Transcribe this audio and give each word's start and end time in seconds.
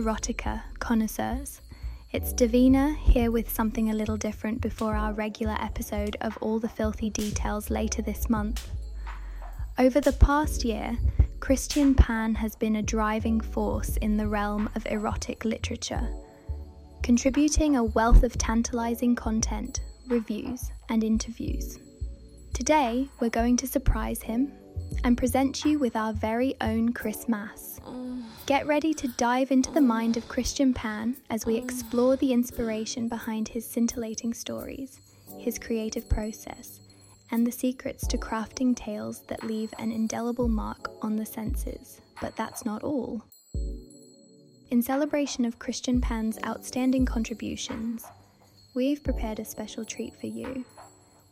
Erotica 0.00 0.62
connoisseurs. 0.78 1.60
It's 2.10 2.32
Davina 2.32 2.96
here 2.96 3.30
with 3.30 3.52
something 3.52 3.90
a 3.90 3.94
little 3.94 4.16
different 4.16 4.62
before 4.62 4.94
our 4.94 5.12
regular 5.12 5.58
episode 5.60 6.16
of 6.22 6.38
All 6.40 6.58
the 6.58 6.70
Filthy 6.70 7.10
Details 7.10 7.68
later 7.68 8.00
this 8.00 8.30
month. 8.30 8.70
Over 9.78 10.00
the 10.00 10.14
past 10.14 10.64
year, 10.64 10.96
Christian 11.40 11.94
Pan 11.94 12.34
has 12.36 12.56
been 12.56 12.76
a 12.76 12.82
driving 12.82 13.42
force 13.42 13.98
in 13.98 14.16
the 14.16 14.26
realm 14.26 14.70
of 14.74 14.86
erotic 14.86 15.44
literature, 15.44 16.08
contributing 17.02 17.76
a 17.76 17.84
wealth 17.84 18.22
of 18.22 18.38
tantalizing 18.38 19.14
content, 19.14 19.80
reviews, 20.08 20.72
and 20.88 21.04
interviews. 21.04 21.78
Today, 22.54 23.06
we're 23.20 23.28
going 23.28 23.58
to 23.58 23.66
surprise 23.66 24.22
him 24.22 24.50
and 25.04 25.18
present 25.18 25.62
you 25.66 25.78
with 25.78 25.94
our 25.94 26.14
very 26.14 26.54
own 26.62 26.94
Chris 26.94 27.28
Mass. 27.28 27.80
Get 28.50 28.66
ready 28.66 28.92
to 28.94 29.06
dive 29.06 29.52
into 29.52 29.70
the 29.70 29.80
mind 29.80 30.16
of 30.16 30.26
Christian 30.26 30.74
Pan 30.74 31.14
as 31.30 31.46
we 31.46 31.56
explore 31.56 32.16
the 32.16 32.32
inspiration 32.32 33.06
behind 33.06 33.46
his 33.46 33.64
scintillating 33.64 34.34
stories, 34.34 34.98
his 35.38 35.56
creative 35.56 36.08
process, 36.08 36.80
and 37.30 37.46
the 37.46 37.52
secrets 37.52 38.08
to 38.08 38.18
crafting 38.18 38.74
tales 38.74 39.22
that 39.28 39.44
leave 39.44 39.72
an 39.78 39.92
indelible 39.92 40.48
mark 40.48 40.90
on 41.00 41.14
the 41.14 41.24
senses. 41.24 42.00
But 42.20 42.34
that's 42.34 42.64
not 42.64 42.82
all. 42.82 43.22
In 44.72 44.82
celebration 44.82 45.44
of 45.44 45.60
Christian 45.60 46.00
Pan's 46.00 46.40
outstanding 46.44 47.06
contributions, 47.06 48.04
we've 48.74 49.04
prepared 49.04 49.38
a 49.38 49.44
special 49.44 49.84
treat 49.84 50.16
for 50.20 50.26
you. 50.26 50.64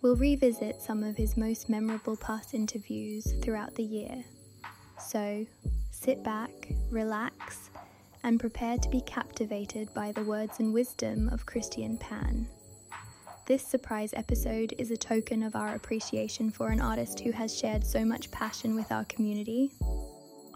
We'll 0.02 0.14
revisit 0.14 0.80
some 0.80 1.02
of 1.02 1.16
his 1.16 1.36
most 1.36 1.68
memorable 1.68 2.16
past 2.16 2.54
interviews 2.54 3.26
throughout 3.42 3.74
the 3.74 3.82
year. 3.82 4.22
So, 5.00 5.46
sit 5.98 6.22
back, 6.22 6.50
relax, 6.90 7.70
and 8.22 8.38
prepare 8.38 8.78
to 8.78 8.88
be 8.88 9.00
captivated 9.00 9.92
by 9.94 10.12
the 10.12 10.22
words 10.22 10.60
and 10.60 10.72
wisdom 10.72 11.28
of 11.30 11.44
Christian 11.44 11.98
Pan. 11.98 12.46
This 13.46 13.66
surprise 13.66 14.14
episode 14.14 14.74
is 14.78 14.90
a 14.90 14.96
token 14.96 15.42
of 15.42 15.56
our 15.56 15.74
appreciation 15.74 16.50
for 16.50 16.68
an 16.68 16.80
artist 16.80 17.20
who 17.20 17.32
has 17.32 17.58
shared 17.58 17.84
so 17.84 18.04
much 18.04 18.30
passion 18.30 18.76
with 18.76 18.92
our 18.92 19.04
community. 19.06 19.72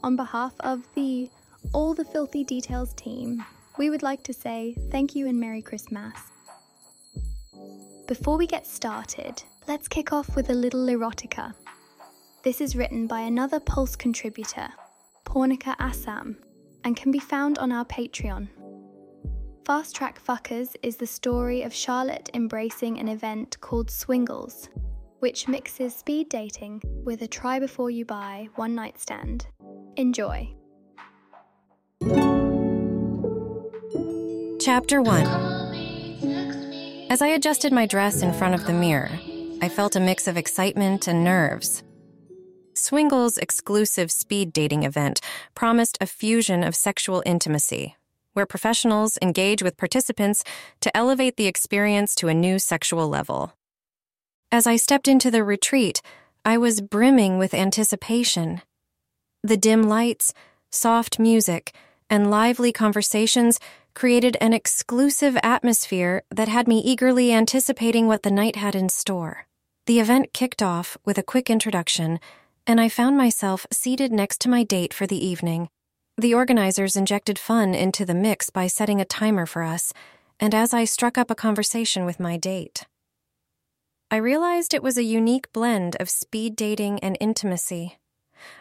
On 0.05 0.15
behalf 0.15 0.53
of 0.61 0.87
the 0.95 1.29
All 1.73 1.93
the 1.93 2.05
Filthy 2.05 2.45
Details 2.45 2.95
team, 2.95 3.45
we 3.79 3.91
would 3.91 4.03
like 4.03 4.23
to 4.25 4.33
say 4.33 4.77
thank 4.91 5.17
you 5.17 5.27
and 5.27 5.41
Merry 5.41 5.63
Christmas. 5.63 6.15
Before 8.07 8.37
we 8.37 8.47
get 8.47 8.67
started, 8.67 9.43
let's 9.67 9.89
kick 9.89 10.13
off 10.13 10.37
with 10.37 10.51
a 10.51 10.55
little 10.55 10.87
erotica. 10.87 11.55
This 12.45 12.61
is 12.61 12.77
written 12.77 13.07
by 13.07 13.21
another 13.21 13.59
Pulse 13.59 13.97
contributor, 13.97 14.69
Pornica 15.25 15.75
Assam, 15.79 16.37
and 16.85 16.97
can 16.97 17.11
be 17.11 17.19
found 17.19 17.59
on 17.59 17.73
our 17.73 17.85
Patreon. 17.85 18.49
Fast 19.65 19.95
Track 19.95 20.21
Fuckers 20.23 20.75
is 20.83 20.97
the 20.97 21.07
story 21.07 21.63
of 21.63 21.73
Charlotte 21.73 22.29
embracing 22.35 22.99
an 22.99 23.09
event 23.09 23.61
called 23.61 23.91
Swingles, 23.91 24.69
which 25.21 25.49
mixes 25.49 25.95
speed 25.95 26.29
dating 26.29 26.83
with 27.05 27.23
a 27.23 27.29
try 27.29 27.59
before 27.59 27.91
you 27.91 28.05
buy 28.05 28.49
one 28.57 28.75
night 28.75 28.99
stand. 28.99 29.47
Enjoy. 29.97 30.53
Chapter 34.61 35.03
1 35.03 35.53
as 37.13 37.21
I 37.21 37.27
adjusted 37.27 37.75
my 37.75 37.85
dress 37.85 38.23
in 38.23 38.33
front 38.33 38.55
of 38.55 38.65
the 38.67 38.73
mirror, 38.73 39.11
I 39.61 39.69
felt 39.69 39.97
a 39.97 40.01
mix 40.01 40.27
of 40.27 40.39
excitement 40.39 41.09
and 41.09 41.23
nerves. 41.23 41.83
Swingle's 42.75 43.37
exclusive 43.39 44.11
speed 44.11 44.53
dating 44.53 44.83
event 44.83 45.21
promised 45.55 45.99
a 46.01 46.07
fusion 46.07 46.63
of 46.63 46.75
sexual 46.75 47.23
intimacy, 47.27 47.97
where 48.33 48.47
professionals 48.47 49.19
engage 49.21 49.63
with 49.63 49.77
participants 49.77 50.43
to 50.81 50.97
elevate 50.97 51.37
the 51.37 51.47
experience 51.47 52.15
to 52.15 52.29
a 52.29 52.35
new 52.35 52.59
sexual 52.59 53.09
level. 53.09 53.53
As 54.51 54.67
I 54.67 54.77
stepped 54.77 55.09
into 55.09 55.31
the 55.31 55.45
retreat, 55.45 56.03
I 56.45 56.59
was 56.59 56.81
brimming 56.81 57.39
with 57.39 57.55
anticipation. 57.55 58.63
The 59.43 59.57
dim 59.57 59.85
lights, 59.85 60.33
soft 60.71 61.19
music, 61.19 61.75
and 62.09 62.31
lively 62.31 62.73
conversations 62.73 63.61
created 63.95 64.37
an 64.41 64.53
exclusive 64.53 65.37
atmosphere 65.43 66.23
that 66.31 66.49
had 66.49 66.67
me 66.67 66.81
eagerly 66.81 67.33
anticipating 67.33 68.07
what 68.07 68.23
the 68.23 68.31
night 68.31 68.57
had 68.57 68.75
in 68.75 68.89
store. 68.89 69.47
The 69.87 70.01
event 70.01 70.33
kicked 70.33 70.63
off 70.63 70.97
with 71.05 71.19
a 71.19 71.23
quick 71.23 71.51
introduction, 71.51 72.19
and 72.67 72.81
I 72.81 72.89
found 72.89 73.17
myself 73.17 73.67
seated 73.73 74.13
next 74.13 74.41
to 74.43 74.49
my 74.49 74.63
date 74.63 74.95
for 74.95 75.07
the 75.07 75.25
evening. 75.25 75.69
The 76.17 76.35
organizers 76.35 76.97
injected 76.97 77.39
fun 77.39 77.75
into 77.75 78.05
the 78.05 78.15
mix 78.15 78.51
by 78.51 78.67
setting 78.67 79.01
a 79.01 79.05
timer 79.05 79.47
for 79.47 79.63
us, 79.63 79.93
and 80.39 80.55
as 80.55 80.75
I 80.75 80.85
struck 80.85 81.17
up 81.17 81.31
a 81.31 81.35
conversation 81.35 82.05
with 82.05 82.21
my 82.21 82.37
date, 82.37 82.87
I 84.13 84.17
realized 84.17 84.75
it 84.75 84.83
was 84.83 84.99
a 84.99 85.03
unique 85.03 85.51
blend 85.55 85.97
of 85.99 86.11
speed 86.11 86.55
dating 86.55 87.01
and 87.01 87.17
intimacy. 87.19 87.97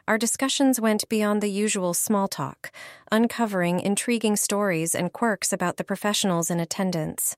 Our 0.08 0.18
discussions 0.18 0.80
went 0.80 1.10
beyond 1.10 1.42
the 1.42 1.52
usual 1.52 1.94
small 1.94 2.30
talk, 2.30 2.72
uncovering 3.12 3.82
intriguing 3.82 4.38
stories 4.38 4.96
and 4.96 5.12
quirks 5.12 5.52
about 5.52 5.76
the 5.76 5.84
professionals 5.84 6.50
in 6.50 6.62
attendance. 6.62 7.36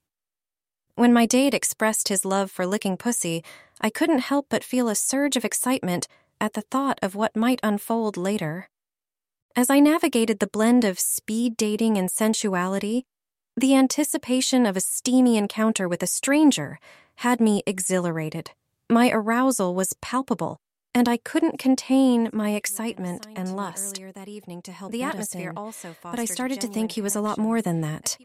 When 0.94 1.12
my 1.12 1.25
date 1.25 1.56
expressed 1.56 2.09
his 2.09 2.23
love 2.23 2.52
for 2.52 2.68
licking 2.68 2.97
pussy, 2.97 3.44
I 3.81 3.90
couldn't 3.90 4.19
help 4.19 4.46
but 4.47 4.63
feel 4.63 4.90
a 4.90 4.96
surge 4.96 5.35
of 5.35 5.44
excitement 5.44 6.07
at 6.44 6.54
the 6.54 6.62
thought 6.62 7.00
of 7.02 7.16
what 7.16 7.38
might 7.38 7.62
unfold 7.64 8.18
later. 8.18 8.70
As 9.56 9.70
I 9.70 9.80
navigated 9.80 10.40
the 10.40 10.48
blend 10.48 10.84
of 10.84 11.00
speed 11.00 11.56
dating 11.56 11.98
and 11.98 12.12
sensuality, 12.12 13.06
the 13.56 13.74
anticipation 13.74 14.66
of 14.66 14.76
a 14.76 14.82
steamy 14.82 15.38
encounter 15.38 15.88
with 15.88 16.03
a 16.03 16.08
stranger 16.08 16.80
had 17.18 17.40
me 17.40 17.64
exhilarated. 17.66 18.52
My 18.90 19.09
arousal 19.09 19.74
was 19.74 19.96
palpable, 20.02 20.58
and 20.94 21.08
I 21.08 21.16
couldn't 21.16 21.59
contain 21.59 22.30
my 22.34 22.50
excitement 22.50 23.26
and 23.38 23.56
lust. 23.56 23.96
The 23.96 25.03
atmosphere 25.03 25.53
also 25.56 25.96
but 26.03 26.20
I 26.20 26.26
started 26.26 26.59
to 26.59 26.68
think 26.68 26.92
he 26.92 27.02
was 27.02 27.16
a 27.16 27.22
lot 27.22 27.38
more 27.38 27.62
than 27.62 27.80
that. 27.82 28.18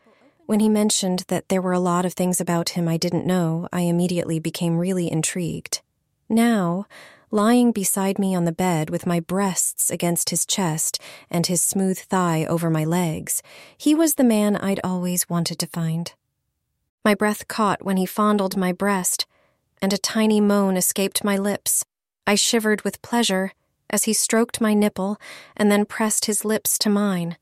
When 0.46 0.58
he 0.58 0.68
mentioned 0.68 1.24
that 1.28 1.50
there 1.50 1.62
were 1.62 1.72
a 1.72 1.78
lot 1.78 2.04
of 2.04 2.14
things 2.14 2.40
about 2.40 2.70
him 2.70 2.88
I 2.88 2.96
didn't 2.96 3.26
know, 3.26 3.68
I 3.72 3.82
immediately 3.82 4.40
became 4.40 4.76
really 4.76 5.08
intrigued. 5.08 5.82
Now, 6.28 6.86
lying 7.30 7.72
beside 7.72 8.18
me 8.18 8.34
on 8.34 8.44
the 8.44 8.52
bed 8.52 8.90
with 8.90 9.06
my 9.06 9.20
breasts 9.20 9.90
against 9.90 10.30
his 10.30 10.46
chest 10.46 11.00
and 11.30 11.46
his 11.46 11.62
smooth 11.62 11.98
thigh 11.98 12.44
over 12.46 12.70
my 12.70 12.84
legs, 12.84 13.42
he 13.76 13.94
was 13.94 14.14
the 14.14 14.24
man 14.24 14.56
I'd 14.56 14.80
always 14.82 15.28
wanted 15.28 15.58
to 15.58 15.66
find. 15.66 16.12
My 17.04 17.14
breath 17.14 17.48
caught 17.48 17.84
when 17.84 17.96
he 17.96 18.06
fondled 18.06 18.56
my 18.56 18.72
breast, 18.72 19.26
and 19.80 19.92
a 19.92 19.98
tiny 19.98 20.40
moan 20.40 20.76
escaped 20.76 21.24
my 21.24 21.36
lips. 21.36 21.84
I 22.26 22.34
shivered 22.34 22.82
with 22.82 23.02
pleasure 23.02 23.52
as 23.90 24.04
he 24.04 24.12
stroked 24.12 24.60
my 24.60 24.74
nipple 24.74 25.16
and 25.56 25.70
then 25.70 25.84
pressed 25.84 26.26
his 26.26 26.44
lips 26.44 26.78
to 26.78 26.90
mine. 26.90 27.36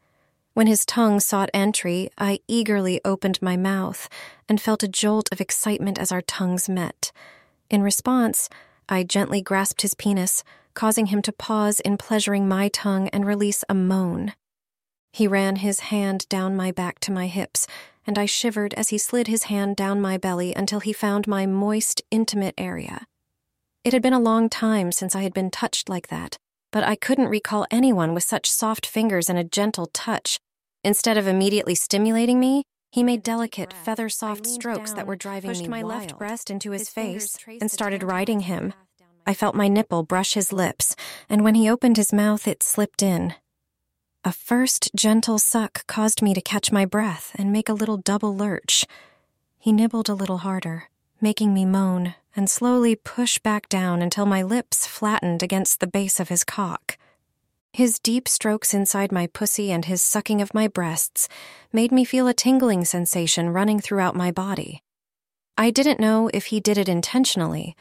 When 0.55 0.67
his 0.67 0.87
tongue 0.87 1.21
sought 1.21 1.51
entry, 1.53 2.09
I 2.17 2.41
eagerly 2.49 3.01
opened 3.05 3.43
my 3.43 3.57
mouth 3.57 4.09
and 4.49 4.61
felt 4.61 4.83
a 4.83 4.89
jolt 4.89 5.29
of 5.33 5.41
excitement 5.41 5.99
as 5.99 6.13
our 6.13 6.23
tongues 6.23 6.69
met. 6.69 7.13
In 7.69 7.83
response, 7.83 8.49
I 8.89 9.03
gently 9.03 9.43
grasped 9.43 9.83
his 9.83 9.95
penis, 9.95 10.45
causing 10.75 11.07
him 11.07 11.23
to 11.23 11.33
pause 11.33 11.81
in 11.81 11.97
pleasuring 11.97 12.47
my 12.47 12.69
tongue 12.69 13.09
and 13.09 13.27
release 13.27 13.65
a 13.69 13.75
moan. 13.75 14.35
He 15.13 15.27
ran 15.27 15.57
his 15.57 15.81
hand 15.81 16.29
down 16.29 16.55
my 16.55 16.71
back 16.71 17.01
to 17.01 17.13
my 17.13 17.27
hips, 17.27 17.67
and 18.07 18.19
I 18.19 18.27
shivered 18.27 18.75
as 18.75 18.91
he 18.91 18.99
slid 18.99 19.27
his 19.27 19.45
hand 19.45 19.75
down 19.75 20.01
my 20.01 20.19
belly 20.19 20.55
until 20.55 20.81
he 20.81 20.93
found 20.93 21.27
my 21.27 21.47
moist, 21.47 22.03
intimate 22.11 22.55
area. 22.57 23.07
It 23.83 23.93
had 23.93 24.03
been 24.03 24.13
a 24.13 24.21
long 24.21 24.49
time 24.49 24.93
since 24.93 25.17
I 25.17 25.23
had 25.23 25.33
been 25.33 25.51
touched 25.51 25.89
like 25.89 26.09
that, 26.09 26.37
but 26.71 26.85
I 26.85 26.95
couldn't 26.95 27.29
recall 27.29 27.67
anyone 27.71 28.15
with 28.15 28.25
such 28.25 28.51
soft 28.51 28.87
fingers 28.87 29.29
and 29.29 29.39
a 29.39 29.45
gentle 29.45 29.87
touch. 29.87 30.39
Instead 30.85 31.17
of 31.17 31.27
immediately 31.27 31.75
stimulating 31.75 32.39
me, 32.39 32.63
he 32.91 33.03
made 33.03 33.23
delicate, 33.23 33.73
feather 33.73 34.09
soft 34.09 34.47
strokes 34.47 34.93
that 34.93 35.07
were 35.07 35.17
driving 35.17 35.51
pushed 35.51 35.63
me 35.63 35.69
my 35.69 35.83
wild. 35.83 36.03
left 36.03 36.19
breast 36.19 36.51
into 36.51 36.71
his, 36.71 36.83
his 36.83 36.89
face 36.89 37.39
and 37.61 37.71
started 37.71 38.03
riding 38.03 38.41
him. 38.41 38.73
I 39.27 39.35
felt 39.35 39.55
my 39.55 39.69
nipple 39.69 40.03
brush 40.03 40.35
his 40.35 40.53
lips, 40.53 40.95
and 41.29 41.43
when 41.43 41.57
he 41.57 41.69
opened 41.69 41.97
his 41.97 42.13
mouth, 42.13 42.47
it 42.47 42.63
slipped 42.63 43.03
in. 43.03 43.35
A 44.25 44.33
first 44.33 44.91
gentle 44.95 45.39
suck 45.39 45.87
caused 45.87 46.23
me 46.23 46.35
to 46.35 46.41
catch 46.41 46.73
my 46.73 46.85
breath 46.85 47.33
and 47.37 47.53
make 47.53 47.69
a 47.69 47.75
little 47.75 47.97
double 47.97 48.37
lurch. 48.37 48.85
He 49.59 49.73
nibbled 49.73 50.09
a 50.09 50.15
little 50.15 50.39
harder, 50.39 50.85
making 51.21 51.53
me 51.53 51.65
moan 51.65 52.15
and 52.35 52.51
slowly 52.51 52.95
push 52.95 53.39
back 53.39 53.69
down 53.69 54.03
until 54.03 54.27
my 54.27 54.43
lips 54.43 54.87
flattened 54.87 55.43
against 55.43 55.81
the 55.81 55.87
base 55.87 56.21
of 56.21 56.29
his 56.29 56.45
cock. 56.45 56.99
His 57.77 57.99
deep 57.99 58.27
strokes 58.27 58.73
inside 58.73 59.13
my 59.13 59.27
pussy 59.27 59.71
and 59.71 59.85
his 59.85 60.01
sucking 60.01 60.41
of 60.41 60.55
my 60.55 60.67
breasts 60.67 61.29
made 61.75 61.93
me 61.93 62.07
feel 62.07 62.27
a 62.27 62.33
tingling 62.33 62.87
sensation 62.87 63.51
running 63.51 63.81
throughout 63.81 64.17
my 64.17 64.31
body. 64.31 64.81
I 65.59 65.71
didn't 65.71 66.01
know 66.01 66.31
if 66.33 66.47
he 66.47 66.59
did 66.59 66.79
it 66.79 66.89
intentionally, 66.89 67.77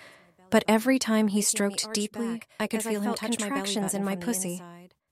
but 0.49 0.65
every 0.67 0.99
time 0.99 1.29
he 1.29 1.41
stroked 1.41 1.93
deeply, 1.93 2.41
I 2.59 2.67
could 2.67 2.83
feel 2.83 2.99
him 2.99 3.13
touch 3.13 3.37
contractions 3.37 3.93
in 3.93 4.03
my 4.03 4.17
pussy. 4.17 4.61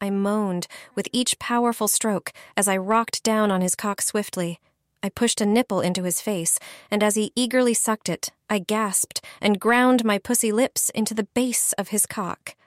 I 0.01 0.09
moaned 0.09 0.67
with 0.95 1.07
each 1.13 1.39
powerful 1.39 1.87
stroke 1.87 2.33
as 2.57 2.67
I 2.67 2.75
rocked 2.75 3.23
down 3.23 3.51
on 3.51 3.61
his 3.61 3.75
cock 3.75 4.01
swiftly. 4.01 4.59
I 5.01 5.07
pushed 5.07 5.39
a 5.39 5.45
nipple 5.45 5.79
into 5.79 6.03
his 6.03 6.19
face, 6.19 6.59
and 6.91 7.01
as 7.01 7.15
he 7.15 7.31
eagerly 7.37 7.73
sucked 7.73 8.09
it, 8.09 8.31
I 8.49 8.59
gasped 8.59 9.23
and 9.39 9.61
ground 9.61 10.03
my 10.03 10.17
pussy 10.17 10.51
lips 10.51 10.89
into 10.89 11.13
the 11.13 11.29
base 11.33 11.71
of 11.77 11.87
his 11.87 12.05
cock. 12.05 12.57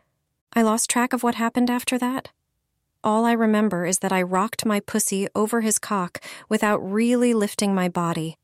I 0.57 0.63
lost 0.63 0.89
track 0.89 1.13
of 1.13 1.23
what 1.23 1.35
happened 1.35 1.69
after 1.69 1.99
that. 1.99 2.31
All 3.05 3.27
I 3.27 3.33
remember 3.33 3.85
is 3.85 3.99
that 3.99 4.11
I 4.11 4.23
rocked 4.23 4.65
my 4.65 4.81
pussy 4.81 5.29
over 5.35 5.61
his 5.61 5.79
cock 5.79 6.19
without 6.49 6.79
really 6.79 7.35
lifting 7.35 7.75
my 7.75 7.91
body. 7.91 8.39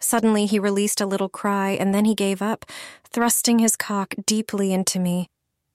Suddenly, 0.00 0.46
he 0.46 0.58
released 0.58 1.00
a 1.00 1.06
little 1.06 1.28
cry 1.28 1.70
and 1.70 1.94
then 1.94 2.04
he 2.04 2.16
gave 2.16 2.42
up, 2.42 2.66
thrusting 3.04 3.60
his 3.60 3.76
cock 3.76 4.16
deeply 4.26 4.72
into 4.72 4.98
me. 4.98 5.28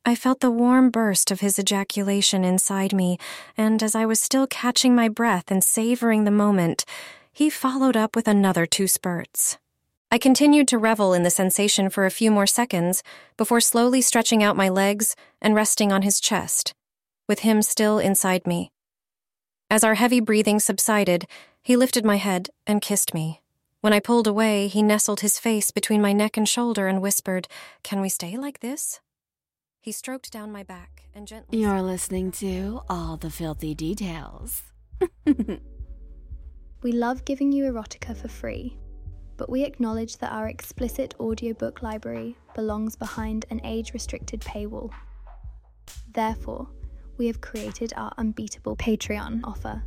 I 0.06 0.14
felt 0.14 0.42
the 0.42 0.52
warm 0.52 0.90
burst 0.90 1.32
of 1.32 1.40
his 1.40 1.58
ejaculation 1.58 2.44
inside 2.44 2.94
me, 2.94 3.18
and 3.56 3.82
as 3.82 3.96
I 3.96 4.06
was 4.06 4.20
still 4.20 4.48
catching 4.48 4.94
my 4.94 5.08
breath 5.08 5.50
and 5.50 5.64
savoring 5.64 6.26
the 6.26 6.32
moment, 6.32 6.84
he 7.32 7.50
followed 7.50 7.96
up 7.96 8.14
with 8.14 8.28
another 8.28 8.66
two 8.66 8.88
spurts. 8.88 9.58
I 10.12 10.18
continued 10.18 10.68
to 10.70 10.78
revel 10.78 11.14
in 11.14 11.24
the 11.24 11.30
sensation 11.30 11.90
for 11.90 12.06
a 12.06 12.12
few 12.12 12.32
more 12.32 12.48
seconds 12.48 13.04
before 13.38 13.60
slowly 13.60 14.02
stretching 14.02 14.44
out 14.44 14.56
my 14.56 14.70
legs 14.70 15.16
and 15.42 15.56
resting 15.56 15.92
on 15.92 16.04
his 16.04 16.20
chest, 16.20 16.74
with 17.28 17.40
him 17.40 17.62
still 17.62 18.00
inside 18.00 18.46
me. 18.48 18.72
As 19.70 19.84
our 19.84 19.96
heavy 19.96 20.20
breathing 20.20 20.60
subsided, 20.60 21.26
he 21.64 21.76
lifted 21.76 22.06
my 22.06 22.18
head 22.18 22.50
and 22.68 22.82
kissed 22.82 23.14
me. 23.14 23.42
When 23.82 23.94
I 23.94 24.00
pulled 24.00 24.28
away, 24.28 24.68
he 24.68 24.82
nestled 24.82 25.20
his 25.20 25.38
face 25.38 25.72
between 25.72 26.02
my 26.02 26.14
neck 26.14 26.38
and 26.38 26.48
shoulder 26.48 26.88
and 26.88 27.02
whispered, 27.02 27.48
Can 27.84 28.02
we 28.02 28.10
stay 28.10 28.38
like 28.38 28.60
this? 28.60 29.00
He 29.82 29.92
stroked 29.92 30.32
down 30.32 30.52
my 30.52 30.64
back 30.64 31.04
and 31.14 31.28
gently. 31.28 31.60
You're 31.60 31.82
listening 31.82 32.32
to 32.34 32.82
All 32.90 33.18
the 33.18 33.30
Filthy 33.30 33.76
Details. 33.76 34.64
we 36.82 36.92
love 36.92 37.26
giving 37.26 37.52
you 37.52 37.66
erotica 37.66 38.18
for 38.18 38.28
free, 38.28 38.76
but 39.38 39.50
we 39.50 39.64
acknowledge 39.64 40.18
that 40.18 40.32
our 40.32 40.48
explicit 40.48 41.14
audiobook 41.20 41.82
library 41.82 42.38
belongs 42.54 42.96
behind 42.96 43.46
an 43.50 43.62
age 43.64 43.94
restricted 43.94 44.40
paywall. 44.42 44.92
Therefore, 46.14 46.68
we 47.18 47.28
have 47.28 47.42
created 47.42 47.94
our 47.96 48.14
unbeatable 48.18 48.76
Patreon 48.76 49.42
offer 49.44 49.84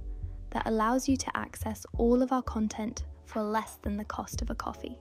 that 0.50 0.66
allows 0.66 1.08
you 1.08 1.16
to 1.16 1.36
access 1.36 1.84
all 1.96 2.22
of 2.22 2.32
our 2.32 2.42
content 2.42 3.04
for 3.24 3.42
less 3.42 3.76
than 3.82 3.96
the 3.96 4.04
cost 4.04 4.40
of 4.42 4.50
a 4.50 4.54
coffee. 4.54 4.98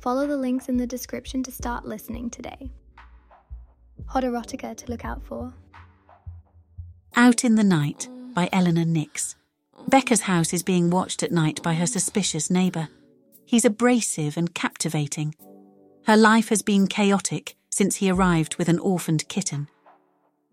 Follow 0.00 0.26
the 0.26 0.36
links 0.36 0.68
in 0.68 0.76
the 0.76 0.86
description 0.86 1.42
to 1.44 1.50
start 1.52 1.84
listening 1.84 2.30
today. 2.30 2.70
Hot 4.06 4.24
erotica 4.24 4.76
to 4.76 4.90
look 4.90 5.04
out 5.04 5.22
for. 5.22 5.52
Out 7.14 7.44
in 7.44 7.54
the 7.54 7.64
Night 7.64 8.08
by 8.34 8.48
Eleanor 8.52 8.84
Nix. 8.84 9.36
Becca's 9.88 10.22
house 10.22 10.52
is 10.52 10.62
being 10.62 10.90
watched 10.90 11.22
at 11.22 11.32
night 11.32 11.62
by 11.62 11.74
her 11.74 11.86
suspicious 11.86 12.50
neighbour. 12.50 12.88
He's 13.52 13.66
abrasive 13.66 14.38
and 14.38 14.54
captivating. 14.54 15.34
Her 16.06 16.16
life 16.16 16.48
has 16.48 16.62
been 16.62 16.86
chaotic 16.86 17.54
since 17.68 17.96
he 17.96 18.10
arrived 18.10 18.56
with 18.56 18.70
an 18.70 18.78
orphaned 18.78 19.28
kitten. 19.28 19.68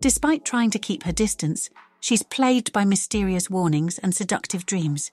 Despite 0.02 0.44
trying 0.44 0.70
to 0.72 0.80
keep 0.80 1.04
her 1.04 1.14
distance, 1.14 1.70
she's 2.02 2.24
plagued 2.24 2.74
by 2.74 2.84
mysterious 2.84 3.50
warnings 3.50 4.00
and 4.00 4.14
seductive 4.14 4.66
dreams. 4.66 5.12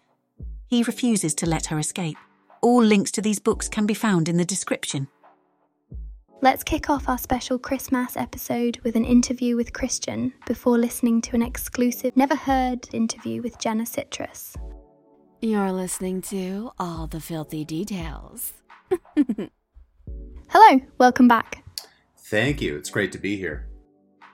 He 0.67 0.83
refuses 0.83 1.33
to 1.37 1.47
let 1.47 1.67
her 1.67 1.79
escape. 1.79 2.17
All 2.61 2.83
links 2.83 3.13
to 3.13 3.23
these 3.23 3.39
books 3.39 3.69
can 3.69 3.87
be 3.87 3.95
found 3.95 4.29
in 4.29 4.37
the 4.37 4.45
description. 4.45 5.07
Let's 6.43 6.65
kick 6.65 6.91
off 6.91 7.09
our 7.09 7.19
special 7.19 7.57
Christmas 7.57 8.17
episode 8.17 8.81
with 8.83 8.97
an 8.97 9.05
interview 9.05 9.55
with 9.55 9.73
Christian 9.73 10.33
before 10.45 10.77
listening 10.77 11.21
to 11.21 11.37
an 11.37 11.43
exclusive, 11.43 12.17
never 12.17 12.35
heard 12.35 12.93
interview 12.93 13.43
with 13.43 13.61
Jenna 13.61 13.87
Citrus. 13.87 14.57
You're 15.47 15.71
listening 15.71 16.23
to 16.23 16.73
All 16.77 17.07
the 17.07 17.21
Filthy 17.21 17.65
Details. 17.65 18.53
Hello, 20.49 20.81
welcome 20.99 21.29
back. 21.29 21.63
Thank 22.19 22.61
you. 22.61 22.77
It's 22.77 22.91
great 22.91 23.13
to 23.13 23.19
be 23.19 23.37
here. 23.37 23.69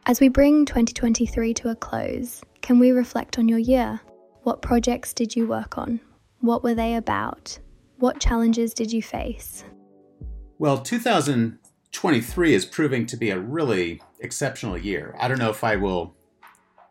As 0.06 0.20
we 0.20 0.30
bring 0.30 0.64
2023 0.64 1.52
to 1.52 1.68
a 1.68 1.74
close, 1.74 2.42
can 2.62 2.78
we 2.78 2.92
reflect 2.92 3.38
on 3.38 3.46
your 3.46 3.58
year? 3.58 4.00
What 4.44 4.62
projects 4.62 5.12
did 5.12 5.36
you 5.36 5.46
work 5.46 5.76
on? 5.76 6.00
What 6.40 6.62
were 6.64 6.74
they 6.74 6.94
about? 6.94 7.58
What 7.98 8.18
challenges 8.18 8.72
did 8.72 8.90
you 8.90 9.02
face? 9.02 9.64
Well, 10.58 10.78
2023 10.78 12.54
is 12.54 12.64
proving 12.64 13.04
to 13.04 13.18
be 13.18 13.28
a 13.28 13.38
really 13.38 14.00
exceptional 14.20 14.78
year. 14.78 15.14
I 15.20 15.28
don't 15.28 15.38
know 15.38 15.50
if 15.50 15.62
I 15.62 15.76
will 15.76 16.16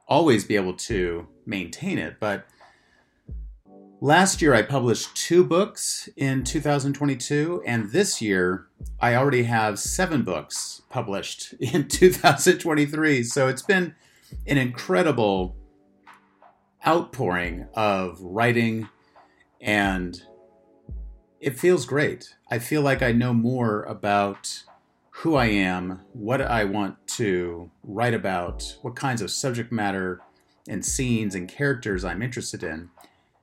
always 0.07 0.45
be 0.45 0.57
able 0.57 0.73
to 0.73 1.27
maintain 1.47 1.97
it, 1.97 2.17
but 2.19 2.45
last 4.01 4.41
year 4.41 4.53
I 4.53 4.63
published 4.63 5.15
two 5.15 5.45
books 5.45 6.09
in 6.17 6.43
2022, 6.43 7.63
and 7.65 7.91
this 7.91 8.21
year 8.21 8.67
I 8.99 9.15
already 9.15 9.43
have 9.43 9.79
seven 9.79 10.23
books 10.23 10.81
published 10.89 11.53
in 11.59 11.87
2023. 11.87 13.23
So 13.23 13.47
it's 13.47 13.61
been 13.61 13.95
an 14.47 14.57
incredible 14.57 15.55
outpouring 16.85 17.67
of 17.75 18.19
writing 18.19 18.89
and 19.61 20.19
it 21.39 21.57
feels 21.57 21.85
great. 21.85 22.35
I 22.49 22.57
feel 22.57 22.81
like 22.81 23.03
I 23.03 23.11
know 23.11 23.33
more 23.33 23.83
about 23.83 24.63
who 25.09 25.35
I 25.35 25.45
am, 25.45 26.01
what 26.13 26.41
I 26.41 26.63
want 26.63 26.95
to 27.17 27.69
write 27.83 28.15
about, 28.15 28.77
what 28.81 28.95
kinds 28.95 29.21
of 29.21 29.29
subject 29.29 29.71
matter 29.71 30.21
and 30.67 30.83
scenes 30.83 31.35
and 31.35 31.47
characters 31.47 32.03
I'm 32.03 32.21
interested 32.23 32.63
in, 32.63 32.89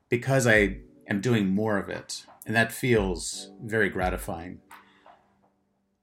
because 0.08 0.46
I 0.46 0.78
am 1.08 1.20
doing 1.20 1.48
more 1.48 1.78
of 1.78 1.88
it. 1.88 2.24
And 2.46 2.56
that 2.56 2.72
feels 2.72 3.50
very 3.62 3.88
gratifying. 3.88 4.60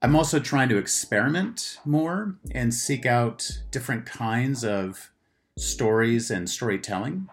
I'm 0.01 0.15
also 0.15 0.39
trying 0.39 0.69
to 0.69 0.77
experiment 0.77 1.79
more 1.85 2.35
and 2.51 2.74
seek 2.74 3.05
out 3.05 3.63
different 3.71 4.05
kinds 4.05 4.63
of 4.63 5.12
stories 5.57 6.29
and 6.29 6.50
storytelling. 6.50 7.27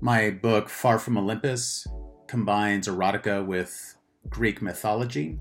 My 0.00 0.30
book, 0.30 0.68
Far 0.68 0.98
from 0.98 1.16
Olympus, 1.16 1.86
combines 2.26 2.88
erotica 2.88 3.46
with 3.46 3.96
Greek 4.28 4.60
mythology 4.60 5.38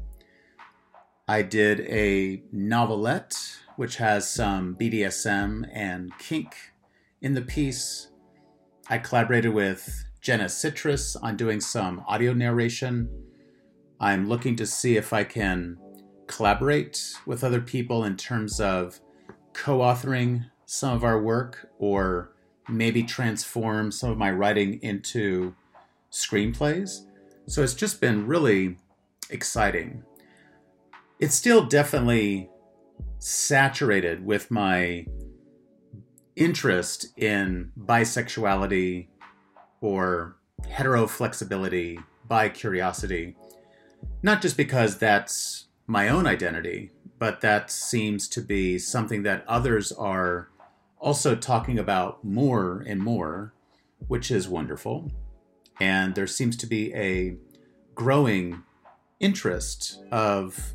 I 1.31 1.43
did 1.43 1.79
a 1.81 2.43
novelette, 2.51 3.37
which 3.77 3.95
has 3.95 4.29
some 4.29 4.75
BDSM 4.75 5.65
and 5.71 6.11
kink 6.19 6.55
in 7.21 7.35
the 7.35 7.41
piece. 7.41 8.09
I 8.91 8.99
collaborated 8.99 9.51
with 9.51 10.05
Jenna 10.21 10.47
Citrus 10.47 11.15
on 11.15 11.35
doing 11.35 11.59
some 11.59 12.03
audio 12.07 12.33
narration. 12.33 13.09
I'm 13.99 14.29
looking 14.29 14.55
to 14.57 14.67
see 14.67 14.97
if 14.97 15.13
I 15.13 15.23
can 15.23 15.79
collaborate 16.27 17.15
with 17.25 17.43
other 17.43 17.61
people 17.61 18.03
in 18.03 18.15
terms 18.17 18.59
of 18.59 18.99
co 19.53 19.79
authoring 19.79 20.45
some 20.67 20.93
of 20.93 21.03
our 21.03 21.19
work 21.19 21.69
or 21.79 22.33
maybe 22.69 23.01
transform 23.01 23.91
some 23.91 24.11
of 24.11 24.17
my 24.19 24.29
writing 24.29 24.79
into 24.83 25.55
screenplays. 26.11 27.07
So 27.47 27.63
it's 27.63 27.73
just 27.73 27.99
been 27.99 28.27
really 28.27 28.77
exciting 29.31 30.03
it's 31.21 31.35
still 31.35 31.63
definitely 31.63 32.49
saturated 33.19 34.25
with 34.25 34.49
my 34.49 35.05
interest 36.35 37.07
in 37.17 37.71
bisexuality 37.79 39.07
or 39.81 40.37
hetero 40.69 41.07
flexibility, 41.07 41.99
bi 42.27 42.49
curiosity, 42.49 43.35
not 44.23 44.41
just 44.41 44.57
because 44.57 44.97
that's 44.97 45.65
my 45.87 46.07
own 46.07 46.25
identity, 46.25 46.91
but 47.19 47.41
that 47.41 47.69
seems 47.69 48.27
to 48.29 48.41
be 48.41 48.79
something 48.79 49.23
that 49.23 49.43
others 49.47 49.91
are 49.91 50.49
also 50.99 51.35
talking 51.35 51.77
about 51.77 52.23
more 52.23 52.83
and 52.87 53.01
more, 53.01 53.53
which 54.07 54.31
is 54.31 54.47
wonderful. 54.47 55.11
And 55.79 56.15
there 56.15 56.27
seems 56.27 56.55
to 56.57 56.67
be 56.67 56.93
a 56.93 57.35
growing 57.95 58.63
interest 59.19 60.03
of 60.11 60.73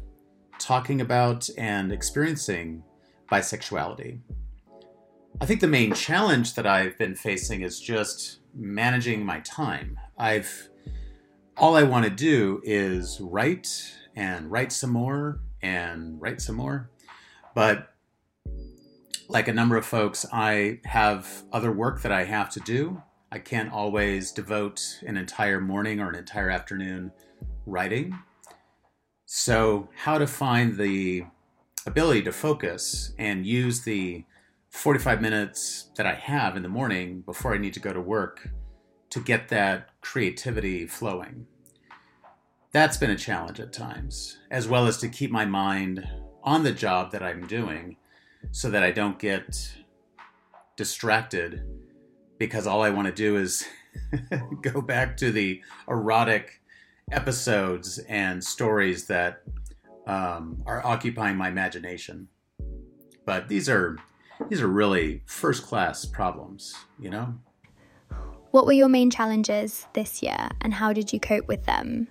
talking 0.58 1.00
about 1.00 1.48
and 1.56 1.92
experiencing 1.92 2.82
bisexuality. 3.30 4.20
I 5.38 5.44
think 5.44 5.60
the 5.60 5.68
main 5.68 5.92
challenge 5.92 6.54
that 6.54 6.66
I've 6.66 6.96
been 6.96 7.14
facing 7.14 7.60
is 7.60 7.78
just 7.78 8.38
managing 8.54 9.24
my 9.24 9.40
time. 9.40 9.98
I've 10.16 10.70
all 11.58 11.76
I 11.76 11.82
want 11.82 12.04
to 12.04 12.10
do 12.10 12.60
is 12.64 13.20
write 13.20 13.68
and 14.14 14.50
write 14.50 14.72
some 14.72 14.90
more 14.90 15.40
and 15.60 16.20
write 16.20 16.40
some 16.40 16.56
more. 16.56 16.90
But 17.54 17.92
like 19.28 19.48
a 19.48 19.52
number 19.52 19.76
of 19.76 19.84
folks, 19.84 20.24
I 20.32 20.80
have 20.84 21.44
other 21.52 21.72
work 21.72 22.00
that 22.02 22.12
I 22.12 22.24
have 22.24 22.50
to 22.50 22.60
do. 22.60 23.02
I 23.30 23.38
can't 23.38 23.72
always 23.72 24.32
devote 24.32 25.00
an 25.06 25.18
entire 25.18 25.60
morning 25.60 26.00
or 26.00 26.08
an 26.08 26.14
entire 26.14 26.48
afternoon 26.48 27.12
writing. 27.66 28.18
So, 29.26 29.88
how 29.96 30.18
to 30.18 30.26
find 30.26 30.76
the 30.78 31.24
ability 31.84 32.22
to 32.22 32.32
focus 32.32 33.12
and 33.18 33.44
use 33.44 33.82
the 33.82 34.24
45 34.76 35.22
minutes 35.22 35.88
that 35.96 36.04
I 36.04 36.12
have 36.12 36.54
in 36.54 36.62
the 36.62 36.68
morning 36.68 37.22
before 37.22 37.54
I 37.54 37.58
need 37.58 37.72
to 37.74 37.80
go 37.80 37.94
to 37.94 38.00
work 38.00 38.50
to 39.08 39.20
get 39.20 39.48
that 39.48 39.88
creativity 40.02 40.86
flowing. 40.86 41.46
That's 42.72 42.98
been 42.98 43.10
a 43.10 43.16
challenge 43.16 43.58
at 43.58 43.72
times, 43.72 44.36
as 44.50 44.68
well 44.68 44.86
as 44.86 44.98
to 44.98 45.08
keep 45.08 45.30
my 45.30 45.46
mind 45.46 46.06
on 46.44 46.62
the 46.62 46.72
job 46.72 47.10
that 47.12 47.22
I'm 47.22 47.46
doing 47.46 47.96
so 48.50 48.68
that 48.68 48.82
I 48.82 48.90
don't 48.90 49.18
get 49.18 49.74
distracted 50.76 51.62
because 52.38 52.66
all 52.66 52.82
I 52.82 52.90
want 52.90 53.06
to 53.06 53.14
do 53.14 53.36
is 53.36 53.64
go 54.60 54.82
back 54.82 55.16
to 55.16 55.32
the 55.32 55.62
erotic 55.88 56.60
episodes 57.10 57.98
and 58.10 58.44
stories 58.44 59.06
that 59.06 59.42
um, 60.06 60.62
are 60.66 60.84
occupying 60.84 61.38
my 61.38 61.48
imagination. 61.48 62.28
But 63.24 63.48
these 63.48 63.70
are 63.70 63.96
these 64.48 64.60
are 64.60 64.68
really 64.68 65.22
first 65.26 65.64
class 65.64 66.04
problems, 66.04 66.74
you 66.98 67.10
know. 67.10 67.34
What 68.50 68.66
were 68.66 68.72
your 68.72 68.88
main 68.88 69.10
challenges 69.10 69.86
this 69.92 70.22
year, 70.22 70.48
and 70.60 70.74
how 70.74 70.92
did 70.92 71.12
you 71.12 71.20
cope 71.20 71.46
with 71.46 71.64
them? 71.64 72.08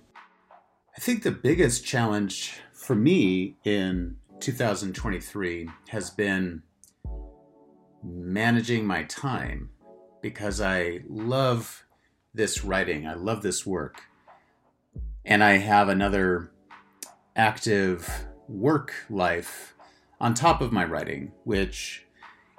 I 0.96 1.00
think 1.00 1.22
the 1.22 1.30
biggest 1.30 1.84
challenge 1.84 2.60
for 2.72 2.94
me 2.94 3.56
in 3.64 4.16
2023 4.40 5.68
has 5.88 6.10
been 6.10 6.62
managing 8.02 8.86
my 8.86 9.02
time 9.04 9.70
because 10.22 10.60
I 10.60 11.00
love 11.08 11.84
this 12.32 12.64
writing. 12.64 13.06
I 13.06 13.14
love 13.14 13.42
this 13.42 13.66
work. 13.66 14.02
And 15.24 15.42
I 15.42 15.58
have 15.58 15.88
another 15.88 16.52
active 17.34 18.26
work 18.48 18.94
life 19.10 19.74
on 20.20 20.34
top 20.34 20.60
of 20.60 20.72
my 20.72 20.84
writing, 20.84 21.32
which 21.44 22.05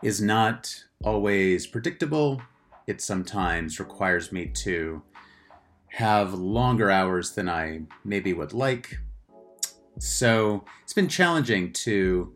is 0.04 0.22
not 0.22 0.84
always 1.04 1.68
predictable. 1.68 2.42
It 2.86 3.02
sometimes 3.02 3.80
requires 3.80 4.32
me 4.32 4.48
to 4.64 5.02
have 5.88 6.34
longer 6.34 6.92
hours 6.92 7.32
than 7.32 7.50
I 7.50 7.82
maybe 8.04 8.34
would 8.34 8.54
like. 8.54 9.00
So 10.00 10.64
it's 10.84 10.94
been 10.94 11.08
challenging 11.08 11.74
to 11.74 12.34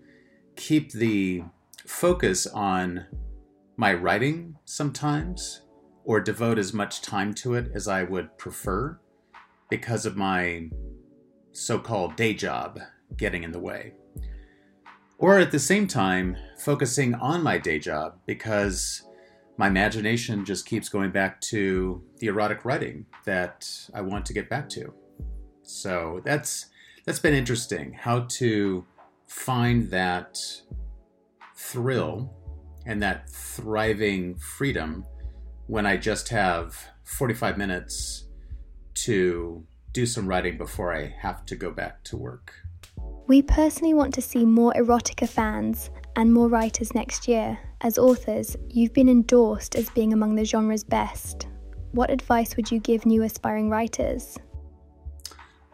keep 0.55 0.91
the 0.91 1.43
focus 1.85 2.47
on 2.47 3.05
my 3.77 3.93
writing 3.93 4.57
sometimes 4.65 5.61
or 6.03 6.19
devote 6.19 6.57
as 6.57 6.73
much 6.73 7.01
time 7.01 7.33
to 7.35 7.53
it 7.53 7.71
as 7.73 7.87
I 7.87 8.03
would 8.03 8.37
prefer 8.37 8.99
because 9.69 10.05
of 10.05 10.17
my 10.17 10.69
so 11.51 11.77
called 11.79 12.15
day 12.15 12.33
job 12.33 12.79
getting 13.17 13.43
in 13.43 13.51
the 13.51 13.59
way. 13.59 13.93
Or 15.21 15.37
at 15.37 15.51
the 15.51 15.59
same 15.59 15.85
time, 15.85 16.35
focusing 16.57 17.13
on 17.13 17.43
my 17.43 17.59
day 17.59 17.77
job 17.77 18.17
because 18.25 19.03
my 19.55 19.67
imagination 19.67 20.43
just 20.43 20.65
keeps 20.65 20.89
going 20.89 21.11
back 21.11 21.39
to 21.41 22.03
the 22.17 22.25
erotic 22.25 22.65
writing 22.65 23.05
that 23.25 23.69
I 23.93 24.01
want 24.01 24.25
to 24.25 24.33
get 24.33 24.49
back 24.49 24.67
to. 24.69 24.91
So 25.61 26.21
that's 26.25 26.65
that's 27.05 27.19
been 27.19 27.35
interesting 27.35 27.93
how 27.93 28.21
to 28.39 28.83
find 29.27 29.91
that 29.91 30.39
thrill 31.55 32.33
and 32.87 32.99
that 33.03 33.29
thriving 33.29 34.39
freedom 34.39 35.05
when 35.67 35.85
I 35.85 35.97
just 35.97 36.29
have 36.29 36.75
45 37.03 37.59
minutes 37.59 38.27
to 39.05 39.67
do 39.91 40.07
some 40.07 40.27
writing 40.27 40.57
before 40.57 40.95
I 40.95 41.13
have 41.19 41.45
to 41.45 41.55
go 41.55 41.69
back 41.69 42.03
to 42.05 42.17
work. 42.17 42.53
We 43.31 43.41
personally 43.41 43.93
want 43.93 44.13
to 44.15 44.21
see 44.21 44.43
more 44.43 44.73
erotica 44.73 45.25
fans 45.25 45.89
and 46.17 46.33
more 46.33 46.49
writers 46.49 46.93
next 46.93 47.29
year. 47.29 47.57
As 47.79 47.97
authors, 47.97 48.57
you've 48.67 48.91
been 48.91 49.07
endorsed 49.07 49.77
as 49.77 49.89
being 49.91 50.11
among 50.11 50.35
the 50.35 50.43
genre's 50.43 50.83
best. 50.83 51.47
What 51.93 52.11
advice 52.11 52.57
would 52.57 52.69
you 52.69 52.81
give 52.81 53.05
new 53.05 53.23
aspiring 53.23 53.69
writers? 53.69 54.37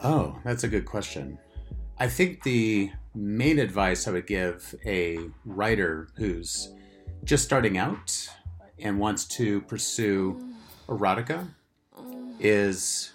Oh, 0.03 0.37
that's 0.43 0.65
a 0.65 0.67
good 0.67 0.85
question. 0.85 1.39
I 1.97 2.07
think 2.07 2.43
the 2.43 2.91
main 3.15 3.57
advice 3.57 4.07
I 4.07 4.11
would 4.11 4.27
give 4.27 4.75
a 4.85 5.17
writer 5.43 6.09
who's 6.15 6.71
just 7.23 7.43
starting 7.43 7.75
out 7.75 8.29
and 8.77 8.99
wants 8.99 9.25
to 9.29 9.61
pursue 9.61 10.53
erotica 10.87 11.47
is 12.39 13.13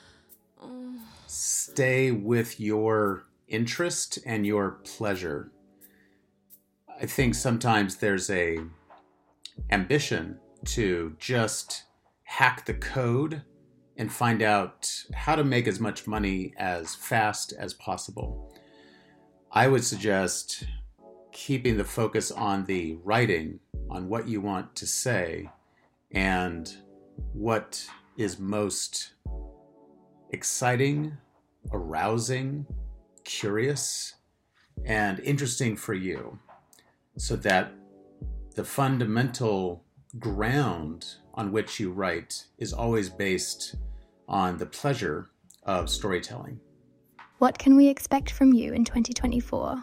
stay 1.29 2.11
with 2.11 2.59
your 2.59 3.27
interest 3.53 4.19
and 4.27 4.47
your 4.47 4.81
pleasure. 4.85 5.53
I 7.01 7.07
think 7.07 7.35
sometimes 7.35 7.97
there's 7.97 8.31
a 8.31 8.59
ambition 9.71 10.39
to 10.65 11.15
just 11.19 11.85
hack 12.25 12.65
the 12.65 12.75
code 12.75 13.43
and 13.97 14.11
find 14.11 14.43
out 14.43 14.91
how 15.15 15.37
to 15.37 15.45
make 15.45 15.69
as 15.69 15.79
much 15.79 16.07
money 16.07 16.55
as 16.57 16.95
fast 16.95 17.53
as 17.59 17.75
possible. 17.75 18.55
I 19.51 19.69
would 19.69 19.85
suggest 19.85 20.65
keeping 21.31 21.77
the 21.77 21.85
focus 21.85 22.31
on 22.31 22.65
the 22.65 22.99
writing, 23.05 23.61
on 23.91 24.09
what 24.09 24.27
you 24.27 24.41
want 24.41 24.75
to 24.77 24.87
say, 24.87 25.51
and 26.13 26.75
what 27.33 27.87
is 28.17 28.39
most 28.39 29.13
exciting, 30.31 31.17
arousing, 31.73 32.67
curious, 33.25 34.15
and 34.85 35.21
interesting 35.21 35.77
for 35.77 35.95
you, 35.95 36.39
so 37.17 37.37
that 37.37 37.73
the 38.55 38.65
fundamental 38.65 39.85
ground 40.19 41.17
on 41.35 41.53
which 41.53 41.81
you 41.81 41.91
write 41.91 42.45
is 42.59 42.73
always 42.73 43.09
based 43.09 43.77
on 44.29 44.59
the 44.59 44.67
pleasure 44.67 45.31
of 45.65 45.89
storytelling. 45.89 46.61
What 47.39 47.59
can 47.59 47.77
we 47.77 47.89
expect 47.89 48.31
from 48.31 48.53
you 48.53 48.73
in 48.73 48.85
2024? 48.85 49.83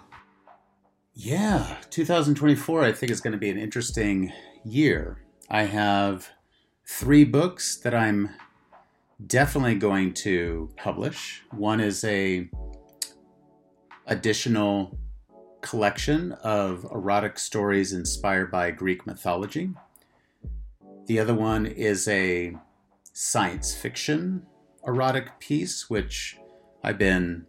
Yeah, 1.13 1.77
2024 1.89 2.84
I 2.84 2.91
think 2.91 3.12
is 3.12 3.22
going 3.22 3.34
to 3.34 3.38
be 3.38 3.50
an 3.50 3.58
interesting 3.58 4.31
year. 4.63 5.22
I 5.50 5.63
have 5.63 6.29
three 6.86 7.24
books 7.24 7.77
that 7.77 7.93
I'm 7.93 8.29
definitely 9.25 9.75
going 9.75 10.13
to 10.13 10.69
publish. 10.77 11.43
One 11.51 11.79
is 11.79 12.03
a 12.03 12.50
additional 14.10 14.98
collection 15.62 16.32
of 16.44 16.86
erotic 16.92 17.38
stories 17.38 17.94
inspired 17.94 18.51
by 18.51 18.72
Greek 18.72 19.06
mythology. 19.06 19.70
The 21.06 21.20
other 21.20 21.36
one 21.36 21.66
is 21.66 22.08
a 22.08 22.56
science 23.13 23.74
fiction 23.74 24.46
erotic 24.86 25.39
piece, 25.39 25.89
which 25.89 26.38
I've 26.84 26.98
been 26.98 27.46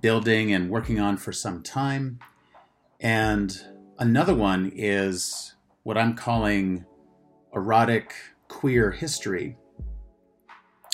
building 0.00 0.52
and 0.52 0.70
working 0.70 0.98
on 0.98 1.18
for 1.18 1.32
some 1.32 1.62
time. 1.62 2.18
And 3.00 3.60
another 3.98 4.34
one 4.34 4.72
is 4.74 5.54
what 5.82 5.98
I'm 5.98 6.14
calling 6.14 6.86
erotic 7.54 8.14
queer 8.48 8.90
history, 8.90 9.58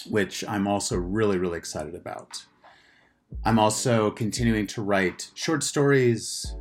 which 0.09 0.43
I'm 0.49 0.67
also 0.67 0.97
really, 0.97 1.39
really 1.39 1.59
excited 1.59 1.95
about. 1.95 2.45
I'm 3.45 3.59
also 3.59 4.11
continuing 4.11 4.67
to 4.69 4.83
write 4.83 5.31
short 5.35 5.63
stories, 5.63 6.55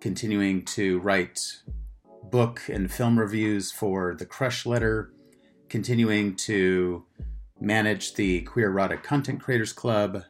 continuing 0.00 0.64
to 0.66 0.98
write 1.00 1.40
book 2.30 2.62
and 2.68 2.90
film 2.90 3.18
reviews 3.18 3.70
for 3.70 4.14
the 4.14 4.26
Crush 4.26 4.66
Letter, 4.66 5.12
continuing 5.68 6.34
to 6.36 7.04
manage 7.60 8.14
the 8.14 8.40
Queer 8.42 8.68
Erotic 8.68 9.02
Content 9.02 9.40
Creators 9.40 9.72
Club, 9.72 10.24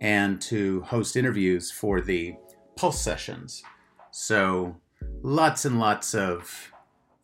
and 0.00 0.40
to 0.42 0.82
host 0.82 1.16
interviews 1.16 1.70
for 1.70 2.00
the 2.00 2.34
Pulse 2.76 3.00
Sessions. 3.00 3.62
So, 4.10 4.76
lots 5.22 5.64
and 5.64 5.78
lots 5.78 6.14
of 6.14 6.72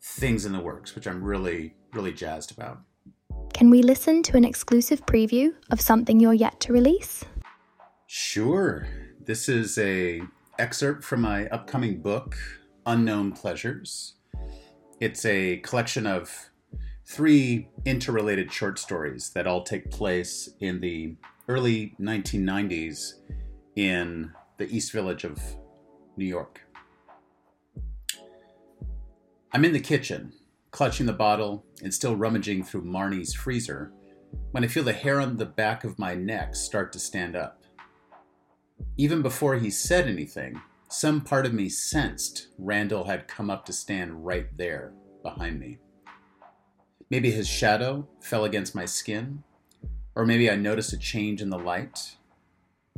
things 0.01 0.45
in 0.45 0.53
the 0.53 0.59
works, 0.59 0.95
which 0.95 1.07
I'm 1.07 1.23
really, 1.23 1.75
really 1.93 2.13
jazzed 2.13 2.51
about. 2.51 2.79
Can 3.53 3.69
we 3.69 3.81
listen 3.83 4.23
to 4.23 4.37
an 4.37 4.45
exclusive 4.45 5.05
preview 5.05 5.53
of 5.71 5.81
something 5.81 6.19
you're 6.19 6.33
yet 6.33 6.59
to 6.61 6.73
release? 6.73 7.25
Sure. 8.11 8.87
This 9.23 9.47
is 9.47 9.77
a 9.77 10.23
excerpt 10.57 11.03
from 11.03 11.21
my 11.21 11.45
upcoming 11.49 12.01
book, 12.01 12.35
Unknown 12.83 13.33
Pleasures. 13.33 14.15
It's 14.99 15.25
a 15.25 15.57
collection 15.57 16.07
of 16.07 16.49
three 17.05 17.69
interrelated 17.85 18.51
short 18.51 18.79
stories 18.79 19.29
that 19.35 19.45
all 19.45 19.61
take 19.61 19.91
place 19.91 20.49
in 20.59 20.79
the 20.79 21.17
early 21.47 21.93
1990s 22.01 23.13
in 23.75 24.31
the 24.57 24.75
East 24.75 24.91
Village 24.91 25.23
of 25.23 25.39
New 26.17 26.25
York. 26.25 26.61
I'm 29.51 29.63
in 29.63 29.73
the 29.73 29.79
kitchen, 29.79 30.33
clutching 30.71 31.05
the 31.05 31.13
bottle 31.13 31.63
and 31.83 31.93
still 31.93 32.15
rummaging 32.15 32.63
through 32.63 32.85
Marnie's 32.85 33.35
freezer, 33.35 33.93
when 34.49 34.63
I 34.63 34.67
feel 34.67 34.83
the 34.83 34.93
hair 34.93 35.21
on 35.21 35.37
the 35.37 35.45
back 35.45 35.83
of 35.83 35.99
my 35.99 36.15
neck 36.15 36.55
start 36.55 36.91
to 36.93 36.99
stand 36.99 37.35
up. 37.35 37.58
Even 38.97 39.21
before 39.21 39.55
he 39.55 39.69
said 39.69 40.07
anything, 40.07 40.61
some 40.89 41.21
part 41.21 41.45
of 41.45 41.53
me 41.53 41.69
sensed 41.69 42.47
Randall 42.57 43.05
had 43.05 43.27
come 43.27 43.49
up 43.49 43.65
to 43.65 43.73
stand 43.73 44.25
right 44.25 44.47
there 44.57 44.93
behind 45.23 45.59
me. 45.59 45.77
Maybe 47.09 47.31
his 47.31 47.47
shadow 47.47 48.07
fell 48.21 48.43
against 48.43 48.75
my 48.75 48.85
skin, 48.85 49.43
or 50.15 50.25
maybe 50.25 50.49
I 50.49 50.55
noticed 50.55 50.93
a 50.93 50.97
change 50.97 51.41
in 51.41 51.49
the 51.49 51.57
light. 51.57 52.17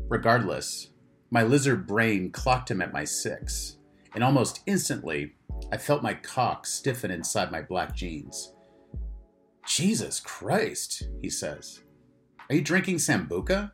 Regardless, 0.08 0.90
my 1.30 1.44
lizard 1.44 1.88
brain 1.88 2.32
clocked 2.32 2.72
him 2.72 2.82
at 2.82 2.94
my 2.94 3.06
six, 3.06 3.78
and 4.14 4.24
almost 4.24 4.62
instantly, 4.66 5.34
I 5.72 5.78
felt 5.78 6.04
my 6.04 6.14
cock 6.14 6.66
stiffen 6.66 7.12
inside 7.12 7.52
my 7.52 7.62
black 7.62 7.96
jeans. 7.96 8.54
Jesus 9.66 10.20
Christ, 10.20 11.04
he 11.22 11.30
says. 11.30 11.82
Are 12.50 12.56
you 12.56 12.62
drinking 12.62 12.98
Sambuca? 12.98 13.72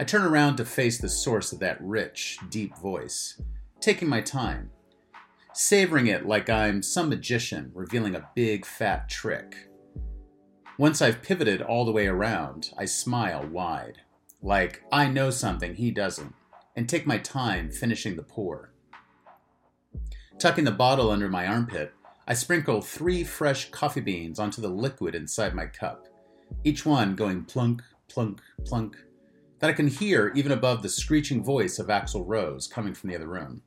I 0.00 0.04
turn 0.04 0.22
around 0.22 0.54
to 0.56 0.64
face 0.64 0.98
the 0.98 1.08
source 1.08 1.52
of 1.52 1.58
that 1.58 1.80
rich, 1.80 2.38
deep 2.50 2.78
voice, 2.78 3.42
taking 3.80 4.08
my 4.08 4.20
time, 4.20 4.70
savoring 5.52 6.06
it 6.06 6.24
like 6.24 6.48
I'm 6.48 6.82
some 6.82 7.08
magician 7.08 7.72
revealing 7.74 8.14
a 8.14 8.28
big, 8.36 8.64
fat 8.64 9.08
trick. 9.08 9.68
Once 10.78 11.02
I've 11.02 11.20
pivoted 11.20 11.60
all 11.62 11.84
the 11.84 11.90
way 11.90 12.06
around, 12.06 12.70
I 12.78 12.84
smile 12.84 13.44
wide, 13.44 14.02
like 14.40 14.84
I 14.92 15.08
know 15.08 15.30
something 15.30 15.74
he 15.74 15.90
doesn't, 15.90 16.32
and 16.76 16.88
take 16.88 17.04
my 17.04 17.18
time 17.18 17.72
finishing 17.72 18.14
the 18.14 18.22
pour. 18.22 18.72
Tucking 20.38 20.64
the 20.64 20.70
bottle 20.70 21.10
under 21.10 21.28
my 21.28 21.48
armpit, 21.48 21.92
I 22.28 22.34
sprinkle 22.34 22.82
three 22.82 23.24
fresh 23.24 23.68
coffee 23.70 24.00
beans 24.00 24.38
onto 24.38 24.62
the 24.62 24.68
liquid 24.68 25.16
inside 25.16 25.56
my 25.56 25.66
cup, 25.66 26.06
each 26.62 26.86
one 26.86 27.16
going 27.16 27.42
plunk, 27.42 27.82
plunk, 28.06 28.40
plunk, 28.64 28.96
that 29.58 29.70
I 29.70 29.72
can 29.72 29.88
hear 29.88 30.32
even 30.34 30.52
above 30.52 30.82
the 30.82 30.88
screeching 30.88 31.42
voice 31.42 31.78
of 31.78 31.88
Axl 31.88 32.22
Rose 32.26 32.66
coming 32.66 32.94
from 32.94 33.10
the 33.10 33.16
other 33.16 33.26
room. 33.26 33.62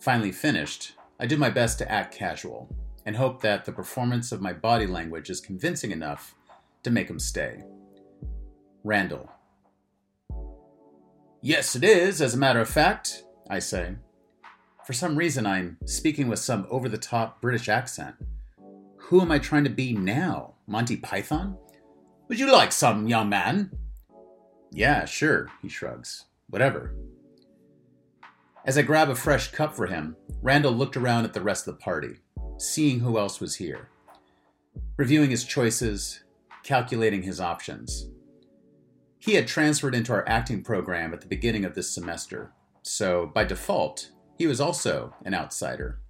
Finally 0.00 0.32
finished, 0.32 0.92
I 1.18 1.26
do 1.26 1.36
my 1.36 1.50
best 1.50 1.78
to 1.78 1.90
act 1.90 2.14
casual 2.14 2.74
and 3.06 3.16
hope 3.16 3.40
that 3.42 3.64
the 3.64 3.72
performance 3.72 4.32
of 4.32 4.40
my 4.40 4.52
body 4.52 4.86
language 4.86 5.30
is 5.30 5.40
convincing 5.40 5.90
enough 5.90 6.34
to 6.82 6.90
make 6.90 7.08
him 7.08 7.18
stay. 7.18 7.62
Randall. 8.82 9.30
Yes, 11.40 11.76
it 11.76 11.84
is, 11.84 12.20
as 12.20 12.34
a 12.34 12.38
matter 12.38 12.60
of 12.60 12.68
fact, 12.68 13.24
I 13.48 13.58
say. 13.58 13.96
For 14.86 14.92
some 14.92 15.16
reason, 15.16 15.46
I'm 15.46 15.78
speaking 15.84 16.28
with 16.28 16.38
some 16.38 16.66
over 16.70 16.88
the 16.88 16.98
top 16.98 17.40
British 17.40 17.68
accent. 17.68 18.16
Who 18.96 19.20
am 19.20 19.30
I 19.30 19.38
trying 19.38 19.64
to 19.64 19.70
be 19.70 19.94
now? 19.94 20.54
Monty 20.66 20.96
Python? 20.96 21.58
Would 22.28 22.38
you 22.38 22.50
like 22.50 22.72
some, 22.72 23.06
young 23.06 23.28
man? 23.28 23.70
Yeah, 24.74 25.04
sure, 25.04 25.48
he 25.62 25.68
shrugs. 25.68 26.24
Whatever. 26.50 26.96
As 28.64 28.76
I 28.76 28.82
grab 28.82 29.08
a 29.08 29.14
fresh 29.14 29.52
cup 29.52 29.72
for 29.72 29.86
him, 29.86 30.16
Randall 30.42 30.72
looked 30.72 30.96
around 30.96 31.24
at 31.24 31.32
the 31.32 31.40
rest 31.40 31.68
of 31.68 31.76
the 31.76 31.80
party, 31.80 32.16
seeing 32.58 32.98
who 32.98 33.16
else 33.16 33.40
was 33.40 33.54
here, 33.54 33.88
reviewing 34.96 35.30
his 35.30 35.44
choices, 35.44 36.24
calculating 36.64 37.22
his 37.22 37.40
options. 37.40 38.08
He 39.20 39.34
had 39.34 39.46
transferred 39.46 39.94
into 39.94 40.12
our 40.12 40.28
acting 40.28 40.64
program 40.64 41.14
at 41.14 41.20
the 41.20 41.28
beginning 41.28 41.64
of 41.64 41.76
this 41.76 41.92
semester, 41.92 42.52
so 42.82 43.30
by 43.32 43.44
default, 43.44 44.10
he 44.36 44.48
was 44.48 44.60
also 44.60 45.14
an 45.24 45.34
outsider. 45.34 46.00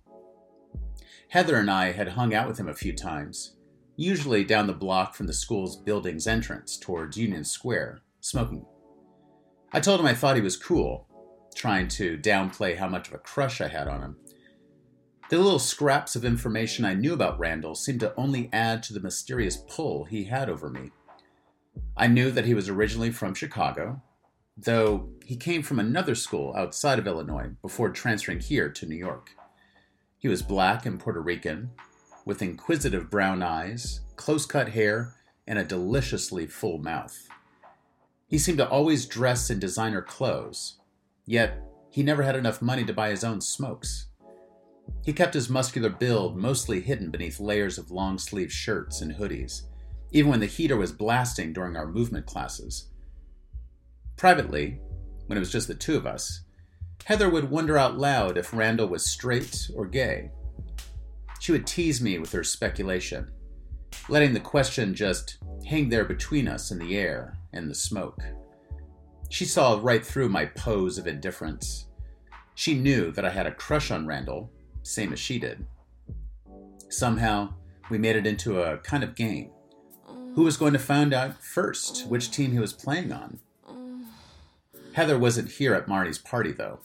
Heather 1.28 1.56
and 1.56 1.70
I 1.70 1.92
had 1.92 2.08
hung 2.08 2.32
out 2.32 2.48
with 2.48 2.58
him 2.58 2.68
a 2.68 2.74
few 2.74 2.94
times, 2.94 3.56
usually 3.94 4.42
down 4.42 4.66
the 4.66 4.72
block 4.72 5.14
from 5.14 5.26
the 5.26 5.34
school's 5.34 5.76
building's 5.76 6.26
entrance 6.26 6.78
towards 6.78 7.18
Union 7.18 7.44
Square, 7.44 8.00
smoking. 8.24 8.64
I 9.70 9.80
told 9.80 10.00
him 10.00 10.06
I 10.06 10.14
thought 10.14 10.36
he 10.36 10.42
was 10.42 10.56
cool, 10.56 11.06
trying 11.54 11.88
to 11.88 12.16
downplay 12.16 12.76
how 12.78 12.88
much 12.88 13.08
of 13.08 13.14
a 13.14 13.18
crush 13.18 13.60
I 13.60 13.68
had 13.68 13.86
on 13.86 14.00
him. 14.00 14.16
The 15.28 15.36
little 15.36 15.58
scraps 15.58 16.16
of 16.16 16.24
information 16.24 16.86
I 16.86 16.94
knew 16.94 17.12
about 17.12 17.38
Randall 17.38 17.74
seemed 17.74 18.00
to 18.00 18.14
only 18.16 18.48
add 18.50 18.82
to 18.84 18.94
the 18.94 19.00
mysterious 19.00 19.58
pull 19.68 20.04
he 20.04 20.24
had 20.24 20.48
over 20.48 20.70
me. 20.70 20.90
I 21.98 22.06
knew 22.06 22.30
that 22.30 22.46
he 22.46 22.54
was 22.54 22.68
originally 22.68 23.10
from 23.10 23.34
Chicago, 23.34 24.00
though 24.56 25.10
he 25.24 25.36
came 25.36 25.62
from 25.62 25.78
another 25.78 26.14
school 26.14 26.54
outside 26.56 26.98
of 26.98 27.06
Illinois 27.06 27.50
before 27.60 27.90
transferring 27.90 28.40
here 28.40 28.70
to 28.70 28.86
New 28.86 28.96
York. 28.96 29.32
He 30.18 30.28
was 30.28 30.40
black 30.40 30.86
and 30.86 30.98
Puerto 30.98 31.20
Rican, 31.20 31.72
with 32.24 32.40
inquisitive 32.40 33.10
brown 33.10 33.42
eyes, 33.42 34.00
close 34.16 34.46
cut 34.46 34.70
hair, 34.70 35.14
and 35.46 35.58
a 35.58 35.64
deliciously 35.64 36.46
full 36.46 36.78
mouth. 36.78 37.28
He 38.34 38.38
seemed 38.38 38.58
to 38.58 38.68
always 38.68 39.06
dress 39.06 39.48
in 39.48 39.60
designer 39.60 40.02
clothes, 40.02 40.80
yet 41.24 41.62
he 41.88 42.02
never 42.02 42.24
had 42.24 42.34
enough 42.34 42.60
money 42.60 42.84
to 42.84 42.92
buy 42.92 43.10
his 43.10 43.22
own 43.22 43.40
smokes. 43.40 44.08
He 45.04 45.12
kept 45.12 45.34
his 45.34 45.48
muscular 45.48 45.88
build 45.88 46.36
mostly 46.36 46.80
hidden 46.80 47.12
beneath 47.12 47.38
layers 47.38 47.78
of 47.78 47.92
long 47.92 48.18
sleeved 48.18 48.50
shirts 48.50 49.00
and 49.00 49.14
hoodies, 49.14 49.68
even 50.10 50.32
when 50.32 50.40
the 50.40 50.46
heater 50.46 50.76
was 50.76 50.90
blasting 50.90 51.52
during 51.52 51.76
our 51.76 51.86
movement 51.86 52.26
classes. 52.26 52.88
Privately, 54.16 54.80
when 55.26 55.36
it 55.36 55.40
was 55.40 55.52
just 55.52 55.68
the 55.68 55.74
two 55.76 55.96
of 55.96 56.04
us, 56.04 56.40
Heather 57.04 57.30
would 57.30 57.52
wonder 57.52 57.78
out 57.78 57.98
loud 57.98 58.36
if 58.36 58.52
Randall 58.52 58.88
was 58.88 59.06
straight 59.06 59.70
or 59.76 59.86
gay. 59.86 60.32
She 61.38 61.52
would 61.52 61.68
tease 61.68 62.00
me 62.00 62.18
with 62.18 62.32
her 62.32 62.42
speculation, 62.42 63.30
letting 64.08 64.34
the 64.34 64.40
question 64.40 64.92
just 64.92 65.38
hang 65.68 65.88
there 65.88 66.04
between 66.04 66.48
us 66.48 66.72
in 66.72 66.80
the 66.80 66.98
air 66.98 67.38
and 67.54 67.70
the 67.70 67.74
smoke. 67.74 68.20
She 69.30 69.44
saw 69.44 69.80
right 69.82 70.04
through 70.04 70.28
my 70.28 70.46
pose 70.46 70.98
of 70.98 71.06
indifference. 71.06 71.86
She 72.54 72.74
knew 72.74 73.10
that 73.12 73.24
I 73.24 73.30
had 73.30 73.46
a 73.46 73.54
crush 73.54 73.90
on 73.90 74.06
Randall, 74.06 74.50
same 74.82 75.12
as 75.12 75.18
she 75.18 75.38
did. 75.38 75.66
Somehow, 76.88 77.54
we 77.90 77.98
made 77.98 78.16
it 78.16 78.26
into 78.26 78.60
a 78.62 78.78
kind 78.78 79.02
of 79.02 79.14
game. 79.14 79.50
Who 80.34 80.42
was 80.42 80.56
going 80.56 80.72
to 80.72 80.78
find 80.78 81.14
out 81.14 81.42
first 81.42 82.06
which 82.06 82.30
team 82.30 82.52
he 82.52 82.58
was 82.58 82.72
playing 82.72 83.12
on? 83.12 83.40
Heather 84.92 85.18
wasn't 85.18 85.52
here 85.52 85.74
at 85.74 85.88
Marty's 85.88 86.18
party, 86.18 86.52
though. 86.52 86.80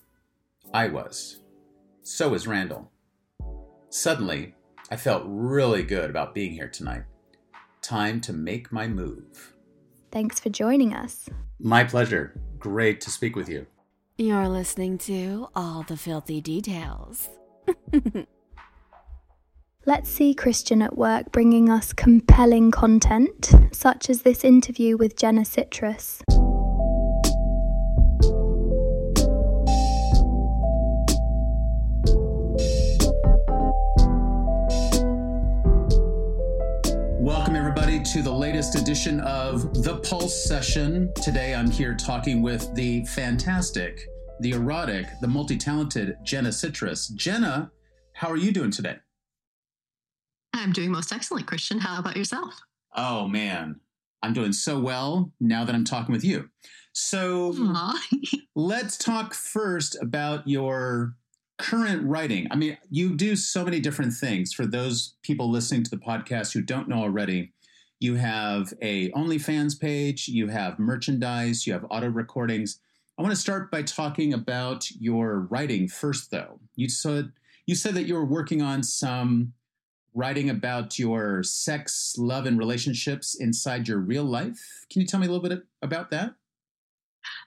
I 0.73 0.87
was. 0.87 1.39
So 2.01 2.29
was 2.29 2.47
Randall. 2.47 2.91
Suddenly, 3.89 4.55
I 4.91 4.95
felt 4.95 5.23
really 5.25 5.83
good 5.83 6.09
about 6.09 6.33
being 6.33 6.53
here 6.53 6.69
tonight. 6.69 7.03
Time 7.81 8.19
to 8.21 8.33
make 8.33 8.71
my 8.71 8.87
move. 8.87 9.53
Thanks 10.11 10.39
for 10.39 10.49
joining 10.49 10.93
us. 10.93 11.29
My 11.59 11.83
pleasure. 11.83 12.39
Great 12.57 13.01
to 13.01 13.09
speak 13.09 13.35
with 13.35 13.49
you. 13.49 13.65
You're 14.17 14.49
listening 14.49 14.97
to 14.99 15.47
All 15.55 15.83
the 15.83 15.95
Filthy 15.95 16.41
Details. 16.41 17.29
Let's 19.85 20.09
see 20.09 20.33
Christian 20.33 20.81
at 20.81 20.97
work 20.97 21.31
bringing 21.31 21.69
us 21.69 21.93
compelling 21.93 22.69
content, 22.69 23.51
such 23.71 24.09
as 24.09 24.23
this 24.23 24.43
interview 24.43 24.97
with 24.97 25.15
Jenna 25.15 25.45
Citrus. 25.45 26.21
Welcome, 37.19 37.57
everybody, 37.57 38.01
to 38.01 38.21
the 38.21 38.31
latest 38.31 38.75
edition 38.75 39.19
of 39.19 39.83
The 39.83 39.97
Pulse 39.97 40.45
Session. 40.45 41.11
Today 41.21 41.53
I'm 41.53 41.69
here 41.69 41.93
talking 41.93 42.41
with 42.41 42.73
the 42.75 43.03
fantastic, 43.07 44.07
the 44.39 44.51
erotic, 44.51 45.05
the 45.19 45.27
multi 45.27 45.57
talented 45.57 46.15
Jenna 46.23 46.53
Citrus. 46.53 47.09
Jenna, 47.09 47.71
how 48.13 48.29
are 48.29 48.37
you 48.37 48.53
doing 48.53 48.71
today? 48.71 48.95
I'm 50.53 50.71
doing 50.71 50.91
most 50.91 51.11
excellent, 51.11 51.45
Christian. 51.45 51.79
How 51.79 51.99
about 51.99 52.15
yourself? 52.15 52.53
Oh, 52.95 53.27
man. 53.27 53.81
I'm 54.23 54.31
doing 54.31 54.53
so 54.53 54.79
well 54.79 55.33
now 55.41 55.65
that 55.65 55.75
I'm 55.75 55.83
talking 55.83 56.13
with 56.13 56.23
you. 56.23 56.49
So 56.93 57.53
let's 58.55 58.97
talk 58.97 59.33
first 59.33 59.97
about 60.01 60.47
your 60.47 61.15
current 61.59 62.07
writing. 62.07 62.47
I 62.49 62.55
mean, 62.55 62.77
you 62.89 63.15
do 63.15 63.35
so 63.35 63.63
many 63.63 63.79
different 63.79 64.13
things. 64.13 64.53
For 64.53 64.65
those 64.65 65.15
people 65.21 65.51
listening 65.51 65.83
to 65.83 65.91
the 65.91 65.97
podcast 65.97 66.53
who 66.53 66.61
don't 66.61 66.87
know 66.87 66.99
already, 66.99 67.51
you 67.99 68.15
have 68.15 68.73
a 68.81 69.11
OnlyFans 69.11 69.79
page, 69.79 70.27
you 70.27 70.47
have 70.47 70.79
merchandise, 70.79 71.67
you 71.67 71.73
have 71.73 71.85
auto 71.89 72.07
recordings. 72.07 72.79
I 73.17 73.21
want 73.21 73.35
to 73.35 73.39
start 73.39 73.69
by 73.69 73.83
talking 73.83 74.33
about 74.33 74.89
your 74.91 75.41
writing 75.41 75.89
first, 75.89 76.31
though. 76.31 76.61
You 76.75 76.89
said 76.89 77.33
you 77.65 77.75
said 77.75 77.93
that 77.95 78.07
you 78.07 78.15
were 78.15 78.25
working 78.25 78.61
on 78.61 78.81
some 78.81 79.53
writing 80.15 80.49
about 80.49 80.97
your 80.97 81.43
sex, 81.43 82.15
love, 82.17 82.45
and 82.45 82.57
relationships 82.57 83.35
inside 83.35 83.87
your 83.87 83.99
real 83.99 84.23
life. 84.23 84.85
Can 84.89 85.01
you 85.01 85.07
tell 85.07 85.19
me 85.19 85.27
a 85.27 85.29
little 85.29 85.47
bit 85.47 85.63
about 85.81 86.09
that? 86.11 86.33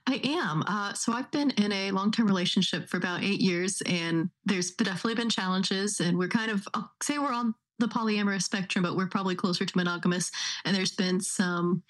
I 0.07 0.21
am. 0.23 0.63
Uh, 0.67 0.93
so 0.93 1.13
I've 1.13 1.31
been 1.31 1.51
in 1.51 1.71
a 1.71 1.91
long 1.91 2.11
term 2.11 2.27
relationship 2.27 2.89
for 2.89 2.97
about 2.97 3.23
eight 3.23 3.41
years, 3.41 3.81
and 3.85 4.29
there's 4.45 4.71
definitely 4.71 5.15
been 5.15 5.29
challenges. 5.29 5.99
And 5.99 6.17
we're 6.17 6.27
kind 6.27 6.51
of, 6.51 6.67
I'll 6.73 6.91
say 7.01 7.17
we're 7.17 7.33
on 7.33 7.55
the 7.79 7.87
polyamorous 7.87 8.43
spectrum, 8.43 8.83
but 8.83 8.95
we're 8.95 9.07
probably 9.07 9.35
closer 9.35 9.65
to 9.65 9.77
monogamous. 9.77 10.31
And 10.65 10.75
there's 10.75 10.95
been 10.95 11.19
some 11.19 11.83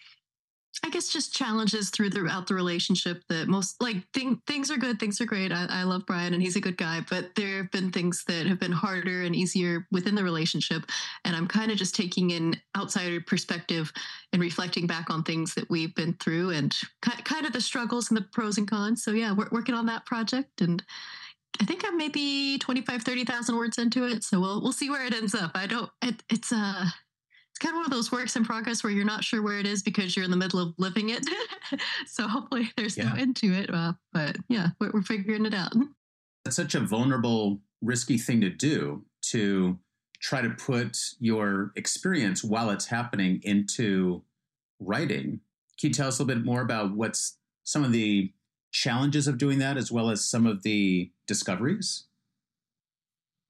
I 0.83 0.89
guess 0.89 1.09
just 1.09 1.36
challenges 1.36 1.89
through 1.89 2.09
throughout 2.09 2.47
the 2.47 2.55
relationship 2.55 3.23
that 3.29 3.47
most 3.47 3.81
like 3.81 3.97
thing, 4.13 4.41
things 4.47 4.71
are 4.71 4.77
good, 4.77 4.99
things 4.99 5.21
are 5.21 5.25
great. 5.25 5.51
I, 5.51 5.67
I 5.69 5.83
love 5.83 6.03
Brian 6.07 6.33
and 6.33 6.41
he's 6.41 6.55
a 6.55 6.62
good 6.62 6.77
guy, 6.77 7.01
but 7.09 7.36
there 7.36 7.57
have 7.57 7.71
been 7.71 7.91
things 7.91 8.23
that 8.27 8.47
have 8.47 8.59
been 8.59 8.71
harder 8.71 9.21
and 9.21 9.36
easier 9.36 9.88
within 9.91 10.15
the 10.15 10.23
relationship. 10.23 10.89
And 11.25 11.36
I'm 11.36 11.47
kind 11.47 11.71
of 11.71 11.77
just 11.77 11.95
taking 11.95 12.31
an 12.31 12.55
outsider 12.75 13.21
perspective 13.21 13.93
and 14.31 14.41
reflecting 14.41 14.88
back 14.88 15.12
on 15.12 15.23
things 15.23 15.53
that 15.53 15.69
we've 15.69 15.93
been 15.93 16.13
through 16.15 16.51
and 16.51 16.75
kind 17.01 17.45
of 17.45 17.53
the 17.53 17.62
struggles 17.62 18.09
and 18.09 18.17
the 18.17 18.25
pros 18.33 18.57
and 18.57 18.67
cons. 18.67 19.03
So 19.03 19.12
yeah, 19.12 19.31
we're 19.31 19.49
working 19.51 19.75
on 19.75 19.86
that 19.86 20.05
project 20.05 20.62
and 20.62 20.81
I 21.62 21.65
think 21.65 21.86
I'm 21.86 21.97
maybe 21.97 22.57
25, 22.57 23.03
30,000 23.03 23.55
words 23.55 23.77
into 23.77 24.05
it. 24.05 24.23
So 24.23 24.39
we'll, 24.39 24.62
we'll 24.62 24.71
see 24.71 24.89
where 24.89 25.05
it 25.05 25.13
ends 25.13 25.36
up. 25.36 25.51
I 25.53 25.67
don't, 25.67 25.91
it, 26.01 26.23
it's, 26.29 26.51
uh, 26.51 26.86
it's 27.53 27.59
kind 27.59 27.73
of 27.73 27.77
one 27.77 27.85
of 27.85 27.91
those 27.91 28.11
works 28.11 28.35
in 28.35 28.43
progress 28.43 28.83
where 28.83 28.91
you're 28.91 29.05
not 29.05 29.23
sure 29.23 29.43
where 29.43 29.59
it 29.59 29.67
is 29.67 29.83
because 29.83 30.15
you're 30.15 30.25
in 30.25 30.31
the 30.31 30.37
middle 30.37 30.59
of 30.59 30.73
living 30.79 31.09
it. 31.09 31.23
so 32.07 32.27
hopefully 32.27 32.71
there's 32.75 32.97
yeah. 32.97 33.09
no 33.09 33.15
end 33.15 33.35
to 33.35 33.53
it. 33.53 33.71
Uh, 33.71 33.93
but 34.11 34.37
yeah, 34.49 34.69
we're, 34.81 34.89
we're 34.91 35.03
figuring 35.03 35.45
it 35.45 35.53
out. 35.53 35.71
It's 36.45 36.55
such 36.55 36.73
a 36.73 36.79
vulnerable, 36.79 37.59
risky 37.79 38.17
thing 38.17 38.41
to 38.41 38.49
do 38.49 39.05
to 39.27 39.77
try 40.19 40.41
to 40.41 40.49
put 40.49 40.97
your 41.19 41.71
experience 41.75 42.43
while 42.43 42.71
it's 42.71 42.87
happening 42.87 43.39
into 43.43 44.23
writing. 44.79 45.39
Can 45.79 45.89
you 45.89 45.93
tell 45.93 46.07
us 46.07 46.17
a 46.17 46.23
little 46.23 46.35
bit 46.35 46.43
more 46.43 46.61
about 46.61 46.95
what's 46.95 47.37
some 47.63 47.83
of 47.83 47.91
the 47.91 48.33
challenges 48.71 49.27
of 49.27 49.37
doing 49.37 49.59
that 49.59 49.77
as 49.77 49.91
well 49.91 50.09
as 50.09 50.25
some 50.25 50.47
of 50.47 50.63
the 50.63 51.11
discoveries? 51.27 52.05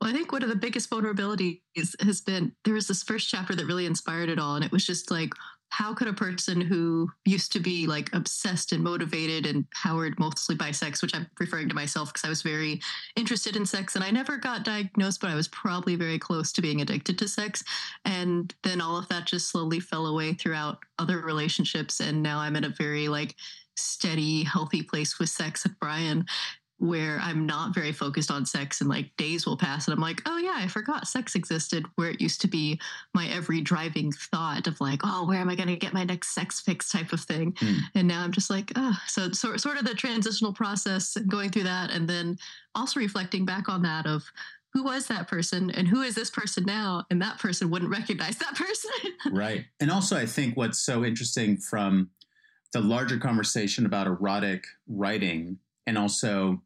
Well, 0.04 0.12
I 0.12 0.16
think 0.18 0.34
one 0.34 0.44
of 0.44 0.50
the 0.50 0.56
biggest 0.58 0.90
vulnerabilities 0.90 1.62
has 2.02 2.20
been 2.20 2.52
there 2.66 2.74
was 2.74 2.88
this 2.88 3.04
first 3.04 3.30
chapter 3.30 3.56
that 3.56 3.66
really 3.66 3.86
inspired 3.86 4.28
it 4.28 4.38
all. 4.38 4.58
And 4.58 4.66
it 4.66 4.72
was 4.74 4.86
just 4.86 5.10
like, 5.10 5.30
how 5.70 5.94
could 5.94 6.10
a 6.10 6.14
person 6.14 6.60
who 6.60 7.10
used 7.24 7.54
to 7.54 7.62
be 7.62 7.88
like 7.88 8.14
obsessed 8.14 8.74
and 8.74 8.84
motivated 8.84 9.46
and 9.46 9.66
powered 9.72 10.20
mostly 10.20 10.56
by 10.56 10.72
sex, 10.72 11.02
which 11.02 11.16
I'm 11.16 11.26
referring 11.40 11.70
to 11.70 11.74
myself 11.76 12.10
because 12.10 12.26
I 12.26 12.30
was 12.30 12.42
very 12.42 12.82
interested 13.16 13.56
in 13.56 13.66
sex 13.66 13.96
and 13.96 14.04
I 14.04 14.12
never 14.12 14.36
got 14.36 14.66
diagnosed, 14.66 15.22
but 15.22 15.30
I 15.30 15.36
was 15.36 15.48
probably 15.48 15.96
very 15.96 16.20
close 16.20 16.52
to 16.52 16.62
being 16.62 16.82
addicted 16.82 17.18
to 17.20 17.28
sex. 17.30 17.64
And 18.04 18.54
then 18.62 18.82
all 18.82 18.98
of 18.98 19.08
that 19.08 19.26
just 19.26 19.52
slowly 19.52 19.80
fell 19.80 20.08
away 20.08 20.34
throughout 20.34 20.80
other 21.00 21.22
relationships. 21.22 22.02
And 22.02 22.22
now 22.22 22.40
I'm 22.40 22.58
in 22.58 22.66
a 22.66 22.76
very 22.78 23.08
like 23.08 23.36
steady, 23.78 24.44
healthy 24.44 24.84
place 24.84 25.18
with 25.18 25.30
sex 25.30 25.64
with 25.64 25.80
Brian 25.80 26.26
where 26.80 27.20
I'm 27.22 27.46
not 27.46 27.74
very 27.74 27.92
focused 27.92 28.30
on 28.30 28.46
sex 28.46 28.82
and 28.82 28.90
like 28.90 29.16
days 29.16 29.46
will 29.46 29.58
pass 29.58 29.88
and 29.88 29.94
I'm 29.94 30.02
like, 30.02 30.22
oh 30.26 30.38
yeah, 30.38 30.56
I 30.58 30.68
forgot 30.68 31.08
sex 31.08 31.36
existed 31.36 31.86
where 31.96 32.10
it 32.10 32.20
used 32.20 32.42
to 32.42 32.48
be 32.48 32.80
my 33.14 33.28
every 33.28 33.62
driving 33.62 34.12
thought 34.12 34.68
of 34.68 34.82
like, 34.82 35.00
oh, 35.04 35.26
where 35.26 35.40
am 35.40 35.50
I 35.50 35.56
going 35.56 35.70
to 35.70 35.76
get 35.76 35.94
my 35.94 36.04
next 36.04 36.34
sex 36.34 36.60
fix 36.60 36.90
type 36.90 37.14
of 37.14 37.22
thing. 37.22 37.54
Mm. 37.54 37.78
And 37.96 38.08
now 38.08 38.22
I'm 38.22 38.32
just 38.32 38.50
like, 38.50 38.72
oh, 38.76 38.98
so, 39.08 39.32
so 39.32 39.56
sort 39.56 39.78
of 39.78 39.86
the 39.86 39.94
transitional 39.94 40.52
process 40.52 41.16
going 41.28 41.52
through 41.52 41.64
that 41.64 41.92
and 41.92 42.08
then 42.08 42.38
also 42.76 43.00
reflecting 43.00 43.46
back 43.46 43.70
on 43.70 43.84
that 43.84 44.06
of 44.06 44.24
who 44.74 44.84
was 44.84 45.08
that 45.08 45.28
person 45.28 45.70
and 45.70 45.88
who 45.88 46.02
is 46.02 46.16
this 46.16 46.32
person 46.32 46.66
now? 46.66 47.06
And 47.12 47.22
that 47.22 47.40
person 47.40 47.70
wouldn't 47.70 47.92
recognize 47.92 48.38
that 48.38 48.56
person. 48.56 48.92
right. 49.32 49.66
And 49.80 49.92
also 49.92 50.18
I 50.18 50.26
think 50.26 50.58
what's 50.58 50.80
so 50.80 51.06
interesting 51.06 51.58
from 51.58 52.10
the 52.74 52.82
larger 52.82 53.18
conversation 53.18 53.86
about 53.86 54.08
erotic 54.08 54.66
writing 54.88 55.60
and 55.86 55.98
also 55.98 56.62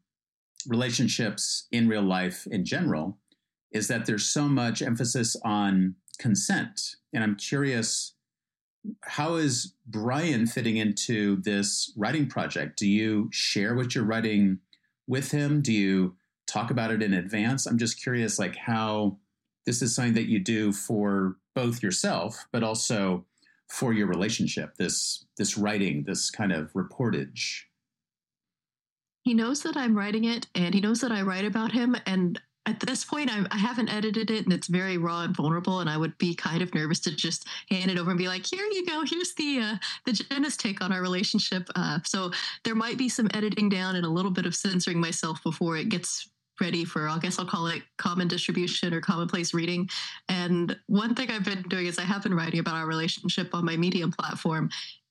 relationships 0.66 1.66
in 1.70 1.88
real 1.88 2.02
life 2.02 2.46
in 2.50 2.64
general 2.64 3.18
is 3.70 3.88
that 3.88 4.06
there's 4.06 4.28
so 4.28 4.48
much 4.48 4.82
emphasis 4.82 5.36
on 5.44 5.94
consent. 6.18 6.96
And 7.12 7.22
I'm 7.22 7.36
curious, 7.36 8.14
how 9.04 9.36
is 9.36 9.74
Brian 9.86 10.46
fitting 10.46 10.76
into 10.76 11.36
this 11.42 11.92
writing 11.96 12.28
project? 12.28 12.78
Do 12.78 12.88
you 12.88 13.28
share 13.32 13.74
what 13.74 13.94
you're 13.94 14.04
writing 14.04 14.58
with 15.06 15.30
him? 15.30 15.60
Do 15.60 15.72
you 15.72 16.16
talk 16.46 16.70
about 16.70 16.90
it 16.90 17.02
in 17.02 17.12
advance? 17.12 17.66
I'm 17.66 17.78
just 17.78 18.02
curious, 18.02 18.38
like, 18.38 18.56
how 18.56 19.18
this 19.66 19.82
is 19.82 19.94
something 19.94 20.14
that 20.14 20.30
you 20.30 20.38
do 20.38 20.72
for 20.72 21.36
both 21.54 21.82
yourself, 21.82 22.46
but 22.52 22.62
also 22.62 23.26
for 23.68 23.92
your 23.92 24.06
relationship, 24.06 24.76
this 24.76 25.26
this 25.36 25.58
writing, 25.58 26.04
this 26.04 26.30
kind 26.30 26.52
of 26.52 26.72
reportage 26.72 27.64
he 29.22 29.34
knows 29.34 29.62
that 29.62 29.76
I'm 29.76 29.96
writing 29.96 30.24
it 30.24 30.46
and 30.54 30.74
he 30.74 30.80
knows 30.80 31.00
that 31.00 31.12
I 31.12 31.22
write 31.22 31.44
about 31.44 31.72
him. 31.72 31.96
And 32.06 32.40
at 32.66 32.80
this 32.80 33.04
point, 33.04 33.30
I, 33.30 33.46
I, 33.50 33.56
haven't 33.56 33.88
edited 33.88 34.30
it 34.30 34.44
and 34.44 34.52
it's 34.52 34.66
very 34.66 34.98
raw 34.98 35.22
and 35.22 35.34
vulnerable. 35.34 35.80
And 35.80 35.88
I 35.88 35.96
would 35.96 36.16
be 36.18 36.34
kind 36.34 36.60
of 36.60 36.74
nervous 36.74 37.00
to 37.00 37.14
just 37.14 37.46
hand 37.70 37.90
it 37.90 37.98
over 37.98 38.10
and 38.10 38.18
be 38.18 38.28
like, 38.28 38.44
here 38.44 38.64
you 38.64 38.84
go. 38.84 39.04
Here's 39.06 39.34
the, 39.34 39.58
uh, 39.60 39.76
the 40.04 40.12
Jenna's 40.12 40.56
take 40.56 40.82
on 40.82 40.92
our 40.92 41.00
relationship. 41.00 41.68
Uh, 41.74 41.98
so 42.04 42.30
there 42.64 42.74
might 42.74 42.98
be 42.98 43.08
some 43.08 43.28
editing 43.32 43.68
down 43.68 43.96
and 43.96 44.04
a 44.04 44.10
little 44.10 44.30
bit 44.30 44.44
of 44.44 44.54
censoring 44.54 45.00
myself 45.00 45.42
before 45.42 45.76
it 45.76 45.88
gets 45.88 46.28
ready 46.60 46.84
for, 46.84 47.08
I 47.08 47.18
guess 47.18 47.38
I'll 47.38 47.46
call 47.46 47.68
it 47.68 47.82
common 47.96 48.28
distribution 48.28 48.92
or 48.92 49.00
commonplace 49.00 49.54
reading. 49.54 49.88
And 50.28 50.76
one 50.86 51.14
thing 51.14 51.30
I've 51.30 51.44
been 51.44 51.62
doing 51.62 51.86
is 51.86 51.98
I 51.98 52.02
have 52.02 52.22
been 52.22 52.34
writing 52.34 52.60
about 52.60 52.74
our 52.74 52.86
relationship 52.86 53.54
on 53.54 53.64
my 53.64 53.76
Medium 53.76 54.12
platform 54.12 54.68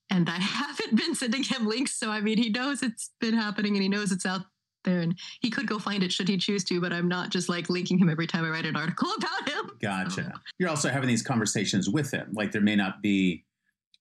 and 0.10 0.30
I 0.30 0.38
haven't 0.40 0.96
been 0.96 1.16
sending 1.16 1.44
him 1.44 1.68
links. 1.68 1.94
So, 1.94 2.10
I 2.10 2.22
mean, 2.22 2.38
he 2.38 2.50
knows 2.50 2.84
it's 2.84 3.12
been 3.20 3.34
happening 3.34 3.74
and 3.74 3.84
he 3.84 3.90
knows 3.90 4.12
it's 4.12 4.26
out 4.26 4.42
there 4.84 5.02
and 5.02 5.18
he 5.42 5.50
could 5.50 5.68
go 5.68 5.80
find 5.80 6.04
it 6.04 6.12
should 6.12 6.30
he 6.30 6.38
choose 6.38 6.64
to, 6.66 6.80
but 6.80 6.94
I'm 6.94 7.08
not 7.08 7.30
just 7.30 7.50
like 7.50 7.70
linking 7.70 7.98
him 7.98 8.10
every 8.10 8.28
time 8.28 8.46
I 8.46 8.50
write 8.50 8.66
an 8.66 8.76
article 8.76 9.10
about 9.18 9.50
him. 9.50 9.72
Gotcha. 9.82 10.24
So. 10.24 10.40
You're 10.60 10.70
also 10.70 10.90
having 10.90 11.10
these 11.10 11.24
conversations 11.24 11.90
with 11.90 12.12
him. 12.12 12.32
Like 12.34 12.52
there 12.52 12.62
may 12.62 12.76
not 12.76 13.02
be 13.02 13.46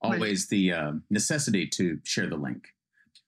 always 0.00 0.42
right. 0.44 0.50
the 0.50 0.72
uh, 0.72 0.92
necessity 1.10 1.66
to 1.66 1.98
share 2.04 2.26
the 2.26 2.36
link. 2.36 2.68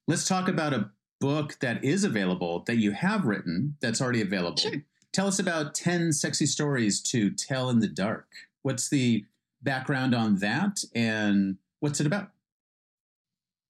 Let's 0.06 0.26
talk 0.26 0.48
about 0.48 0.72
a 0.72 0.90
book 1.20 1.58
that 1.60 1.84
is 1.84 2.04
available 2.04 2.62
that 2.66 2.76
you 2.76 2.92
have 2.92 3.24
written 3.24 3.76
that's 3.80 4.00
already 4.00 4.22
available. 4.22 4.56
Sure. 4.56 4.72
Tell 5.12 5.26
us 5.26 5.38
about 5.38 5.74
10 5.74 6.12
sexy 6.12 6.46
stories 6.46 7.02
to 7.02 7.30
tell 7.30 7.70
in 7.70 7.80
the 7.80 7.88
dark. 7.88 8.26
What's 8.62 8.88
the 8.88 9.24
background 9.62 10.14
on 10.14 10.36
that 10.36 10.84
and 10.94 11.56
what's 11.80 12.00
it 12.00 12.06
about? 12.06 12.30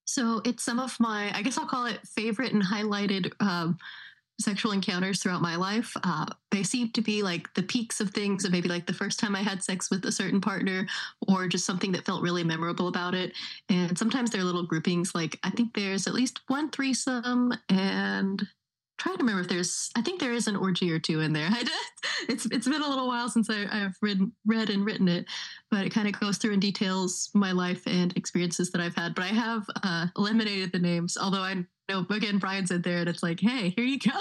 So 0.08 0.40
it's 0.46 0.64
some 0.64 0.80
of 0.80 0.98
my, 0.98 1.30
I 1.36 1.42
guess 1.42 1.58
I'll 1.58 1.66
call 1.66 1.84
it 1.84 2.00
favorite 2.06 2.54
and 2.54 2.62
highlighted 2.62 3.30
um, 3.40 3.76
sexual 4.40 4.72
encounters 4.72 5.22
throughout 5.22 5.42
my 5.42 5.54
life. 5.56 5.94
Uh, 6.02 6.24
they 6.50 6.62
seem 6.62 6.90
to 6.92 7.02
be 7.02 7.22
like 7.22 7.52
the 7.52 7.62
peaks 7.62 8.00
of 8.00 8.08
things 8.10 8.46
of 8.46 8.50
maybe 8.50 8.70
like 8.70 8.86
the 8.86 8.94
first 8.94 9.20
time 9.20 9.36
I 9.36 9.42
had 9.42 9.62
sex 9.62 9.90
with 9.90 10.06
a 10.06 10.12
certain 10.12 10.40
partner 10.40 10.86
or 11.28 11.46
just 11.46 11.66
something 11.66 11.92
that 11.92 12.06
felt 12.06 12.22
really 12.22 12.42
memorable 12.42 12.88
about 12.88 13.14
it. 13.14 13.32
And 13.68 13.98
sometimes 13.98 14.30
they're 14.30 14.44
little 14.44 14.66
groupings. 14.66 15.14
Like 15.14 15.38
I 15.42 15.50
think 15.50 15.74
there's 15.74 16.06
at 16.06 16.14
least 16.14 16.40
one 16.46 16.70
threesome 16.70 17.52
and 17.68 18.48
trying 18.98 19.16
to 19.16 19.22
remember 19.22 19.40
if 19.40 19.48
there's 19.48 19.90
I 19.96 20.02
think 20.02 20.20
there 20.20 20.32
is 20.32 20.46
an 20.48 20.56
orgy 20.56 20.90
or 20.92 20.98
two 20.98 21.20
in 21.20 21.32
there. 21.32 21.48
I 21.50 21.62
did, 21.62 21.72
it's 22.28 22.46
it's 22.46 22.68
been 22.68 22.82
a 22.82 22.88
little 22.88 23.08
while 23.08 23.28
since 23.28 23.48
I, 23.48 23.66
have 23.72 23.96
read 24.02 24.20
read 24.46 24.70
and 24.70 24.84
written 24.84 25.08
it, 25.08 25.26
but 25.70 25.86
it 25.86 25.90
kind 25.90 26.08
of 26.08 26.18
goes 26.18 26.38
through 26.38 26.52
and 26.52 26.62
details 26.62 27.30
my 27.34 27.52
life 27.52 27.82
and 27.86 28.16
experiences 28.16 28.70
that 28.72 28.80
I've 28.80 28.94
had. 28.94 29.14
But 29.14 29.24
I 29.24 29.28
have 29.28 29.66
uh, 29.82 30.06
eliminated 30.16 30.72
the 30.72 30.78
names, 30.78 31.16
although 31.16 31.42
I 31.42 31.64
know 31.88 32.06
again 32.10 32.38
Brian's 32.38 32.70
in 32.70 32.82
there 32.82 32.98
and 32.98 33.08
it's 33.08 33.22
like, 33.22 33.40
hey, 33.40 33.70
here 33.70 33.84
you 33.84 33.98
go. 33.98 34.10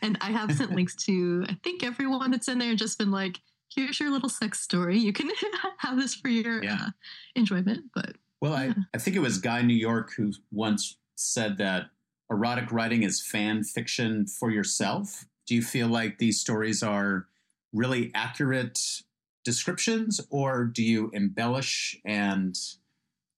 And 0.00 0.16
I 0.20 0.30
have 0.30 0.52
sent 0.52 0.72
links 0.72 0.94
to 1.06 1.44
I 1.48 1.56
think 1.64 1.84
everyone 1.84 2.30
that's 2.30 2.48
in 2.48 2.58
there 2.58 2.70
and 2.70 2.78
just 2.78 2.98
been 2.98 3.10
like, 3.10 3.40
here's 3.74 3.98
your 4.00 4.10
little 4.10 4.28
sex 4.28 4.60
story. 4.60 4.98
You 4.98 5.12
can 5.12 5.30
have 5.78 5.98
this 5.98 6.14
for 6.14 6.28
your 6.28 6.62
yeah. 6.62 6.78
uh, 6.80 6.90
enjoyment. 7.34 7.84
But 7.94 8.16
well, 8.40 8.52
yeah. 8.52 8.72
I, 8.76 8.82
I 8.94 8.98
think 8.98 9.16
it 9.16 9.20
was 9.20 9.38
Guy 9.38 9.62
New 9.62 9.74
York 9.74 10.12
who 10.16 10.32
once 10.50 10.96
said 11.16 11.58
that 11.58 11.86
erotic 12.30 12.70
writing 12.72 13.02
is 13.02 13.20
fan 13.20 13.64
fiction 13.64 14.26
for 14.26 14.50
yourself? 14.50 15.26
Do 15.46 15.54
you 15.54 15.62
feel 15.62 15.88
like 15.88 16.18
these 16.18 16.40
stories 16.40 16.82
are 16.82 17.26
really 17.72 18.10
accurate 18.14 19.02
descriptions, 19.44 20.20
or 20.30 20.64
do 20.64 20.82
you 20.82 21.10
embellish 21.14 21.98
and 22.04 22.58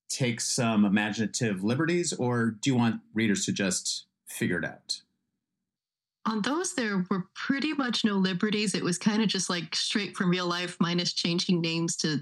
take 0.08 0.40
some 0.40 0.84
imaginative 0.84 1.62
liberties, 1.62 2.12
or 2.12 2.50
do 2.50 2.70
you 2.70 2.76
want 2.76 3.00
readers 3.14 3.44
to 3.46 3.52
just 3.52 4.06
figure 4.26 4.58
it 4.58 4.64
out? 4.64 5.02
On 6.26 6.42
those, 6.42 6.74
there 6.74 7.06
were 7.10 7.26
pretty 7.34 7.72
much 7.72 8.04
no 8.04 8.14
liberties. 8.14 8.74
It 8.74 8.84
was 8.84 8.98
kind 8.98 9.22
of 9.22 9.28
just 9.28 9.48
like 9.48 9.74
straight 9.74 10.16
from 10.16 10.30
real 10.30 10.46
life, 10.46 10.76
minus 10.78 11.12
changing 11.12 11.60
names 11.60 11.96
to 11.96 12.20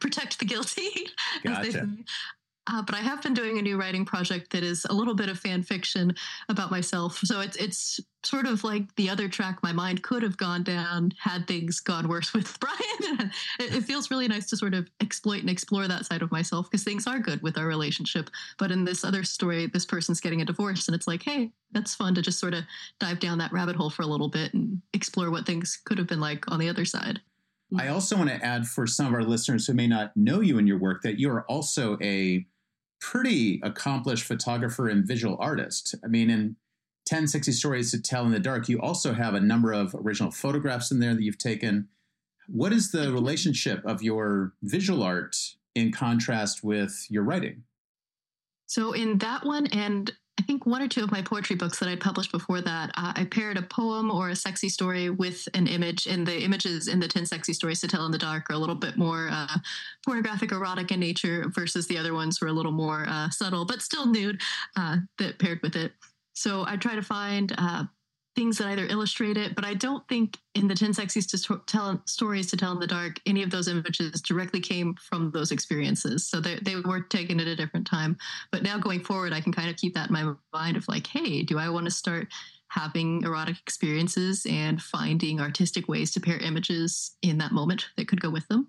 protect 0.00 0.38
the 0.38 0.44
guilty. 0.44 1.08
Gotcha. 1.44 1.88
Uh, 2.70 2.82
but 2.82 2.94
I 2.94 2.98
have 2.98 3.22
been 3.22 3.34
doing 3.34 3.58
a 3.58 3.62
new 3.62 3.78
writing 3.78 4.04
project 4.04 4.50
that 4.52 4.62
is 4.62 4.86
a 4.90 4.92
little 4.92 5.14
bit 5.14 5.28
of 5.28 5.38
fan 5.38 5.62
fiction 5.62 6.14
about 6.48 6.70
myself. 6.70 7.18
So 7.24 7.40
it's 7.40 7.56
it's 7.56 8.00
sort 8.24 8.46
of 8.46 8.62
like 8.62 8.94
the 8.96 9.08
other 9.08 9.28
track 9.28 9.60
my 9.62 9.72
mind 9.72 10.02
could 10.02 10.22
have 10.22 10.36
gone 10.36 10.64
down 10.64 11.12
had 11.18 11.46
things 11.46 11.80
gone 11.80 12.08
worse 12.08 12.32
with 12.34 12.58
Brian. 12.60 13.30
it, 13.60 13.76
it, 13.76 13.84
feels 13.84 14.10
really 14.10 14.28
nice 14.28 14.46
to 14.50 14.56
sort 14.56 14.74
of 14.74 14.90
exploit 15.00 15.40
and 15.40 15.48
explore 15.48 15.86
that 15.88 16.04
side 16.04 16.20
of 16.20 16.30
myself 16.30 16.68
because 16.70 16.84
things 16.84 17.06
are 17.06 17.20
good 17.20 17.40
with 17.42 17.56
our 17.56 17.66
relationship. 17.66 18.28
But 18.58 18.70
in 18.70 18.84
this 18.84 19.04
other 19.04 19.24
story, 19.24 19.66
this 19.66 19.86
person's 19.86 20.20
getting 20.20 20.42
a 20.42 20.44
divorce, 20.44 20.88
and 20.88 20.94
it's 20.94 21.06
like, 21.06 21.22
hey, 21.22 21.52
that's 21.72 21.94
fun 21.94 22.14
to 22.16 22.22
just 22.22 22.40
sort 22.40 22.54
of 22.54 22.64
dive 22.98 23.20
down 23.20 23.38
that 23.38 23.52
rabbit 23.52 23.76
hole 23.76 23.90
for 23.90 24.02
a 24.02 24.06
little 24.06 24.28
bit 24.28 24.52
and 24.52 24.82
explore 24.92 25.30
what 25.30 25.46
things 25.46 25.78
could 25.84 25.96
have 25.96 26.06
been 26.06 26.20
like 26.20 26.50
on 26.50 26.58
the 26.58 26.68
other 26.68 26.84
side. 26.84 27.20
I 27.78 27.88
also 27.88 28.16
want 28.16 28.30
to 28.30 28.44
add 28.44 28.66
for 28.66 28.86
some 28.86 29.06
of 29.06 29.14
our 29.14 29.22
listeners 29.22 29.66
who 29.66 29.74
may 29.74 29.86
not 29.86 30.16
know 30.16 30.40
you 30.40 30.58
and 30.58 30.66
your 30.66 30.78
work 30.78 31.02
that 31.02 31.18
you 31.18 31.30
are 31.30 31.42
also 31.42 31.98
a 32.02 32.46
pretty 33.00 33.60
accomplished 33.62 34.24
photographer 34.24 34.88
and 34.88 35.06
visual 35.06 35.36
artist. 35.40 35.94
I 36.04 36.08
mean, 36.08 36.30
in 36.30 36.56
10 37.06 37.26
sexy 37.28 37.52
stories 37.52 37.90
to 37.90 38.02
tell 38.02 38.24
in 38.26 38.32
the 38.32 38.38
dark, 38.38 38.68
you 38.68 38.80
also 38.80 39.12
have 39.12 39.34
a 39.34 39.40
number 39.40 39.72
of 39.72 39.94
original 39.94 40.30
photographs 40.30 40.90
in 40.90 41.00
there 41.00 41.14
that 41.14 41.22
you've 41.22 41.38
taken. 41.38 41.88
What 42.48 42.72
is 42.72 42.90
the 42.90 43.12
relationship 43.12 43.84
of 43.84 44.02
your 44.02 44.52
visual 44.62 45.02
art 45.02 45.36
in 45.74 45.92
contrast 45.92 46.62
with 46.62 47.06
your 47.08 47.22
writing? 47.22 47.64
So, 48.66 48.92
in 48.92 49.18
that 49.18 49.44
one, 49.44 49.66
and 49.68 50.12
think 50.48 50.64
one 50.64 50.80
or 50.80 50.88
two 50.88 51.04
of 51.04 51.10
my 51.10 51.20
poetry 51.20 51.56
books 51.56 51.78
that 51.78 51.90
I'd 51.90 52.00
published 52.00 52.32
before 52.32 52.62
that, 52.62 52.90
uh, 52.96 53.12
I 53.14 53.24
paired 53.24 53.58
a 53.58 53.62
poem 53.62 54.10
or 54.10 54.30
a 54.30 54.34
sexy 54.34 54.70
story 54.70 55.10
with 55.10 55.46
an 55.52 55.66
image, 55.66 56.06
and 56.06 56.26
the 56.26 56.42
images 56.42 56.88
in 56.88 56.98
the 56.98 57.06
10 57.06 57.26
sexy 57.26 57.52
stories 57.52 57.80
to 57.82 57.88
tell 57.88 58.06
in 58.06 58.12
the 58.12 58.18
dark 58.18 58.48
are 58.48 58.54
a 58.54 58.58
little 58.58 58.74
bit 58.74 58.96
more 58.96 59.28
uh, 59.30 59.58
pornographic, 60.06 60.50
erotic 60.50 60.90
in 60.90 61.00
nature, 61.00 61.52
versus 61.54 61.86
the 61.86 61.98
other 61.98 62.14
ones 62.14 62.40
were 62.40 62.48
a 62.48 62.52
little 62.52 62.72
more 62.72 63.04
uh, 63.06 63.28
subtle, 63.28 63.66
but 63.66 63.82
still 63.82 64.06
nude 64.06 64.40
uh, 64.74 64.96
that 65.18 65.38
paired 65.38 65.60
with 65.62 65.76
it. 65.76 65.92
So 66.32 66.64
I 66.66 66.78
try 66.78 66.94
to 66.94 67.02
find 67.02 67.52
uh, 67.58 67.84
things 68.38 68.58
that 68.58 68.68
either 68.68 68.86
illustrate 68.86 69.36
it, 69.36 69.56
but 69.56 69.64
I 69.64 69.74
don't 69.74 70.06
think 70.06 70.38
in 70.54 70.68
the 70.68 70.74
10 70.74 70.92
Sexiest 70.92 71.30
to 71.46 71.60
tell 71.66 72.00
stories 72.06 72.46
to 72.50 72.56
tell 72.56 72.70
in 72.70 72.78
the 72.78 72.86
dark, 72.86 73.20
any 73.26 73.42
of 73.42 73.50
those 73.50 73.66
images 73.66 74.22
directly 74.22 74.60
came 74.60 74.94
from 74.94 75.32
those 75.32 75.50
experiences. 75.50 76.28
So 76.28 76.40
they, 76.40 76.54
they 76.62 76.76
were 76.76 77.00
taken 77.00 77.40
at 77.40 77.48
a 77.48 77.56
different 77.56 77.84
time. 77.84 78.16
But 78.52 78.62
now 78.62 78.78
going 78.78 79.00
forward, 79.00 79.32
I 79.32 79.40
can 79.40 79.52
kind 79.52 79.68
of 79.68 79.76
keep 79.76 79.92
that 79.94 80.10
in 80.10 80.12
my 80.12 80.34
mind 80.52 80.76
of 80.76 80.86
like, 80.86 81.08
hey, 81.08 81.42
do 81.42 81.58
I 81.58 81.68
want 81.68 81.86
to 81.86 81.90
start 81.90 82.28
having 82.68 83.24
erotic 83.24 83.56
experiences 83.60 84.46
and 84.48 84.80
finding 84.80 85.40
artistic 85.40 85.88
ways 85.88 86.12
to 86.12 86.20
pair 86.20 86.38
images 86.38 87.16
in 87.22 87.38
that 87.38 87.50
moment 87.50 87.88
that 87.96 88.06
could 88.06 88.20
go 88.20 88.30
with 88.30 88.46
them? 88.46 88.68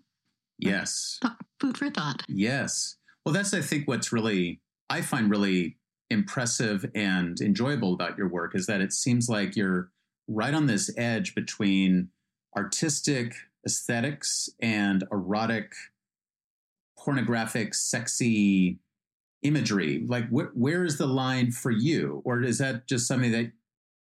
Yes. 0.58 1.20
Food 1.60 1.78
for 1.78 1.92
thought. 1.92 2.24
Yes. 2.28 2.96
Well, 3.24 3.34
that's, 3.34 3.54
I 3.54 3.62
think, 3.62 3.88
what's 3.88 4.12
really, 4.12 4.62
I 4.90 5.02
find 5.02 5.30
really 5.30 5.78
impressive 6.10 6.90
and 6.96 7.40
enjoyable 7.40 7.94
about 7.94 8.18
your 8.18 8.28
work 8.28 8.56
is 8.56 8.66
that 8.66 8.82
it 8.82 8.94
seems 8.94 9.30
like 9.30 9.56
you're 9.56 9.92
right 10.28 10.54
on 10.54 10.68
this 10.68 10.92
edge 10.98 11.36
between 11.36 12.10
artistic 12.56 13.36
aesthetics 13.66 14.50
and 14.62 15.04
erotic, 15.12 15.74
pornographic, 16.98 17.74
sexy 17.74 18.80
imagery. 19.44 20.06
Like, 20.08 20.30
wh- 20.30 20.56
where 20.56 20.84
is 20.84 20.98
the 20.98 21.08
line 21.08 21.52
for 21.52 21.72
you, 21.72 22.22
or 22.26 22.42
is 22.42 22.58
that 22.58 22.88
just 22.88 23.08
something 23.08 23.32
that 23.32 23.52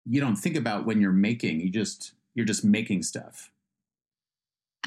you 0.05 0.21
don't 0.21 0.37
think 0.37 0.57
about 0.57 0.87
when 0.87 1.01
you're 1.01 1.13
making? 1.13 1.61
You 1.61 1.71
just 1.71 2.13
you're 2.35 2.47
just 2.47 2.65
making 2.65 3.03
stuff. 3.03 3.51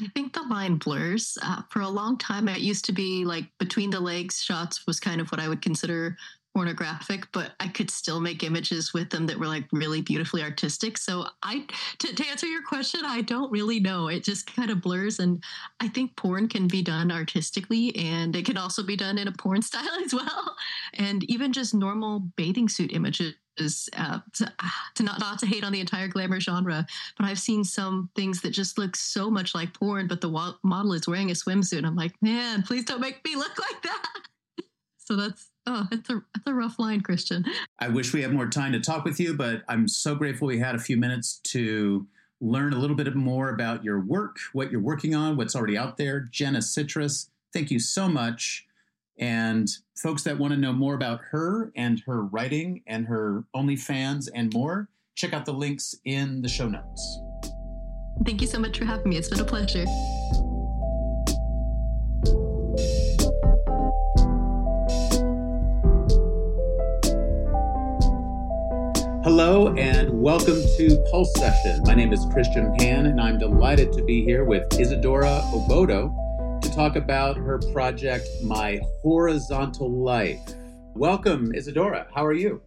I 0.00 0.06
think 0.14 0.32
the 0.32 0.42
line 0.42 0.76
blurs. 0.76 1.36
Uh, 1.42 1.62
for 1.70 1.80
a 1.80 1.88
long 1.88 2.18
time, 2.18 2.48
it 2.48 2.60
used 2.60 2.84
to 2.84 2.92
be 2.92 3.24
like 3.24 3.46
between 3.58 3.90
the 3.90 4.00
legs 4.00 4.42
shots 4.42 4.86
was 4.86 5.00
kind 5.00 5.20
of 5.20 5.30
what 5.30 5.40
I 5.40 5.48
would 5.48 5.60
consider 5.60 6.16
pornographic, 6.58 7.28
but 7.30 7.52
I 7.60 7.68
could 7.68 7.88
still 7.88 8.18
make 8.18 8.42
images 8.42 8.92
with 8.92 9.10
them 9.10 9.28
that 9.28 9.38
were 9.38 9.46
like 9.46 9.66
really 9.70 10.02
beautifully 10.02 10.42
artistic. 10.42 10.98
So 10.98 11.24
I, 11.44 11.64
to, 12.00 12.12
to, 12.12 12.26
answer 12.26 12.48
your 12.48 12.62
question, 12.64 13.02
I 13.04 13.20
don't 13.20 13.52
really 13.52 13.78
know. 13.78 14.08
It 14.08 14.24
just 14.24 14.52
kind 14.56 14.68
of 14.68 14.82
blurs, 14.82 15.20
and 15.20 15.40
I 15.78 15.86
think 15.86 16.16
porn 16.16 16.48
can 16.48 16.66
be 16.66 16.82
done 16.82 17.12
artistically, 17.12 17.94
and 17.94 18.34
it 18.34 18.44
can 18.44 18.56
also 18.56 18.82
be 18.82 18.96
done 18.96 19.18
in 19.18 19.28
a 19.28 19.32
porn 19.32 19.62
style 19.70 19.86
as 20.04 20.12
well, 20.12 20.56
and 20.94 21.22
even 21.30 21.52
just 21.52 21.74
normal 21.74 22.24
bathing 22.34 22.68
suit 22.68 22.92
images. 22.92 23.34
Uh, 23.96 24.18
to, 24.34 24.52
to 24.96 25.02
not 25.04 25.20
not 25.20 25.38
to 25.38 25.46
hate 25.46 25.62
on 25.62 25.70
the 25.70 25.80
entire 25.80 26.08
glamour 26.08 26.40
genre, 26.40 26.84
but 27.16 27.24
I've 27.24 27.38
seen 27.38 27.62
some 27.62 28.10
things 28.16 28.40
that 28.42 28.50
just 28.50 28.78
look 28.78 28.96
so 28.96 29.30
much 29.30 29.54
like 29.54 29.74
porn, 29.74 30.08
but 30.08 30.20
the 30.20 30.28
wa- 30.28 30.54
model 30.64 30.92
is 30.92 31.06
wearing 31.06 31.30
a 31.30 31.34
swimsuit. 31.34 31.84
I'm 31.84 31.96
like, 31.96 32.14
man, 32.20 32.62
please 32.62 32.84
don't 32.84 33.00
make 33.00 33.24
me 33.24 33.36
look 33.36 33.56
like 33.72 33.82
that. 33.82 34.06
So 35.08 35.16
that's 35.16 35.48
Oh, 35.68 35.86
it's 35.92 36.08
a 36.08 36.22
it's 36.34 36.46
a 36.46 36.54
rough 36.54 36.78
line, 36.78 37.02
Christian. 37.02 37.44
I 37.78 37.88
wish 37.88 38.14
we 38.14 38.22
had 38.22 38.32
more 38.32 38.48
time 38.48 38.72
to 38.72 38.80
talk 38.80 39.04
with 39.04 39.20
you, 39.20 39.34
but 39.34 39.62
I'm 39.68 39.86
so 39.86 40.14
grateful 40.14 40.48
we 40.48 40.58
had 40.58 40.74
a 40.74 40.78
few 40.78 40.96
minutes 40.96 41.40
to 41.44 42.06
learn 42.40 42.72
a 42.72 42.78
little 42.78 42.96
bit 42.96 43.14
more 43.14 43.50
about 43.50 43.84
your 43.84 44.00
work, 44.00 44.38
what 44.54 44.70
you're 44.70 44.80
working 44.80 45.14
on, 45.14 45.36
what's 45.36 45.54
already 45.54 45.76
out 45.76 45.98
there. 45.98 46.20
Jenna 46.30 46.62
Citrus, 46.62 47.28
thank 47.52 47.70
you 47.70 47.78
so 47.78 48.08
much. 48.08 48.66
And 49.18 49.68
folks 49.96 50.22
that 50.22 50.38
want 50.38 50.54
to 50.54 50.58
know 50.58 50.72
more 50.72 50.94
about 50.94 51.20
her 51.32 51.70
and 51.76 52.00
her 52.06 52.22
writing 52.22 52.82
and 52.86 53.06
her 53.06 53.44
OnlyFans 53.54 54.28
and 54.34 54.54
more, 54.54 54.88
check 55.16 55.34
out 55.34 55.44
the 55.44 55.52
links 55.52 55.94
in 56.06 56.40
the 56.40 56.48
show 56.48 56.68
notes. 56.68 57.20
Thank 58.24 58.40
you 58.40 58.46
so 58.46 58.58
much 58.58 58.78
for 58.78 58.86
having 58.86 59.10
me. 59.10 59.16
It's 59.16 59.28
been 59.28 59.40
a 59.40 59.44
pleasure. 59.44 59.84
Hello 69.30 69.74
and 69.74 70.08
welcome 70.10 70.62
to 70.78 71.04
Pulse 71.10 71.30
Session. 71.34 71.82
My 71.84 71.92
name 71.92 72.14
is 72.14 72.24
Christian 72.32 72.74
Pan, 72.78 73.04
and 73.04 73.20
I'm 73.20 73.38
delighted 73.38 73.92
to 73.92 74.02
be 74.02 74.24
here 74.24 74.42
with 74.42 74.62
Isadora 74.80 75.42
Obodo 75.52 76.62
to 76.62 76.74
talk 76.74 76.96
about 76.96 77.36
her 77.36 77.58
project, 77.70 78.26
My 78.42 78.80
Horizontal 79.02 79.92
Life. 79.92 80.40
Welcome, 80.94 81.54
Isadora. 81.54 82.06
How 82.14 82.24
are 82.24 82.32
you? 82.32 82.62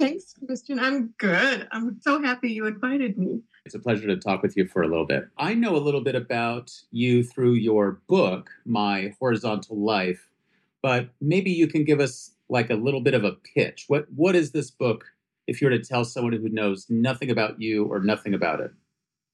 Thanks, 0.00 0.34
Christian. 0.46 0.78
I'm 0.78 1.08
good. 1.18 1.68
I'm 1.70 2.00
so 2.00 2.22
happy 2.22 2.52
you 2.52 2.64
invited 2.64 3.18
me. 3.18 3.42
It's 3.66 3.74
a 3.74 3.78
pleasure 3.78 4.06
to 4.06 4.16
talk 4.16 4.42
with 4.42 4.56
you 4.56 4.66
for 4.66 4.80
a 4.80 4.88
little 4.88 5.06
bit. 5.06 5.28
I 5.36 5.52
know 5.52 5.76
a 5.76 5.84
little 5.84 6.02
bit 6.02 6.14
about 6.14 6.72
you 6.90 7.22
through 7.22 7.52
your 7.52 8.00
book, 8.08 8.48
My 8.64 9.14
Horizontal 9.20 9.78
Life, 9.78 10.26
but 10.80 11.10
maybe 11.20 11.50
you 11.50 11.66
can 11.66 11.84
give 11.84 12.00
us 12.00 12.30
like 12.48 12.70
a 12.70 12.76
little 12.76 13.02
bit 13.02 13.12
of 13.12 13.24
a 13.24 13.32
pitch. 13.32 13.84
What 13.88 14.06
what 14.14 14.34
is 14.34 14.52
this 14.52 14.70
book 14.70 15.04
if 15.46 15.60
you 15.60 15.68
were 15.68 15.76
to 15.76 15.82
tell 15.82 16.04
someone 16.04 16.32
who 16.32 16.48
knows 16.48 16.86
nothing 16.88 17.30
about 17.30 17.60
you 17.60 17.84
or 17.84 18.00
nothing 18.00 18.34
about 18.34 18.60
it? 18.60 18.70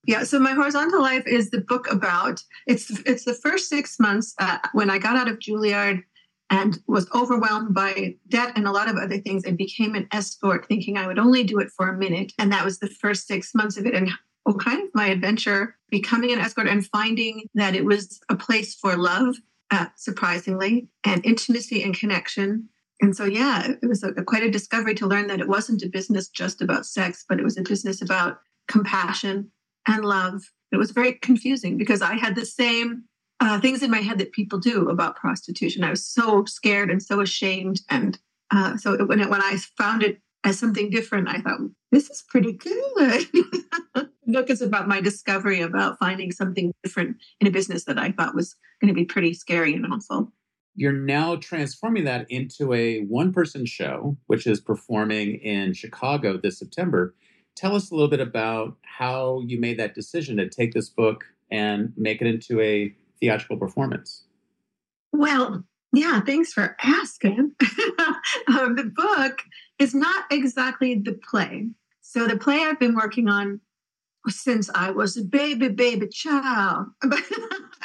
Yeah, 0.05 0.23
so 0.23 0.37
my 0.37 0.51
horizontal 0.51 1.01
life 1.01 1.25
is 1.25 1.49
the 1.49 1.61
book 1.61 1.89
about 1.89 2.41
it's 2.67 2.89
it's 3.05 3.23
the 3.23 3.33
first 3.33 3.69
six 3.69 3.99
months 3.99 4.33
uh, 4.39 4.59
when 4.73 4.89
I 4.89 4.97
got 4.97 5.15
out 5.15 5.29
of 5.29 5.39
Juilliard 5.39 6.03
and 6.49 6.77
was 6.87 7.09
overwhelmed 7.15 7.73
by 7.73 8.15
debt 8.27 8.51
and 8.55 8.67
a 8.67 8.71
lot 8.71 8.89
of 8.89 8.97
other 8.97 9.17
things 9.19 9.45
and 9.45 9.57
became 9.57 9.95
an 9.95 10.07
escort, 10.11 10.67
thinking 10.67 10.97
I 10.97 11.07
would 11.07 11.19
only 11.19 11.43
do 11.43 11.59
it 11.59 11.69
for 11.75 11.89
a 11.89 11.97
minute, 11.97 12.33
and 12.37 12.51
that 12.51 12.65
was 12.65 12.79
the 12.79 12.89
first 12.89 13.27
six 13.27 13.55
months 13.55 13.77
of 13.77 13.85
it. 13.85 13.95
And 13.95 14.11
kind 14.59 14.83
of 14.83 14.89
my 14.93 15.07
adventure 15.07 15.75
becoming 15.89 16.31
an 16.31 16.39
escort 16.39 16.67
and 16.67 16.85
finding 16.87 17.47
that 17.55 17.75
it 17.75 17.85
was 17.85 18.19
a 18.29 18.35
place 18.35 18.75
for 18.75 18.97
love, 18.97 19.35
uh, 19.71 19.85
surprisingly, 19.95 20.89
and 21.05 21.25
intimacy 21.25 21.81
and 21.81 21.97
connection, 21.97 22.67
and 23.01 23.15
so, 23.15 23.25
yeah, 23.25 23.71
it 23.81 23.87
was 23.87 24.03
a, 24.03 24.13
quite 24.23 24.43
a 24.43 24.51
discovery 24.51 24.95
to 24.95 25.07
learn 25.07 25.27
that 25.27 25.39
it 25.39 25.47
wasn't 25.47 25.83
a 25.83 25.89
business 25.89 26.29
just 26.29 26.61
about 26.61 26.85
sex, 26.85 27.25
but 27.27 27.39
it 27.39 27.43
was 27.43 27.57
a 27.57 27.63
business 27.63 28.01
about 28.01 28.39
compassion 28.67 29.51
and 29.87 30.05
love. 30.05 30.41
It 30.71 30.77
was 30.77 30.91
very 30.91 31.13
confusing 31.13 31.77
because 31.77 32.01
I 32.01 32.13
had 32.13 32.35
the 32.35 32.45
same 32.45 33.03
uh, 33.39 33.59
things 33.59 33.83
in 33.83 33.91
my 33.91 33.99
head 33.99 34.19
that 34.19 34.31
people 34.31 34.59
do 34.59 34.89
about 34.89 35.15
prostitution. 35.15 35.83
I 35.83 35.89
was 35.89 36.05
so 36.05 36.45
scared 36.45 36.89
and 36.89 37.01
so 37.01 37.19
ashamed. 37.19 37.81
And 37.89 38.17
uh, 38.51 38.77
so 38.77 38.93
it, 38.93 39.07
when, 39.07 39.19
it, 39.19 39.29
when 39.29 39.41
I 39.41 39.57
found 39.77 40.03
it 40.03 40.21
as 40.45 40.57
something 40.57 40.89
different, 40.89 41.27
I 41.27 41.39
thought, 41.39 41.59
this 41.91 42.09
is 42.09 42.23
pretty 42.29 42.53
good. 42.53 43.27
book 44.27 44.49
is 44.49 44.61
about 44.61 44.87
my 44.87 45.01
discovery 45.01 45.61
about 45.61 45.99
finding 45.99 46.31
something 46.31 46.73
different 46.83 47.17
in 47.39 47.47
a 47.47 47.51
business 47.51 47.83
that 47.85 47.97
I 47.97 48.11
thought 48.11 48.35
was 48.35 48.55
going 48.81 48.87
to 48.87 48.93
be 48.93 49.05
pretty 49.05 49.33
scary 49.33 49.73
and 49.73 49.85
awful 49.91 50.31
you're 50.75 50.91
now 50.91 51.35
transforming 51.35 52.03
that 52.05 52.29
into 52.29 52.73
a 52.73 53.01
one 53.01 53.31
person 53.31 53.65
show, 53.65 54.17
which 54.27 54.47
is 54.47 54.59
performing 54.59 55.35
in 55.35 55.73
Chicago 55.73 56.37
this 56.37 56.57
September. 56.57 57.13
Tell 57.55 57.75
us 57.75 57.91
a 57.91 57.95
little 57.95 58.09
bit 58.09 58.19
about 58.19 58.75
how 58.81 59.41
you 59.45 59.59
made 59.59 59.77
that 59.77 59.93
decision 59.93 60.37
to 60.37 60.49
take 60.49 60.73
this 60.73 60.89
book 60.89 61.25
and 61.51 61.93
make 61.95 62.21
it 62.21 62.27
into 62.27 62.59
a 62.61 62.93
theatrical 63.19 63.57
performance. 63.57 64.23
Well, 65.11 65.63
yeah, 65.93 66.19
thanks 66.21 66.51
for 66.51 66.75
asking. 66.83 67.51
um, 68.47 68.75
the 68.75 68.91
book 68.95 69.43
is 69.77 69.93
not 69.93 70.25
exactly 70.31 70.95
the 70.95 71.19
play. 71.29 71.67
So, 72.01 72.27
the 72.27 72.37
play 72.37 72.57
I've 72.57 72.79
been 72.79 72.95
working 72.95 73.29
on 73.29 73.61
since 74.27 74.69
I 74.73 74.91
was 74.91 75.17
a 75.17 75.23
baby, 75.23 75.69
baby 75.69 76.07
child. 76.07 76.87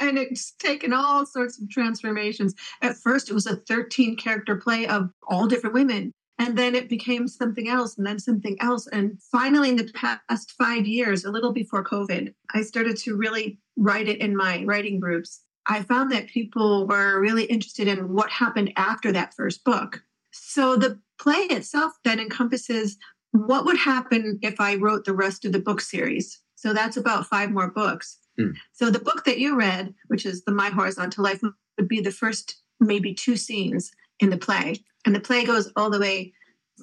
and 0.01 0.19
it's 0.19 0.53
taken 0.53 0.93
all 0.93 1.27
sorts 1.27 1.61
of 1.61 1.69
transformations. 1.69 2.55
At 2.83 2.97
first, 2.97 3.31
it 3.31 3.35
was 3.35 3.47
a 3.47 3.57
13 3.57 4.17
character 4.17 4.57
play 4.57 4.87
of 4.87 5.11
all 5.27 5.47
different 5.47 5.75
women. 5.75 6.13
And 6.41 6.57
then 6.57 6.77
it 6.77 6.89
became 6.89 7.27
something 7.27 7.69
else, 7.69 7.99
and 7.99 8.07
then 8.07 8.21
something 8.21 8.57
else. 8.61 8.87
And 8.87 9.21
finally, 9.33 9.71
in 9.71 9.77
the 9.77 9.91
past 9.93 10.53
five 10.53 10.87
years, 10.87 11.25
a 11.25 11.33
little 11.33 11.53
before 11.53 11.83
COVID, 11.83 12.33
I 12.55 12.63
started 12.63 12.97
to 12.99 13.17
really 13.17 13.59
write 13.77 14.09
it 14.09 14.21
in 14.21 14.37
my 14.37 14.63
writing 14.65 15.01
groups. 15.01 15.41
I 15.67 15.83
found 15.83 16.13
that 16.13 16.29
people 16.29 16.87
were 16.87 17.21
really 17.21 17.45
interested 17.45 17.89
in 17.89 18.15
what 18.15 18.31
happened 18.31 18.73
after 18.77 19.11
that 19.13 19.35
first 19.35 19.65
book. 19.65 20.01
So 20.31 20.77
the 20.77 21.01
play 21.19 21.43
itself 21.51 21.93
then 22.05 22.21
encompasses 22.21 22.97
what 23.33 23.65
would 23.65 23.79
happen 23.79 24.39
if 24.43 24.61
I 24.61 24.77
wrote 24.77 25.05
the 25.05 25.13
rest 25.15 25.45
of 25.45 25.53
the 25.53 25.61
book 25.61 25.81
series? 25.81 26.41
So 26.57 26.73
that's 26.73 26.97
about 26.97 27.27
five 27.27 27.51
more 27.51 27.71
books. 27.71 28.19
Mm. 28.39 28.55
So 28.73 28.91
the 28.91 28.99
book 28.99 29.25
that 29.25 29.39
you 29.39 29.57
read, 29.57 29.95
which 30.09 30.25
is 30.27 30.45
the 30.45 30.53
My 30.53 30.71
Whorizontal 30.71 31.19
Life, 31.25 31.41
would 31.77 31.89
be 31.89 32.01
the 32.01 32.11
first 32.11 32.57
maybe 32.81 33.15
two 33.15 33.37
scenes. 33.37 33.91
in 34.21 34.31
the 34.31 34.37
play. 34.37 34.75
And 35.07 35.15
the 35.15 35.21
play 35.21 35.45
goes 35.45 35.71
all 35.77 35.91
the 35.91 36.01
way 36.01 36.33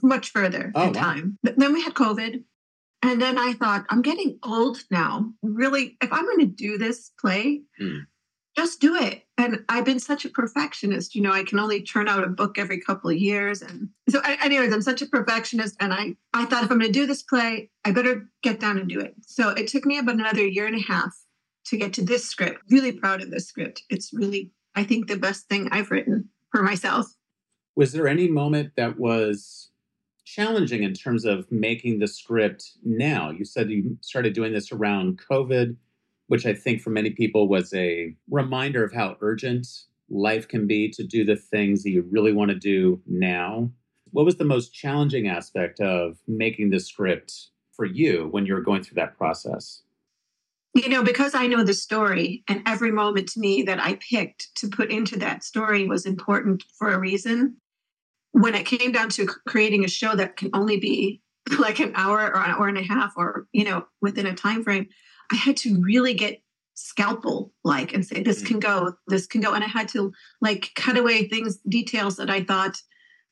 much 0.02 0.30
further 0.30 0.72
Oh, 0.74 0.84
in 0.88 0.94
wow. 0.94 1.02
time. 1.02 1.38
But 1.44 1.58
then 1.60 1.74
we 1.74 1.82
had 1.82 1.94
COVID. 1.94 2.44
And 3.04 3.22
then 3.22 3.38
I 3.38 3.52
thought, 3.52 3.86
I'm 3.90 4.02
getting 4.02 4.40
old 4.42 4.78
now. 4.90 5.34
Really, 5.44 5.98
if 6.02 6.14
I'm 6.14 6.24
going 6.24 6.40
to 6.40 6.46
do 6.46 6.78
this 6.78 7.12
play, 7.20 7.64
Hmm. 7.78 7.98
just 8.58 8.80
do 8.80 8.96
it. 8.96 9.24
And 9.38 9.66
I've 9.68 9.84
been 9.84 10.00
such 10.00 10.24
a 10.24 10.30
perfectionist. 10.30 11.14
You 11.14 11.22
know, 11.22 11.32
I 11.32 11.44
can 11.44 11.60
only 11.60 11.82
turn 11.82 12.08
out 12.08 12.24
a 12.24 12.28
book 12.28 12.58
every 12.58 12.80
couple 12.80 13.10
of 13.10 13.18
years. 13.18 13.62
And 13.62 13.90
so, 14.08 14.22
anyways, 14.24 14.72
I'm 14.72 14.82
such 14.82 15.02
a 15.02 15.08
perfectionist. 15.08 15.76
And 15.82 15.94
I, 15.94 16.16
I 16.34 16.46
thought 16.46 16.64
if 16.64 16.72
I'm 16.72 16.80
going 16.80 16.92
to 16.92 17.00
do 17.00 17.06
this 17.06 17.22
play, 17.22 17.70
I 17.84 17.92
better 17.92 18.30
get 18.44 18.62
down 18.62 18.78
and 18.78 18.88
do 18.88 19.00
it. 19.00 19.14
So 19.22 19.50
it 19.50 19.68
took 19.68 19.86
me 19.86 19.98
about 19.98 20.16
another 20.16 20.46
year 20.46 20.68
and 20.68 20.76
a 20.76 20.82
half 20.82 21.14
to 21.66 21.78
get 21.78 21.92
to 21.94 22.06
this 22.06 22.26
script. 22.26 22.62
Really 22.70 22.94
proud 22.94 23.22
of 23.22 23.30
this 23.30 23.48
script. 23.48 23.84
It's 23.90 24.14
really, 24.14 24.52
I 24.74 24.84
think, 24.84 25.08
the 25.08 25.18
best 25.18 25.50
thing 25.50 25.68
I've 25.72 25.92
written 25.92 26.30
for 26.52 26.64
myself. 26.64 27.14
Was 27.76 27.92
there 27.92 28.08
any 28.08 28.30
moment 28.30 28.72
that 28.78 28.98
was 28.98 29.70
challenging 30.24 30.84
in 30.84 30.94
terms 30.94 31.26
of 31.26 31.52
making 31.52 32.00
the 32.00 32.08
script 32.08 32.72
now? 32.86 33.32
You 33.32 33.44
said 33.44 33.70
you 33.70 33.98
started 34.00 34.34
doing 34.34 34.54
this 34.54 34.72
around 34.72 35.20
COVID, 35.30 35.76
which 36.28 36.46
I 36.46 36.54
think 36.54 36.82
for 36.82 36.90
many 36.90 37.12
people 37.12 37.48
was 37.48 37.74
a 37.74 38.16
reminder 38.30 38.84
of 38.84 38.94
how 38.94 39.18
urgent 39.22 39.68
life 40.10 40.48
can 40.48 40.68
be 40.68 40.90
to 40.90 41.04
do 41.04 41.24
the 41.24 41.36
things 41.36 41.84
that 41.84 41.92
you 41.92 42.08
really 42.10 42.34
want 42.34 42.50
to 42.50 42.56
do 42.58 43.02
now. 43.08 43.70
What 44.12 44.26
was 44.26 44.38
the 44.38 44.46
most 44.46 44.74
challenging 44.74 45.28
aspect 45.28 45.80
of 45.80 46.18
making 46.28 46.70
the 46.70 46.80
script 46.80 47.48
for 47.72 47.86
you 47.86 48.28
when 48.32 48.46
you 48.46 48.54
were 48.54 48.62
going 48.62 48.84
through 48.84 48.96
that 48.96 49.18
process? 49.18 49.82
you 50.76 50.90
know, 50.90 51.02
because 51.02 51.34
I 51.34 51.48
know 51.48 51.64
the 51.64 51.74
story 51.74 52.44
and 52.50 52.62
every 52.66 52.92
moment 52.92 53.30
to 53.30 53.40
me 53.40 53.64
that 53.64 53.80
I 53.80 53.96
picked 53.96 54.54
to 54.58 54.68
put 54.68 54.92
into 54.92 55.18
that 55.20 55.44
story 55.44 55.88
was 55.88 56.06
important 56.06 56.66
for 56.78 56.90
a 56.90 57.00
reason. 57.00 57.56
When 58.34 58.56
it 58.56 58.66
came 58.66 58.92
down 58.92 59.08
to 59.12 59.26
creating 59.48 59.86
a 59.86 59.88
show 59.88 60.16
that 60.18 60.36
can 60.36 60.50
only 60.54 60.78
be 60.78 61.22
like 61.60 61.80
an 61.80 61.94
hour 61.96 62.20
or 62.20 62.44
an 62.44 62.52
hour 62.52 62.68
and 62.68 62.78
a 62.78 62.84
half 62.84 63.14
or, 63.16 63.48
you 63.54 63.64
know, 63.64 63.86
within 64.02 64.26
a 64.26 64.36
time 64.36 64.64
frame, 64.64 64.90
I 65.32 65.36
had 65.36 65.58
to 65.58 65.82
really 65.82 66.14
get 66.14 66.42
scalpel 66.76 67.54
like 67.64 67.94
and 67.94 68.06
say 68.06 68.22
this 68.22 68.42
Mm. 68.44 68.48
can 68.48 68.60
go, 68.60 68.94
this 69.08 69.28
can 69.28 69.42
go 69.42 69.54
and 69.54 69.64
I 69.64 69.68
had 69.68 69.88
to 69.90 70.12
like 70.42 70.72
cut 70.76 70.98
away 70.98 71.28
things 71.28 71.58
details 71.70 72.18
that 72.18 72.30
I 72.30 72.44
thought 72.44 72.82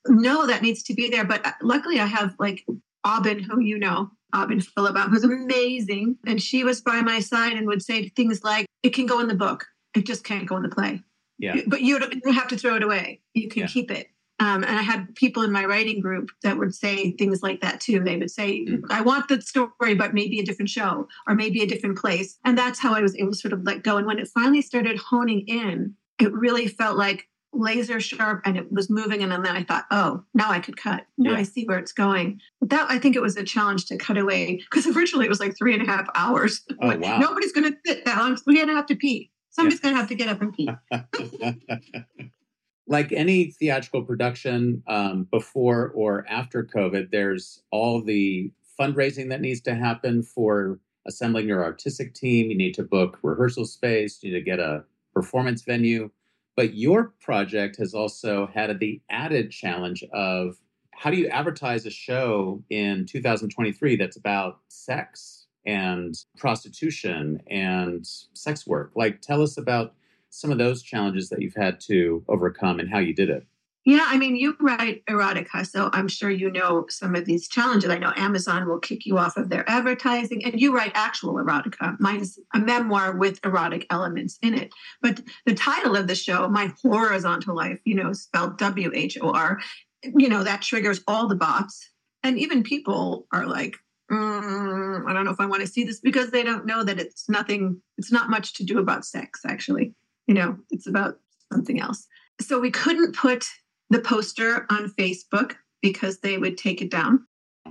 no 0.07 0.47
that 0.47 0.61
needs 0.61 0.83
to 0.83 0.93
be 0.93 1.09
there 1.09 1.23
but 1.25 1.45
uh, 1.45 1.51
luckily 1.61 1.99
I 1.99 2.05
have 2.05 2.35
like 2.39 2.65
Aubin 3.05 3.39
who 3.43 3.59
you 3.61 3.77
know 3.77 4.11
Aubin 4.35 4.59
Philibot, 4.61 5.09
who's 5.09 5.23
amazing. 5.23 6.17
And 6.25 6.41
she 6.41 6.63
was 6.63 6.81
by 6.81 7.01
my 7.01 7.19
side 7.19 7.53
and 7.53 7.67
would 7.67 7.83
say 7.83 8.09
things 8.09 8.43
like, 8.43 8.65
it 8.81 8.89
can 8.89 9.05
go 9.05 9.19
in 9.19 9.27
the 9.27 9.35
book. 9.35 9.63
It 9.95 10.07
just 10.07 10.23
can't 10.23 10.47
go 10.47 10.57
in 10.57 10.63
the 10.63 10.69
play. 10.69 11.03
Yeah. 11.37 11.57
But 11.67 11.81
you 11.81 11.99
don't, 11.99 12.11
you 12.15 12.21
don't 12.21 12.33
have 12.33 12.47
to 12.47 12.57
throw 12.57 12.75
it 12.77 12.81
away. 12.81 13.21
You 13.35 13.47
can 13.47 13.59
Yeah. 13.61 13.67
keep 13.67 13.91
it. 13.91 14.07
Um, 14.43 14.63
and 14.63 14.77
I 14.77 14.81
had 14.81 15.15
people 15.15 15.43
in 15.43 15.51
my 15.53 15.63
writing 15.63 16.01
group 16.01 16.29
that 16.43 16.57
would 16.57 16.75
say 16.75 17.11
things 17.11 17.41
like 17.41 17.61
that 17.61 17.79
too. 17.79 17.99
They 18.01 18.17
would 18.17 18.29
say, 18.31 18.65
Mm. 18.65 18.81
I 18.89 19.01
want 19.01 19.27
the 19.29 19.41
story, 19.41 19.95
but 19.95 20.13
maybe 20.13 20.39
a 20.39 20.43
different 20.45 20.69
show 20.69 21.07
or 21.27 21.33
maybe 21.35 21.61
a 21.61 21.65
different 21.67 21.97
place. 21.97 22.37
And 22.43 22.57
that's 22.57 22.79
how 22.79 22.93
I 22.93 23.01
was 23.01 23.15
able 23.15 23.31
to 23.31 23.37
sort 23.37 23.53
of 23.53 23.63
let 23.63 23.83
go. 23.83 23.95
And 23.97 24.05
when 24.05 24.19
it 24.19 24.27
finally 24.33 24.61
started 24.61 24.97
honing 24.97 25.45
in, 25.47 25.95
it 26.19 26.31
really 26.33 26.67
felt 26.67 26.97
like 26.97 27.27
laser 27.53 27.99
sharp 27.99 28.41
and 28.45 28.57
it 28.57 28.71
was 28.71 28.89
moving. 28.89 29.21
And 29.23 29.31
then 29.31 29.45
I 29.55 29.63
thought, 29.63 29.85
oh, 29.91 30.23
now 30.33 30.49
I 30.51 30.59
could 30.59 30.75
cut. 30.75 31.05
Now 31.17 31.31
Yeah. 31.31 31.37
I 31.37 31.43
see 31.43 31.63
where 31.65 31.77
it's 31.79 31.93
going. 31.93 32.39
That 32.61 32.87
I 32.89 32.97
think 32.99 33.15
it 33.15 33.21
was 33.21 33.37
a 33.37 33.43
challenge 33.43 33.85
to 33.87 33.97
cut 33.97 34.17
away 34.17 34.61
because 34.69 34.87
originally 34.97 35.25
it 35.25 35.29
was 35.29 35.39
like 35.39 35.55
three 35.57 35.73
and 35.73 35.83
a 35.83 35.85
half 35.85 36.07
hours. 36.15 36.61
Oh, 36.81 36.87
Like, 36.87 36.99
wow. 37.01 37.19
Nobody's 37.19 37.53
going 37.53 37.71
to 37.71 37.77
sit 37.85 38.03
down. 38.03 38.37
We're 38.45 38.55
going 38.55 38.67
to 38.67 38.75
have 38.75 38.87
to 38.87 38.95
pee. 38.95 39.31
Somebody's 39.51 39.79
going 39.79 39.93
to 39.93 39.99
have 39.99 40.09
to 40.09 40.15
get 40.15 40.27
up 40.29 40.41
and 40.41 40.51
pee. 40.53 40.69
like 42.87 43.11
any 43.11 43.51
theatrical 43.51 44.03
production 44.03 44.83
um, 44.87 45.27
before 45.31 45.91
or 45.95 46.25
after 46.29 46.63
COVID, 46.63 47.11
there's 47.11 47.61
all 47.71 48.01
the 48.01 48.51
fundraising 48.79 49.29
that 49.29 49.41
needs 49.41 49.61
to 49.61 49.75
happen 49.75 50.23
for 50.23 50.79
assembling 51.05 51.47
your 51.47 51.63
artistic 51.63 52.13
team. 52.13 52.49
You 52.49 52.57
need 52.57 52.73
to 52.75 52.83
book 52.83 53.19
rehearsal 53.21 53.65
space, 53.65 54.21
you 54.21 54.31
need 54.31 54.39
to 54.39 54.43
get 54.43 54.59
a 54.59 54.83
performance 55.13 55.63
venue. 55.63 56.09
But 56.55 56.75
your 56.75 57.13
project 57.19 57.77
has 57.77 57.93
also 57.93 58.47
had 58.53 58.79
the 58.79 59.01
added 59.09 59.51
challenge 59.51 60.03
of 60.13 60.57
how 60.91 61.09
do 61.09 61.17
you 61.17 61.27
advertise 61.27 61.85
a 61.85 61.89
show 61.89 62.63
in 62.69 63.05
2023 63.05 63.95
that's 63.95 64.17
about 64.17 64.59
sex 64.67 65.47
and 65.65 66.15
prostitution 66.37 67.41
and 67.49 68.05
sex 68.33 68.67
work? 68.67 68.91
Like, 68.95 69.21
tell 69.21 69.41
us 69.41 69.57
about 69.57 69.95
some 70.33 70.51
of 70.51 70.57
those 70.57 70.81
challenges 70.81 71.29
that 71.29 71.41
you've 71.43 71.53
had 71.53 71.79
to 71.79 72.23
overcome 72.27 72.79
and 72.79 72.89
how 72.89 72.97
you 72.97 73.13
did 73.13 73.29
it. 73.29 73.45
Yeah, 73.85 74.05
I 74.07 74.17
mean, 74.17 74.35
you 74.35 74.55
write 74.59 75.05
erotica, 75.05 75.67
so 75.67 75.89
I'm 75.93 76.07
sure 76.07 76.31
you 76.31 76.49
know 76.49 76.85
some 76.89 77.15
of 77.15 77.25
these 77.25 77.47
challenges. 77.47 77.89
I 77.89 77.99
know 77.99 78.13
Amazon 78.15 78.67
will 78.67 78.79
kick 78.79 79.05
you 79.05 79.17
off 79.17 79.37
of 79.37 79.49
their 79.49 79.69
advertising, 79.69 80.43
and 80.43 80.59
you 80.59 80.73
write 80.73 80.93
actual 80.95 81.35
erotica. 81.35 81.99
Mine's 81.99 82.39
a 82.55 82.59
memoir 82.59 83.15
with 83.15 83.41
erotic 83.45 83.85
elements 83.89 84.39
in 84.41 84.53
it. 84.53 84.73
But 85.01 85.21
the 85.45 85.53
title 85.53 85.95
of 85.95 86.07
the 86.07 86.15
show, 86.15 86.47
My 86.47 86.73
Whorizontal 86.83 87.55
Life, 87.55 87.79
you 87.83 87.93
know, 87.93 88.13
spelled 88.13 88.57
W 88.57 88.89
H 88.93 89.17
O 89.21 89.31
R, 89.31 89.59
you 90.03 90.29
know, 90.29 90.43
that 90.43 90.61
triggers 90.61 91.01
all 91.05 91.27
the 91.27 91.35
bots. 91.35 91.89
And 92.23 92.39
even 92.39 92.63
people 92.63 93.27
are 93.33 93.45
like, 93.45 93.75
mm, 94.09 95.07
I 95.07 95.13
don't 95.13 95.25
know 95.25 95.31
if 95.31 95.41
I 95.41 95.45
want 95.45 95.61
to 95.61 95.67
see 95.67 95.83
this 95.83 95.99
because 95.99 96.31
they 96.31 96.43
don't 96.43 96.65
know 96.65 96.83
that 96.83 96.99
it's 96.99 97.29
nothing, 97.29 97.81
it's 97.97 98.11
not 98.11 98.29
much 98.29 98.53
to 98.53 98.63
do 98.63 98.79
about 98.79 99.05
sex, 99.05 99.41
actually. 99.45 99.93
You 100.27 100.35
know, 100.35 100.57
it's 100.71 100.87
about 100.87 101.19
something 101.51 101.79
else. 101.79 102.07
So 102.41 102.59
we 102.59 102.71
couldn't 102.71 103.15
put 103.15 103.45
the 103.89 103.99
poster 103.99 104.65
on 104.69 104.93
Facebook 104.97 105.55
because 105.81 106.19
they 106.19 106.37
would 106.37 106.57
take 106.57 106.81
it 106.81 106.89
down. 106.89 107.25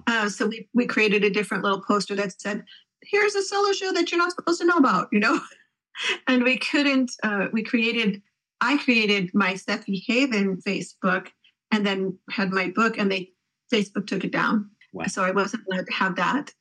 Uh, 0.06 0.28
so 0.28 0.46
we, 0.46 0.68
we 0.74 0.86
created 0.86 1.24
a 1.24 1.30
different 1.30 1.64
little 1.64 1.82
poster 1.82 2.14
that 2.14 2.40
said, 2.40 2.64
here's 3.02 3.34
a 3.34 3.42
solo 3.42 3.72
show 3.72 3.92
that 3.92 4.10
you're 4.10 4.18
not 4.18 4.32
supposed 4.32 4.60
to 4.60 4.66
know 4.66 4.76
about, 4.76 5.08
you 5.12 5.20
know? 5.20 5.40
and 6.28 6.42
we 6.42 6.56
couldn't, 6.58 7.10
uh, 7.22 7.46
we 7.52 7.62
created, 7.62 8.22
I 8.60 8.78
created 8.78 9.30
my 9.34 9.54
Steffi 9.54 10.02
Haven 10.06 10.58
Facebook 10.66 11.28
and 11.70 11.84
then 11.86 12.18
had 12.30 12.50
my 12.50 12.68
book 12.68 12.98
and 12.98 13.10
they, 13.10 13.30
Facebook 13.72 14.06
took 14.06 14.24
it 14.24 14.32
down. 14.32 14.70
Wow. 14.92 15.06
So 15.06 15.24
I 15.24 15.30
wasn't 15.30 15.64
allowed 15.70 15.86
to 15.86 15.92
have 15.92 16.16
that 16.16 16.52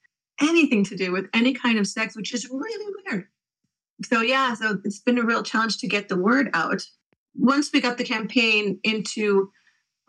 anything 0.42 0.84
to 0.86 0.96
do 0.96 1.12
with 1.12 1.28
any 1.34 1.54
kind 1.54 1.78
of 1.78 1.88
sex, 1.88 2.16
which 2.16 2.34
is 2.34 2.50
really 2.50 2.94
weird. 3.06 3.28
So 4.04 4.22
yeah, 4.22 4.54
so 4.54 4.80
it's 4.84 5.00
been 5.00 5.18
a 5.18 5.24
real 5.24 5.44
challenge 5.44 5.78
to 5.80 5.88
get 5.88 6.10
the 6.10 6.18
word 6.18 6.50
out 6.54 6.84
once 7.36 7.72
we 7.72 7.82
got 7.82 7.98
the 7.98 8.04
campaign 8.04 8.80
into 8.84 9.52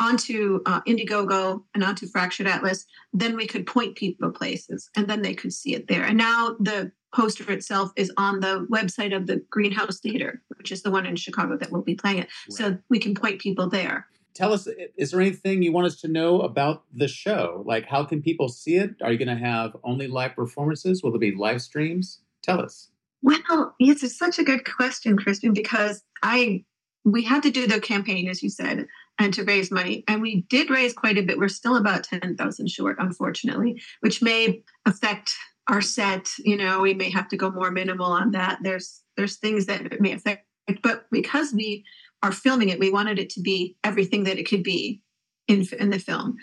onto 0.00 0.60
uh, 0.66 0.80
Indiegogo 0.82 1.62
and 1.74 1.84
onto 1.84 2.06
Fractured 2.06 2.46
Atlas, 2.46 2.86
then 3.12 3.36
we 3.36 3.46
could 3.46 3.66
point 3.66 3.96
people 3.96 4.30
places, 4.30 4.90
and 4.96 5.06
then 5.06 5.22
they 5.22 5.34
could 5.34 5.52
see 5.52 5.74
it 5.74 5.86
there. 5.86 6.02
And 6.02 6.18
now 6.18 6.56
the 6.58 6.90
poster 7.14 7.50
itself 7.52 7.92
is 7.94 8.10
on 8.16 8.40
the 8.40 8.66
website 8.70 9.14
of 9.14 9.26
the 9.26 9.44
Greenhouse 9.50 10.00
Theater, 10.00 10.42
which 10.56 10.72
is 10.72 10.82
the 10.82 10.90
one 10.90 11.06
in 11.06 11.14
Chicago 11.14 11.56
that 11.56 11.70
will 11.70 11.82
be 11.82 11.94
playing 11.94 12.18
it. 12.18 12.28
So 12.50 12.78
we 12.88 12.98
can 12.98 13.14
point 13.14 13.40
people 13.40 13.68
there. 13.68 14.06
Tell 14.34 14.52
us, 14.52 14.66
is 14.96 15.10
there 15.10 15.20
anything 15.20 15.62
you 15.62 15.72
want 15.72 15.86
us 15.86 16.00
to 16.00 16.08
know 16.08 16.40
about 16.40 16.84
the 16.92 17.06
show? 17.06 17.62
Like, 17.66 17.84
how 17.84 18.02
can 18.04 18.22
people 18.22 18.48
see 18.48 18.76
it? 18.76 18.94
Are 19.02 19.12
you 19.12 19.18
going 19.18 19.28
to 19.28 19.44
have 19.44 19.76
only 19.84 20.08
live 20.08 20.34
performances? 20.34 21.02
Will 21.02 21.12
there 21.12 21.20
be 21.20 21.34
live 21.36 21.60
streams? 21.60 22.20
Tell 22.40 22.58
us. 22.58 22.91
Well, 23.22 23.74
it's 23.78 24.18
such 24.18 24.38
a 24.38 24.44
good 24.44 24.64
question, 24.64 25.16
Kristen, 25.16 25.52
because 25.52 26.02
I 26.22 26.64
we 27.04 27.24
had 27.24 27.42
to 27.42 27.50
do 27.50 27.66
the 27.66 27.80
campaign, 27.80 28.28
as 28.28 28.42
you 28.42 28.48
said, 28.48 28.86
and 29.18 29.34
to 29.34 29.44
raise 29.44 29.70
money. 29.70 30.04
And 30.06 30.22
we 30.22 30.42
did 30.42 30.70
raise 30.70 30.92
quite 30.92 31.18
a 31.18 31.22
bit. 31.22 31.38
We're 31.38 31.48
still 31.48 31.76
about 31.76 32.04
10,000 32.04 32.70
short, 32.70 32.96
unfortunately, 33.00 33.82
which 34.00 34.22
may 34.22 34.62
affect 34.86 35.32
our 35.68 35.80
set. 35.80 36.28
You 36.38 36.56
know, 36.56 36.80
we 36.80 36.94
may 36.94 37.10
have 37.10 37.28
to 37.28 37.36
go 37.36 37.50
more 37.50 37.70
minimal 37.70 38.06
on 38.06 38.30
that. 38.32 38.58
There's 38.62 39.02
there's 39.16 39.36
things 39.36 39.66
that 39.66 40.00
may 40.00 40.12
affect. 40.12 40.46
But 40.82 41.06
because 41.10 41.52
we 41.52 41.84
are 42.22 42.32
filming 42.32 42.68
it, 42.68 42.78
we 42.78 42.90
wanted 42.90 43.18
it 43.18 43.30
to 43.30 43.40
be 43.40 43.76
everything 43.84 44.24
that 44.24 44.38
it 44.38 44.48
could 44.48 44.62
be 44.62 45.02
in, 45.48 45.66
in 45.78 45.90
the 45.90 45.98
film. 45.98 46.36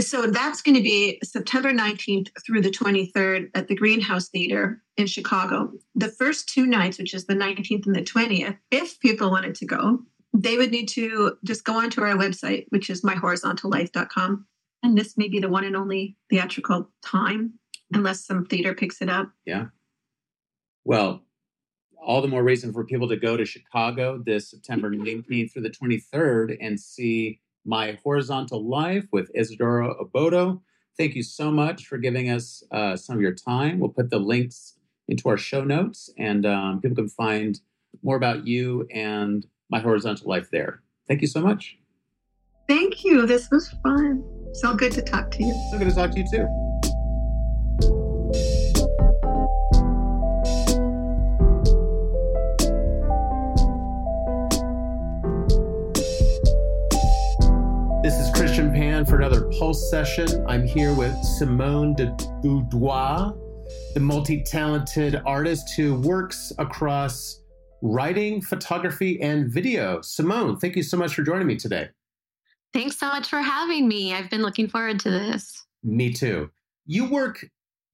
So 0.00 0.26
that's 0.26 0.60
going 0.60 0.74
to 0.74 0.82
be 0.82 1.20
September 1.22 1.72
19th 1.72 2.30
through 2.44 2.62
the 2.62 2.70
23rd 2.70 3.50
at 3.54 3.68
the 3.68 3.76
Greenhouse 3.76 4.28
Theater 4.28 4.82
in 4.96 5.06
Chicago. 5.06 5.72
The 5.94 6.08
first 6.08 6.48
two 6.48 6.66
nights, 6.66 6.98
which 6.98 7.14
is 7.14 7.26
the 7.26 7.34
19th 7.34 7.86
and 7.86 7.94
the 7.94 8.02
20th, 8.02 8.58
if 8.72 8.98
people 8.98 9.30
wanted 9.30 9.54
to 9.56 9.66
go, 9.66 10.00
they 10.32 10.56
would 10.56 10.72
need 10.72 10.88
to 10.88 11.38
just 11.44 11.64
go 11.64 11.74
onto 11.74 12.02
our 12.02 12.16
website, 12.16 12.66
which 12.70 12.90
is 12.90 13.02
myhorizontallife.com. 13.02 14.46
And 14.82 14.98
this 14.98 15.16
may 15.16 15.28
be 15.28 15.38
the 15.38 15.48
one 15.48 15.64
and 15.64 15.76
only 15.76 16.16
theatrical 16.28 16.90
time, 17.02 17.54
unless 17.92 18.24
some 18.26 18.44
theater 18.44 18.74
picks 18.74 19.00
it 19.00 19.08
up. 19.08 19.30
Yeah. 19.46 19.66
Well, 20.84 21.22
all 22.04 22.20
the 22.20 22.28
more 22.28 22.42
reason 22.42 22.72
for 22.72 22.84
people 22.84 23.08
to 23.08 23.16
go 23.16 23.36
to 23.36 23.44
Chicago 23.44 24.20
this 24.24 24.50
September 24.50 24.90
19th 24.90 25.52
through 25.52 25.62
the 25.62 25.70
23rd 25.70 26.58
and 26.60 26.78
see 26.78 27.40
My 27.64 27.98
Whorizontal 28.04 28.64
Life 28.68 29.06
with 29.12 29.30
Isadora 29.34 29.94
Obodo. 29.94 30.60
Thank 30.96 31.14
you 31.14 31.22
so 31.22 31.50
much 31.50 31.86
for 31.86 31.98
giving 31.98 32.30
us 32.30 32.62
uh, 32.70 32.96
some 32.96 33.16
of 33.16 33.22
your 33.22 33.34
time. 33.34 33.80
We'll 33.80 33.90
put 33.90 34.10
the 34.10 34.18
links 34.18 34.78
into 35.08 35.28
our 35.28 35.36
show 35.36 35.64
notes 35.64 36.10
and 36.18 36.46
um, 36.46 36.80
people 36.80 36.96
can 36.96 37.08
find 37.08 37.60
more 38.02 38.16
about 38.16 38.46
you 38.46 38.86
and 38.92 39.46
My 39.70 39.80
Whorizontal 39.80 40.26
Life 40.26 40.50
there. 40.50 40.82
Thank 41.08 41.20
you 41.20 41.26
so 41.26 41.40
much. 41.40 41.76
Thank 42.68 43.04
you. 43.04 43.26
This 43.26 43.50
was 43.50 43.68
fun. 43.82 44.22
So 44.54 44.74
good 44.74 44.92
to 44.92 45.02
talk 45.02 45.30
to 45.32 45.44
you. 45.44 45.52
So 45.70 45.78
good 45.78 45.88
to 45.88 45.94
talk 45.94 46.12
to 46.12 46.20
you 46.20 46.26
too. 46.30 46.63
Pulse 59.58 59.88
session. 59.88 60.44
I'm 60.48 60.66
here 60.66 60.92
with 60.94 61.14
Simone 61.22 61.94
de 61.94 62.06
Boudoir, 62.42 63.34
the 63.94 64.00
multi 64.00 64.42
talented 64.42 65.22
artist 65.24 65.74
who 65.76 65.94
works 66.00 66.52
across 66.58 67.40
writing, 67.80 68.40
photography, 68.40 69.20
and 69.20 69.48
video. 69.48 70.00
Simone, 70.00 70.58
thank 70.58 70.74
you 70.74 70.82
so 70.82 70.96
much 70.96 71.14
for 71.14 71.22
joining 71.22 71.46
me 71.46 71.54
today. 71.54 71.88
Thanks 72.72 72.98
so 72.98 73.06
much 73.06 73.28
for 73.28 73.40
having 73.40 73.86
me. 73.86 74.12
I've 74.12 74.28
been 74.28 74.42
looking 74.42 74.66
forward 74.66 74.98
to 75.00 75.10
this. 75.10 75.64
Me 75.84 76.12
too. 76.12 76.50
You 76.86 77.04
work 77.04 77.44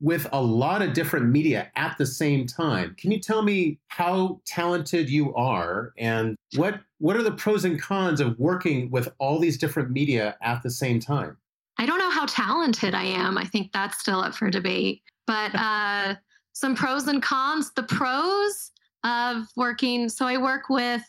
with 0.00 0.26
a 0.32 0.40
lot 0.40 0.80
of 0.80 0.94
different 0.94 1.26
media 1.26 1.70
at 1.76 1.98
the 1.98 2.06
same 2.06 2.46
time. 2.46 2.94
Can 2.98 3.10
you 3.10 3.20
tell 3.20 3.42
me 3.42 3.78
how 3.88 4.40
talented 4.46 5.10
you 5.10 5.34
are 5.34 5.92
and 5.98 6.36
what 6.56 6.80
what 6.98 7.16
are 7.16 7.22
the 7.22 7.32
pros 7.32 7.64
and 7.64 7.80
cons 7.80 8.20
of 8.20 8.38
working 8.38 8.90
with 8.90 9.12
all 9.18 9.38
these 9.38 9.58
different 9.58 9.90
media 9.90 10.36
at 10.42 10.62
the 10.62 10.70
same 10.70 11.00
time? 11.00 11.36
I 11.80 11.86
don't 11.86 11.98
know 11.98 12.10
how 12.10 12.26
talented 12.26 12.94
I 12.94 13.04
am. 13.04 13.36
I 13.38 13.44
think 13.44 13.72
that's 13.72 13.98
still 13.98 14.20
up 14.20 14.34
for 14.34 14.50
debate. 14.50 15.02
But 15.26 15.50
uh, 15.54 16.14
some 16.52 16.76
pros 16.76 17.08
and 17.08 17.22
cons. 17.22 17.72
The 17.74 17.82
pros 17.82 18.70
of 19.02 19.46
working, 19.56 20.08
so 20.08 20.26
I 20.26 20.36
work 20.36 20.68
with 20.68 21.02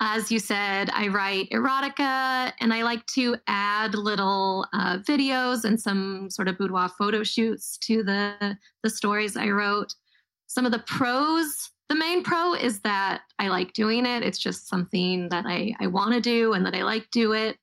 as 0.00 0.30
you 0.30 0.38
said, 0.38 0.90
I 0.92 1.08
write 1.08 1.50
erotica 1.50 2.52
and 2.60 2.72
I 2.72 2.82
like 2.82 3.04
to 3.06 3.36
add 3.48 3.94
little 3.94 4.64
uh, 4.72 4.98
videos 4.98 5.64
and 5.64 5.80
some 5.80 6.30
sort 6.30 6.46
of 6.46 6.56
boudoir 6.56 6.88
photo 6.88 7.24
shoots 7.24 7.76
to 7.78 8.04
the, 8.04 8.56
the 8.84 8.90
stories 8.90 9.36
I 9.36 9.48
wrote. 9.48 9.94
Some 10.46 10.64
of 10.64 10.72
the 10.72 10.78
pros, 10.78 11.70
the 11.88 11.96
main 11.96 12.22
pro 12.22 12.54
is 12.54 12.80
that 12.80 13.22
I 13.40 13.48
like 13.48 13.72
doing 13.72 14.06
it. 14.06 14.22
It's 14.22 14.38
just 14.38 14.68
something 14.68 15.30
that 15.30 15.46
I, 15.46 15.74
I 15.80 15.88
want 15.88 16.14
to 16.14 16.20
do 16.20 16.52
and 16.52 16.64
that 16.64 16.76
I 16.76 16.84
like 16.84 17.10
do 17.10 17.32
it. 17.32 17.56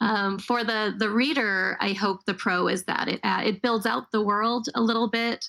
Um, 0.00 0.38
for 0.38 0.64
the 0.64 0.94
the 0.98 1.10
reader, 1.10 1.76
I 1.80 1.92
hope 1.92 2.24
the 2.26 2.34
pro 2.34 2.68
is 2.68 2.84
that 2.84 3.08
it 3.08 3.20
uh, 3.22 3.42
it 3.44 3.62
builds 3.62 3.86
out 3.86 4.10
the 4.12 4.22
world 4.22 4.68
a 4.74 4.82
little 4.82 5.08
bit. 5.08 5.44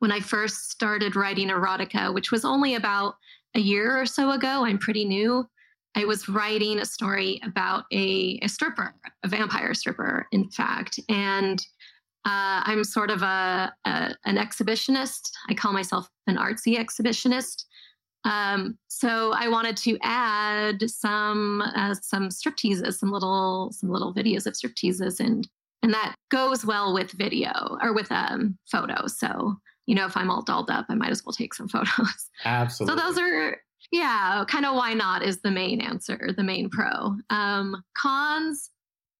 When 0.00 0.10
I 0.10 0.20
first 0.20 0.70
started 0.70 1.14
writing 1.14 1.48
erotica, 1.48 2.12
which 2.12 2.32
was 2.32 2.44
only 2.44 2.74
about 2.74 3.14
a 3.54 3.60
year 3.60 4.00
or 4.00 4.06
so 4.06 4.30
ago. 4.30 4.64
I'm 4.64 4.78
pretty 4.78 5.04
new. 5.04 5.46
I 5.94 6.04
was 6.04 6.28
writing 6.28 6.78
a 6.78 6.86
story 6.86 7.40
about 7.44 7.84
a, 7.92 8.38
a 8.42 8.48
stripper, 8.48 8.94
a 9.22 9.28
vampire 9.28 9.74
stripper, 9.74 10.26
in 10.32 10.48
fact. 10.50 10.98
And 11.08 11.60
uh, 12.24 12.64
I'm 12.64 12.84
sort 12.84 13.10
of 13.10 13.22
a, 13.22 13.72
a, 13.84 14.14
an 14.24 14.36
exhibitionist. 14.36 15.30
I 15.48 15.54
call 15.54 15.72
myself 15.72 16.08
an 16.26 16.36
artsy 16.36 16.78
exhibitionist. 16.78 17.64
Um, 18.24 18.78
so 18.88 19.32
I 19.32 19.48
wanted 19.48 19.76
to 19.78 19.98
add 20.02 20.88
some 20.88 21.62
uh, 21.74 21.94
some 21.94 22.28
stripteases, 22.28 22.94
some 22.94 23.10
little 23.10 23.72
some 23.72 23.90
little 23.90 24.14
videos 24.14 24.46
of 24.46 24.54
stripteases, 24.54 25.20
and 25.20 25.48
and 25.82 25.92
that 25.92 26.14
goes 26.30 26.64
well 26.64 26.94
with 26.94 27.10
video 27.12 27.50
or 27.82 27.92
with 27.92 28.10
um, 28.12 28.58
photos. 28.70 29.18
So 29.18 29.56
you 29.86 29.94
know, 29.94 30.06
if 30.06 30.16
I'm 30.16 30.30
all 30.30 30.42
dolled 30.42 30.70
up, 30.70 30.86
I 30.88 30.94
might 30.94 31.10
as 31.10 31.24
well 31.24 31.32
take 31.32 31.54
some 31.54 31.68
photos. 31.68 32.30
Absolutely. 32.44 33.00
So 33.00 33.06
those 33.06 33.18
are, 33.18 33.56
yeah, 33.90 34.44
kind 34.48 34.64
of 34.64 34.74
why 34.74 34.94
not 34.94 35.22
is 35.22 35.40
the 35.40 35.50
main 35.50 35.80
answer, 35.80 36.30
the 36.36 36.44
main 36.44 36.70
pro. 36.70 37.16
Um, 37.30 37.82
cons, 37.96 38.70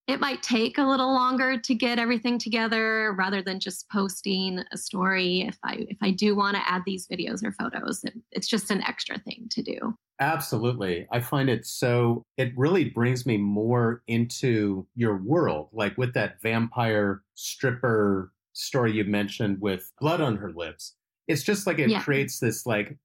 it 0.09 0.21
might 0.21 0.43
take 0.43 0.79
a 0.79 0.85
little 0.85 1.13
longer 1.13 1.59
to 1.59 1.75
get 1.75 1.99
everything 1.99 2.39
together 2.39 3.15
rather 3.17 3.43
than 3.43 3.61
just 3.61 3.89
posting 3.91 4.63
a 4.73 4.77
story. 4.77 5.43
If 5.43 5.59
I 5.65 5.87
if 5.89 5.99
I 6.03 6.11
do 6.11 6.35
want 6.35 6.57
to 6.57 6.69
add 6.69 6.83
these 6.85 7.07
videos 7.07 7.45
or 7.45 7.53
photos, 7.53 8.03
it, 8.05 8.15
it's 8.33 8.49
just 8.49 8.71
an 8.71 8.83
extra 8.83 9.19
thing 9.19 9.47
to 9.51 9.63
do. 9.63 9.97
Absolutely. 10.21 11.07
I 11.11 11.21
find 11.21 11.51
it 11.51 11.67
so, 11.67 12.25
it 12.37 12.53
really 12.57 12.85
brings 12.85 13.27
me 13.27 13.39
more 13.39 14.03
into 14.07 14.87
your 14.95 15.17
world, 15.17 15.69
like 15.73 15.97
with 15.99 16.15
that 16.15 16.41
vampire 16.43 17.23
stripper 17.35 18.31
story 18.53 18.93
you 18.93 19.05
mentioned 19.05 19.61
with 19.61 19.91
blood 19.99 20.21
on 20.21 20.37
her 20.37 20.53
lips 20.53 20.95
it's 21.29 21.43
just 21.43 21.67
like 21.67 21.79
it 21.79 21.91
yeah. 21.91 22.03
creates 22.03 22.39
this 22.39 22.67
like 22.67 22.97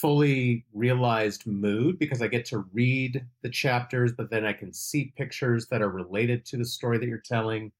fully 0.00 0.64
realized 0.72 1.46
mood 1.46 1.98
because 1.98 2.22
i 2.22 2.26
get 2.26 2.44
to 2.44 2.64
read 2.72 3.24
the 3.42 3.50
chapters 3.50 4.12
but 4.16 4.30
then 4.30 4.44
i 4.44 4.52
can 4.52 4.72
see 4.72 5.12
pictures 5.16 5.66
that 5.68 5.82
are 5.82 5.90
related 5.90 6.44
to 6.44 6.56
the 6.56 6.64
story 6.64 6.98
that 6.98 7.06
you're 7.06 7.18
telling 7.18 7.72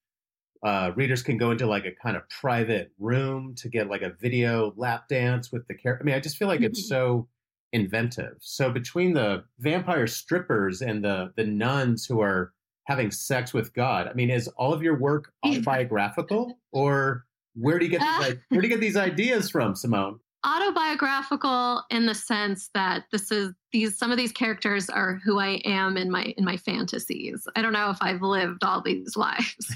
uh, 0.64 0.90
readers 0.96 1.22
can 1.22 1.36
go 1.36 1.50
into 1.50 1.66
like 1.66 1.84
a 1.84 1.92
kind 2.02 2.16
of 2.16 2.28
private 2.28 2.90
room 2.98 3.54
to 3.54 3.68
get 3.68 3.88
like 3.88 4.02
a 4.02 4.14
video 4.20 4.72
lap 4.76 5.06
dance 5.08 5.52
with 5.52 5.66
the 5.68 5.74
character 5.74 6.02
i 6.02 6.06
mean 6.06 6.14
i 6.14 6.20
just 6.20 6.36
feel 6.36 6.48
like 6.48 6.62
it's 6.62 6.80
mm-hmm. 6.82 6.94
so 6.94 7.28
inventive 7.72 8.36
so 8.40 8.70
between 8.70 9.12
the 9.12 9.44
vampire 9.58 10.06
strippers 10.06 10.80
and 10.80 11.04
the 11.04 11.30
the 11.36 11.44
nuns 11.44 12.06
who 12.06 12.20
are 12.20 12.52
having 12.86 13.10
sex 13.10 13.52
with 13.52 13.74
God. 13.74 14.08
I 14.08 14.14
mean, 14.14 14.30
is 14.30 14.48
all 14.56 14.72
of 14.72 14.82
your 14.82 14.96
work 14.96 15.32
autobiographical, 15.44 16.58
or 16.72 17.24
where 17.54 17.78
do 17.78 17.84
you 17.84 17.90
get 17.90 18.00
these, 18.00 18.32
uh, 18.32 18.34
where 18.48 18.60
do 18.60 18.68
you 18.68 18.74
get 18.74 18.80
these 18.80 18.96
ideas 18.96 19.50
from, 19.50 19.74
Simone? 19.74 20.20
Autobiographical 20.46 21.82
in 21.90 22.06
the 22.06 22.14
sense 22.14 22.70
that 22.72 23.04
this 23.10 23.32
is 23.32 23.52
these 23.72 23.98
some 23.98 24.12
of 24.12 24.16
these 24.16 24.30
characters 24.30 24.88
are 24.88 25.20
who 25.24 25.40
I 25.40 25.60
am 25.64 25.96
in 25.96 26.10
my 26.10 26.34
in 26.36 26.44
my 26.44 26.56
fantasies. 26.56 27.48
I 27.56 27.62
don't 27.62 27.72
know 27.72 27.90
if 27.90 27.98
I've 28.00 28.22
lived 28.22 28.62
all 28.62 28.80
these 28.80 29.16
lives. 29.16 29.74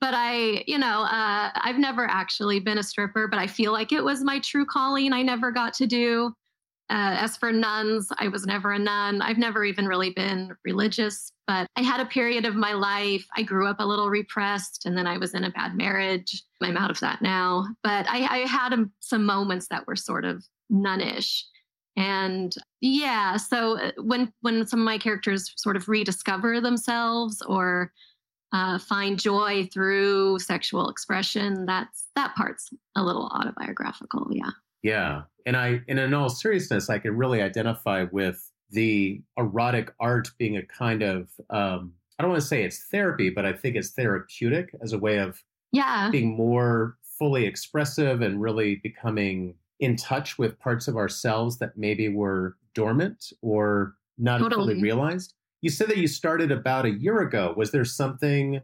but 0.00 0.14
I, 0.14 0.64
you 0.66 0.78
know, 0.78 1.02
uh, 1.02 1.50
I've 1.54 1.78
never 1.78 2.06
actually 2.06 2.58
been 2.58 2.78
a 2.78 2.82
stripper, 2.82 3.28
but 3.28 3.38
I 3.38 3.46
feel 3.46 3.72
like 3.72 3.92
it 3.92 4.02
was 4.02 4.24
my 4.24 4.40
true 4.40 4.64
calling. 4.64 5.12
I 5.12 5.22
never 5.22 5.52
got 5.52 5.74
to 5.74 5.86
do. 5.86 6.34
Uh, 6.90 7.16
as 7.18 7.36
for 7.36 7.52
nuns, 7.52 8.08
I 8.18 8.28
was 8.28 8.44
never 8.44 8.72
a 8.72 8.78
nun. 8.78 9.22
I've 9.22 9.38
never 9.38 9.64
even 9.64 9.86
really 9.86 10.10
been 10.10 10.54
religious, 10.64 11.32
but 11.46 11.66
I 11.76 11.82
had 11.82 12.00
a 12.00 12.06
period 12.06 12.44
of 12.44 12.54
my 12.54 12.74
life. 12.74 13.26
I 13.34 13.42
grew 13.42 13.66
up 13.66 13.80
a 13.80 13.86
little 13.86 14.10
repressed 14.10 14.84
and 14.84 14.96
then 14.96 15.06
I 15.06 15.16
was 15.16 15.32
in 15.32 15.44
a 15.44 15.50
bad 15.50 15.74
marriage. 15.74 16.42
I'm 16.60 16.76
out 16.76 16.90
of 16.90 17.00
that 17.00 17.22
now. 17.22 17.66
But 17.82 18.06
I, 18.10 18.26
I 18.26 18.38
had 18.46 18.74
a, 18.74 18.84
some 19.00 19.24
moments 19.24 19.68
that 19.70 19.86
were 19.86 19.96
sort 19.96 20.26
of 20.26 20.44
nunnish. 20.68 21.46
And 21.96 22.54
yeah, 22.80 23.36
so 23.36 23.78
uh, 23.78 23.92
when 23.98 24.32
when 24.40 24.66
some 24.66 24.80
of 24.80 24.84
my 24.84 24.98
characters 24.98 25.52
sort 25.56 25.76
of 25.76 25.88
rediscover 25.88 26.60
themselves 26.60 27.42
or 27.46 27.92
uh, 28.52 28.78
find 28.78 29.18
joy 29.18 29.68
through 29.72 30.38
sexual 30.38 30.88
expression, 30.88 31.66
that's 31.66 32.08
that 32.16 32.34
part's 32.34 32.70
a 32.96 33.02
little 33.02 33.30
autobiographical. 33.34 34.28
Yeah. 34.30 34.50
Yeah. 34.82 35.22
And 35.46 35.56
I, 35.56 35.82
and 35.88 35.98
in 35.98 36.14
all 36.14 36.28
seriousness, 36.28 36.90
I 36.90 36.98
can 36.98 37.16
really 37.16 37.42
identify 37.42 38.06
with 38.10 38.50
the 38.70 39.22
erotic 39.36 39.92
art 40.00 40.30
being 40.38 40.56
a 40.56 40.62
kind 40.62 41.02
of, 41.02 41.28
um, 41.50 41.92
I 42.18 42.22
don't 42.22 42.30
want 42.30 42.42
to 42.42 42.48
say 42.48 42.64
it's 42.64 42.84
therapy, 42.90 43.30
but 43.30 43.44
I 43.44 43.52
think 43.52 43.76
it's 43.76 43.90
therapeutic 43.90 44.74
as 44.82 44.92
a 44.92 44.98
way 44.98 45.18
of 45.18 45.42
yeah. 45.72 46.08
being 46.10 46.36
more 46.36 46.96
fully 47.18 47.44
expressive 47.44 48.22
and 48.22 48.40
really 48.40 48.76
becoming 48.76 49.54
in 49.80 49.96
touch 49.96 50.38
with 50.38 50.58
parts 50.58 50.88
of 50.88 50.96
ourselves 50.96 51.58
that 51.58 51.76
maybe 51.76 52.08
were 52.08 52.56
dormant 52.74 53.32
or 53.42 53.94
not 54.18 54.38
totally. 54.38 54.74
fully 54.74 54.82
realized. 54.82 55.34
You 55.60 55.70
said 55.70 55.88
that 55.88 55.98
you 55.98 56.08
started 56.08 56.50
about 56.50 56.86
a 56.86 56.90
year 56.90 57.20
ago. 57.20 57.54
Was 57.56 57.70
there 57.72 57.84
something 57.84 58.60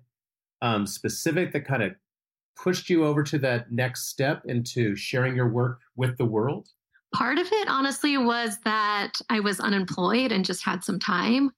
um, 0.62 0.86
specific 0.86 1.52
that 1.52 1.64
kind 1.66 1.82
of 1.82 1.92
pushed 2.62 2.90
you 2.90 3.04
over 3.04 3.22
to 3.22 3.38
that 3.38 3.70
next 3.72 4.08
step 4.08 4.42
into 4.46 4.96
sharing 4.96 5.36
your 5.36 5.48
work 5.48 5.80
with 5.96 6.18
the 6.18 6.24
world? 6.24 6.68
Part 7.14 7.38
of 7.38 7.46
it, 7.50 7.68
honestly, 7.68 8.18
was 8.18 8.58
that 8.64 9.12
I 9.30 9.40
was 9.40 9.60
unemployed 9.60 10.32
and 10.32 10.44
just 10.44 10.64
had 10.64 10.84
some 10.84 10.98
time. 10.98 11.50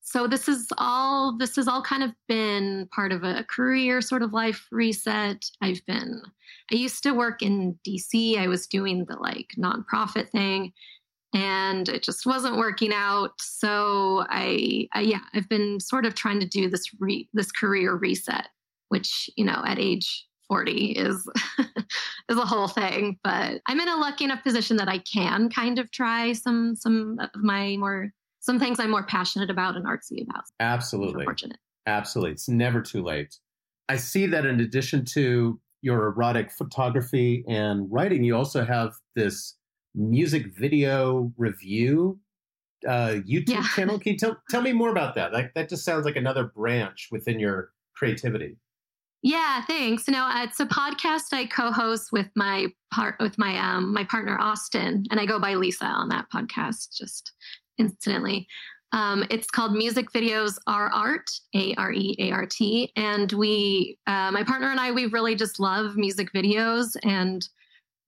So 0.00 0.26
this 0.26 0.48
is 0.48 0.68
all 0.78 1.36
this 1.36 1.56
has 1.56 1.68
all 1.68 1.82
kind 1.82 2.02
of 2.02 2.12
been 2.28 2.88
part 2.94 3.12
of 3.12 3.24
a 3.24 3.44
career 3.44 4.00
sort 4.00 4.22
of 4.22 4.32
life 4.32 4.66
reset. 4.70 5.44
I've 5.60 5.84
been 5.86 6.22
I 6.70 6.74
used 6.74 7.02
to 7.04 7.12
work 7.12 7.40
in 7.42 7.78
DC. 7.86 8.36
I 8.36 8.48
was 8.48 8.66
doing 8.66 9.04
the 9.06 9.16
like 9.16 9.54
nonprofit 9.58 10.28
thing 10.30 10.72
and 11.34 11.88
it 11.88 12.02
just 12.02 12.26
wasn't 12.26 12.56
working 12.56 12.92
out. 12.92 13.32
So 13.40 14.26
I, 14.28 14.88
I 14.92 15.00
yeah, 15.00 15.20
I've 15.34 15.48
been 15.48 15.80
sort 15.80 16.04
of 16.04 16.14
trying 16.14 16.40
to 16.40 16.46
do 16.46 16.68
this 16.68 16.84
re, 17.00 17.28
this 17.32 17.50
career 17.50 17.94
reset, 17.94 18.48
which, 18.88 19.30
you 19.36 19.44
know, 19.44 19.62
at 19.66 19.78
age 19.78 20.26
40 20.52 20.92
is 20.92 21.26
is 22.28 22.36
a 22.36 22.44
whole 22.44 22.68
thing 22.68 23.18
but 23.24 23.62
i'm 23.66 23.80
in 23.80 23.88
a 23.88 23.96
lucky 23.96 24.24
enough 24.24 24.42
position 24.42 24.76
that 24.76 24.86
i 24.86 24.98
can 24.98 25.48
kind 25.48 25.78
of 25.78 25.90
try 25.90 26.34
some 26.34 26.76
some 26.76 27.18
of 27.18 27.42
my 27.42 27.74
more 27.78 28.12
some 28.40 28.60
things 28.60 28.78
i'm 28.78 28.90
more 28.90 29.02
passionate 29.06 29.48
about 29.48 29.76
and 29.76 29.86
artsy 29.86 30.22
about 30.22 30.44
absolutely 30.60 31.24
fortunate 31.24 31.56
absolutely 31.86 32.32
it's 32.32 32.50
never 32.50 32.82
too 32.82 33.02
late 33.02 33.38
i 33.88 33.96
see 33.96 34.26
that 34.26 34.44
in 34.44 34.60
addition 34.60 35.06
to 35.06 35.58
your 35.80 36.08
erotic 36.08 36.52
photography 36.52 37.46
and 37.48 37.90
writing 37.90 38.22
you 38.22 38.36
also 38.36 38.62
have 38.62 38.92
this 39.16 39.56
music 39.94 40.54
video 40.54 41.32
review 41.38 42.20
uh, 42.86 43.20
YouTube 43.24 43.48
yeah. 43.50 43.68
channel. 43.76 43.96
Can 43.96 44.14
you 44.14 44.18
tell 44.18 44.36
tell 44.50 44.60
me 44.60 44.72
more 44.72 44.90
about 44.90 45.14
that? 45.14 45.32
Like 45.32 45.54
that 45.54 45.68
just 45.68 45.84
sounds 45.84 46.04
like 46.04 46.16
another 46.16 46.42
branch 46.42 47.10
within 47.12 47.38
your 47.38 47.70
creativity. 47.94 48.56
Yeah, 49.22 49.62
thanks. 49.66 50.08
No, 50.08 50.28
it's 50.36 50.58
a 50.58 50.66
podcast 50.66 51.32
I 51.32 51.46
co-host 51.46 52.10
with 52.10 52.28
my 52.34 52.66
part 52.92 53.14
with 53.20 53.38
my 53.38 53.56
um 53.58 53.92
my 53.92 54.02
partner 54.04 54.36
Austin, 54.40 55.04
and 55.10 55.20
I 55.20 55.26
go 55.26 55.38
by 55.38 55.54
Lisa 55.54 55.84
on 55.84 56.08
that 56.08 56.26
podcast. 56.34 56.96
Just 56.96 57.32
incidentally, 57.78 58.48
um, 58.92 59.24
it's 59.30 59.46
called 59.46 59.72
Music 59.72 60.10
Videos 60.12 60.58
Are 60.66 60.90
Art, 60.92 61.30
A 61.54 61.72
R 61.76 61.92
E 61.92 62.16
A 62.18 62.32
R 62.32 62.46
T, 62.46 62.92
and 62.96 63.32
we, 63.32 63.96
uh, 64.06 64.30
my 64.32 64.42
partner 64.42 64.70
and 64.70 64.80
I, 64.80 64.90
we 64.90 65.06
really 65.06 65.34
just 65.34 65.60
love 65.60 65.96
music 65.96 66.32
videos, 66.32 66.96
and 67.04 67.48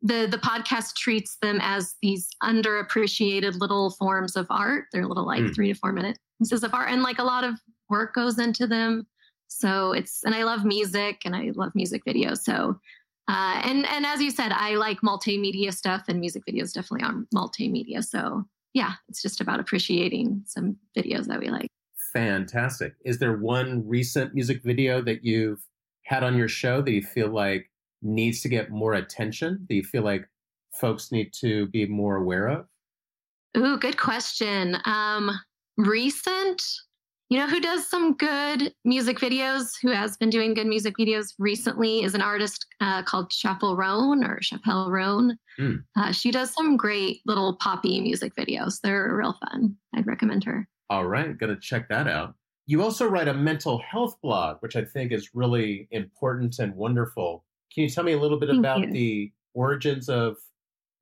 the 0.02 0.26
the 0.28 0.38
podcast 0.38 0.96
treats 0.96 1.38
them 1.40 1.58
as 1.62 1.94
these 2.02 2.28
underappreciated 2.42 3.60
little 3.60 3.90
forms 3.92 4.34
of 4.36 4.46
art. 4.50 4.86
They're 4.92 5.06
little 5.06 5.26
like 5.26 5.44
mm. 5.44 5.54
three 5.54 5.72
to 5.72 5.78
four 5.78 5.92
minute 5.92 6.18
pieces 6.38 6.64
of 6.64 6.74
art, 6.74 6.90
and 6.90 7.02
like 7.02 7.18
a 7.18 7.24
lot 7.24 7.44
of 7.44 7.54
work 7.88 8.14
goes 8.14 8.38
into 8.38 8.66
them 8.66 9.06
so 9.54 9.92
it's 9.92 10.22
and 10.24 10.34
I 10.34 10.44
love 10.44 10.64
music 10.64 11.22
and 11.24 11.34
I 11.34 11.52
love 11.54 11.72
music 11.74 12.02
videos. 12.04 12.38
So 12.38 12.78
uh, 13.28 13.60
and 13.64 13.86
and 13.86 14.04
as 14.04 14.20
you 14.20 14.30
said, 14.30 14.52
I 14.52 14.74
like 14.74 15.00
multimedia 15.00 15.72
stuff 15.72 16.04
and 16.08 16.20
music 16.20 16.42
videos 16.48 16.72
definitely 16.72 17.06
on 17.06 17.26
multimedia. 17.34 18.04
So 18.04 18.44
yeah, 18.74 18.94
it's 19.08 19.22
just 19.22 19.40
about 19.40 19.60
appreciating 19.60 20.42
some 20.46 20.76
videos 20.96 21.26
that 21.26 21.40
we 21.40 21.48
like. 21.48 21.68
Fantastic. 22.12 22.94
Is 23.04 23.18
there 23.18 23.36
one 23.36 23.86
recent 23.86 24.34
music 24.34 24.62
video 24.62 25.00
that 25.02 25.24
you've 25.24 25.60
had 26.04 26.22
on 26.22 26.36
your 26.36 26.48
show 26.48 26.82
that 26.82 26.92
you 26.92 27.02
feel 27.02 27.28
like 27.28 27.70
needs 28.02 28.40
to 28.42 28.48
get 28.48 28.70
more 28.70 28.94
attention? 28.94 29.64
That 29.68 29.74
you 29.74 29.84
feel 29.84 30.02
like 30.02 30.28
folks 30.74 31.10
need 31.12 31.32
to 31.40 31.66
be 31.68 31.86
more 31.86 32.16
aware 32.16 32.48
of? 32.48 32.66
Ooh, 33.56 33.78
good 33.78 33.96
question. 33.96 34.76
Um, 34.84 35.30
recent, 35.76 36.62
you 37.34 37.40
know 37.40 37.48
who 37.48 37.58
does 37.58 37.84
some 37.88 38.14
good 38.14 38.72
music 38.84 39.18
videos, 39.18 39.72
who 39.82 39.90
has 39.90 40.16
been 40.16 40.30
doing 40.30 40.54
good 40.54 40.68
music 40.68 40.94
videos 40.96 41.34
recently, 41.36 42.04
is 42.04 42.14
an 42.14 42.20
artist 42.20 42.64
uh, 42.80 43.02
called 43.02 43.28
Chappell 43.28 43.74
Roan 43.76 44.22
or 44.22 44.38
Chappell 44.38 44.88
Roan. 44.88 45.36
Mm. 45.58 45.82
Uh, 45.96 46.12
she 46.12 46.30
does 46.30 46.54
some 46.54 46.76
great 46.76 47.22
little 47.26 47.56
poppy 47.56 48.00
music 48.00 48.36
videos. 48.36 48.78
They're 48.80 49.12
real 49.16 49.34
fun. 49.50 49.74
I'd 49.96 50.06
recommend 50.06 50.44
her. 50.44 50.68
All 50.90 51.06
right, 51.06 51.36
gonna 51.36 51.58
check 51.58 51.88
that 51.88 52.06
out. 52.06 52.36
You 52.66 52.84
also 52.84 53.04
write 53.08 53.26
a 53.26 53.34
mental 53.34 53.78
health 53.78 54.14
blog, 54.22 54.58
which 54.60 54.76
I 54.76 54.84
think 54.84 55.10
is 55.10 55.34
really 55.34 55.88
important 55.90 56.60
and 56.60 56.72
wonderful. 56.76 57.44
Can 57.74 57.82
you 57.82 57.90
tell 57.90 58.04
me 58.04 58.12
a 58.12 58.20
little 58.20 58.38
bit 58.38 58.48
Thank 58.48 58.60
about 58.60 58.80
you. 58.82 58.92
the 58.92 59.32
origins 59.54 60.08
of 60.08 60.36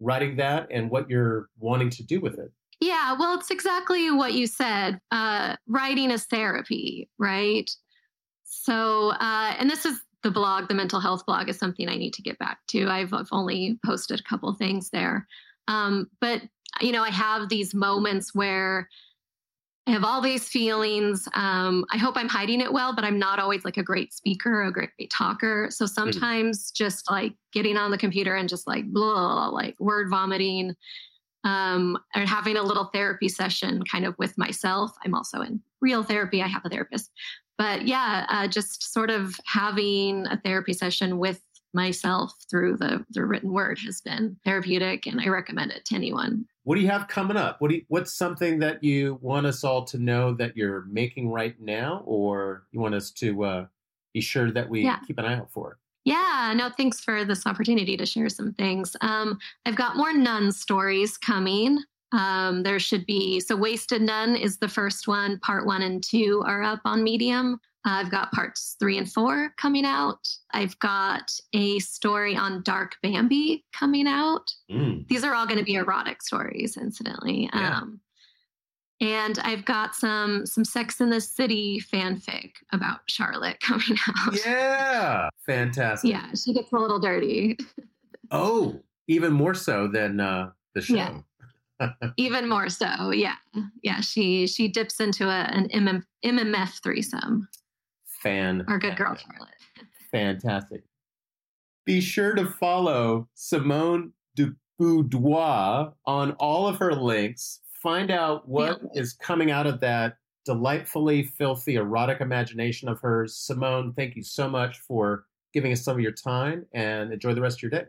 writing 0.00 0.36
that 0.36 0.68
and 0.70 0.90
what 0.90 1.10
you're 1.10 1.50
wanting 1.58 1.90
to 1.90 2.02
do 2.02 2.20
with 2.20 2.38
it? 2.38 2.50
Yeah, 2.82 3.14
well, 3.16 3.38
it's 3.38 3.52
exactly 3.52 4.10
what 4.10 4.32
you 4.32 4.48
said. 4.48 4.98
Uh, 5.12 5.54
writing 5.68 6.10
is 6.10 6.24
therapy, 6.24 7.08
right? 7.16 7.70
So, 8.42 9.10
uh, 9.10 9.54
and 9.56 9.70
this 9.70 9.86
is 9.86 10.00
the 10.24 10.32
blog, 10.32 10.66
the 10.66 10.74
mental 10.74 10.98
health 10.98 11.24
blog, 11.24 11.48
is 11.48 11.56
something 11.56 11.88
I 11.88 11.94
need 11.94 12.12
to 12.14 12.22
get 12.22 12.40
back 12.40 12.58
to. 12.70 12.88
I've, 12.88 13.14
I've 13.14 13.28
only 13.30 13.78
posted 13.86 14.18
a 14.18 14.28
couple 14.28 14.52
things 14.54 14.90
there. 14.90 15.28
Um, 15.68 16.08
but, 16.20 16.42
you 16.80 16.90
know, 16.90 17.04
I 17.04 17.10
have 17.10 17.48
these 17.48 17.72
moments 17.72 18.34
where 18.34 18.88
I 19.86 19.92
have 19.92 20.02
all 20.02 20.20
these 20.20 20.48
feelings. 20.48 21.28
Um, 21.34 21.84
I 21.92 21.98
hope 21.98 22.16
I'm 22.16 22.28
hiding 22.28 22.60
it 22.60 22.72
well, 22.72 22.96
but 22.96 23.04
I'm 23.04 23.18
not 23.18 23.38
always 23.38 23.64
like 23.64 23.76
a 23.76 23.82
great 23.84 24.12
speaker, 24.12 24.64
a 24.64 24.72
great, 24.72 24.90
talker. 25.12 25.68
So 25.70 25.84
mm-hmm. 25.84 25.92
sometimes 25.92 26.72
mm-hmm. 26.72 26.84
just 26.84 27.08
like 27.08 27.34
getting 27.52 27.76
on 27.76 27.92
the 27.92 27.98
computer 27.98 28.34
and 28.34 28.48
just 28.48 28.66
like 28.66 28.86
blah, 28.86 29.50
like 29.50 29.78
word 29.78 30.10
vomiting 30.10 30.74
um, 31.44 31.98
or 32.14 32.22
having 32.22 32.56
a 32.56 32.62
little 32.62 32.86
therapy 32.86 33.28
session 33.28 33.82
kind 33.84 34.04
of 34.04 34.14
with 34.18 34.36
myself. 34.38 34.92
I'm 35.04 35.14
also 35.14 35.40
in 35.40 35.60
real 35.80 36.02
therapy. 36.02 36.42
I 36.42 36.48
have 36.48 36.64
a 36.64 36.68
therapist. 36.68 37.10
But 37.58 37.86
yeah, 37.86 38.26
uh, 38.28 38.48
just 38.48 38.92
sort 38.92 39.10
of 39.10 39.38
having 39.46 40.26
a 40.26 40.40
therapy 40.42 40.72
session 40.72 41.18
with 41.18 41.40
myself 41.74 42.34
through 42.50 42.76
the, 42.76 43.04
the 43.10 43.24
written 43.24 43.52
word 43.52 43.78
has 43.84 44.00
been 44.00 44.36
therapeutic 44.44 45.06
and 45.06 45.20
I 45.20 45.28
recommend 45.28 45.72
it 45.72 45.84
to 45.86 45.94
anyone. 45.94 46.44
What 46.64 46.76
do 46.76 46.82
you 46.82 46.88
have 46.88 47.08
coming 47.08 47.36
up? 47.36 47.60
What 47.60 47.70
do 47.70 47.76
you, 47.76 47.82
what's 47.88 48.14
something 48.14 48.58
that 48.60 48.84
you 48.84 49.18
want 49.22 49.46
us 49.46 49.64
all 49.64 49.84
to 49.86 49.98
know 49.98 50.34
that 50.34 50.56
you're 50.56 50.84
making 50.90 51.30
right 51.30 51.58
now 51.60 52.02
or 52.04 52.64
you 52.72 52.80
want 52.80 52.94
us 52.94 53.10
to 53.12 53.44
uh, 53.44 53.66
be 54.12 54.20
sure 54.20 54.50
that 54.50 54.68
we 54.68 54.82
yeah. 54.82 54.98
keep 55.06 55.18
an 55.18 55.24
eye 55.24 55.36
out 55.36 55.50
for? 55.50 55.78
Yeah, 56.04 56.52
no, 56.56 56.70
thanks 56.76 57.00
for 57.00 57.24
this 57.24 57.46
opportunity 57.46 57.96
to 57.96 58.06
share 58.06 58.28
some 58.28 58.52
things. 58.54 58.96
Um, 59.00 59.38
I've 59.66 59.76
got 59.76 59.96
more 59.96 60.12
nun 60.12 60.50
stories 60.52 61.16
coming. 61.16 61.78
Um, 62.12 62.62
there 62.62 62.78
should 62.78 63.06
be, 63.06 63.40
so 63.40 63.56
Wasted 63.56 64.02
Nun 64.02 64.36
is 64.36 64.58
the 64.58 64.68
first 64.68 65.08
one. 65.08 65.38
Part 65.40 65.64
one 65.64 65.82
and 65.82 66.02
two 66.02 66.42
are 66.46 66.62
up 66.62 66.80
on 66.84 67.02
Medium. 67.02 67.58
I've 67.84 68.10
got 68.10 68.32
parts 68.32 68.76
three 68.78 68.98
and 68.98 69.10
four 69.10 69.54
coming 69.58 69.84
out. 69.84 70.28
I've 70.52 70.78
got 70.78 71.32
a 71.52 71.78
story 71.80 72.36
on 72.36 72.62
Dark 72.62 72.96
Bambi 73.02 73.64
coming 73.72 74.06
out. 74.06 74.52
Mm. 74.70 75.08
These 75.08 75.24
are 75.24 75.34
all 75.34 75.46
going 75.46 75.58
to 75.58 75.64
be 75.64 75.74
erotic 75.74 76.22
stories, 76.22 76.76
incidentally. 76.76 77.50
Yeah. 77.52 77.78
Um, 77.78 78.00
and 79.00 79.38
I've 79.42 79.64
got 79.64 79.94
some 79.94 80.46
some 80.46 80.64
Sex 80.64 81.00
in 81.00 81.10
the 81.10 81.20
City 81.20 81.80
fanfic 81.92 82.52
about 82.72 83.00
Charlotte 83.06 83.60
coming 83.62 83.98
out. 84.08 84.46
Yeah, 84.46 85.28
fantastic. 85.46 86.10
Yeah, 86.10 86.28
she 86.34 86.52
gets 86.52 86.72
a 86.72 86.76
little 86.76 87.00
dirty. 87.00 87.58
oh, 88.30 88.80
even 89.08 89.32
more 89.32 89.54
so 89.54 89.88
than 89.88 90.20
uh, 90.20 90.50
the 90.74 90.82
show. 90.82 90.94
Yeah. 90.94 91.18
even 92.16 92.48
more 92.48 92.68
so, 92.68 93.10
yeah, 93.10 93.34
yeah. 93.82 94.00
She 94.00 94.46
she 94.46 94.68
dips 94.68 95.00
into 95.00 95.28
a, 95.28 95.48
an 95.50 95.68
MM, 95.70 96.02
MMF 96.24 96.80
threesome. 96.82 97.48
Fan. 98.22 98.64
Our 98.68 98.78
good 98.78 98.96
girl 98.96 99.16
Charlotte. 99.16 99.54
Fantastic. 100.12 100.84
Be 101.84 102.00
sure 102.00 102.34
to 102.34 102.46
follow 102.46 103.28
Simone 103.34 104.12
de 104.36 104.52
Boudoir 104.78 105.94
on 106.06 106.32
all 106.32 106.68
of 106.68 106.76
her 106.78 106.94
links 106.94 107.58
find 107.82 108.10
out 108.10 108.48
what 108.48 108.80
yeah. 108.82 109.00
is 109.00 109.14
coming 109.14 109.50
out 109.50 109.66
of 109.66 109.80
that 109.80 110.16
delightfully 110.44 111.22
filthy 111.22 111.76
erotic 111.76 112.20
imagination 112.20 112.88
of 112.88 113.00
hers. 113.00 113.36
Simone, 113.36 113.92
thank 113.94 114.16
you 114.16 114.22
so 114.22 114.48
much 114.48 114.78
for 114.80 115.24
giving 115.52 115.72
us 115.72 115.82
some 115.82 115.96
of 115.96 116.00
your 116.00 116.12
time 116.12 116.66
and 116.72 117.12
enjoy 117.12 117.34
the 117.34 117.40
rest 117.40 117.58
of 117.58 117.62
your 117.62 117.70
day. 117.70 117.84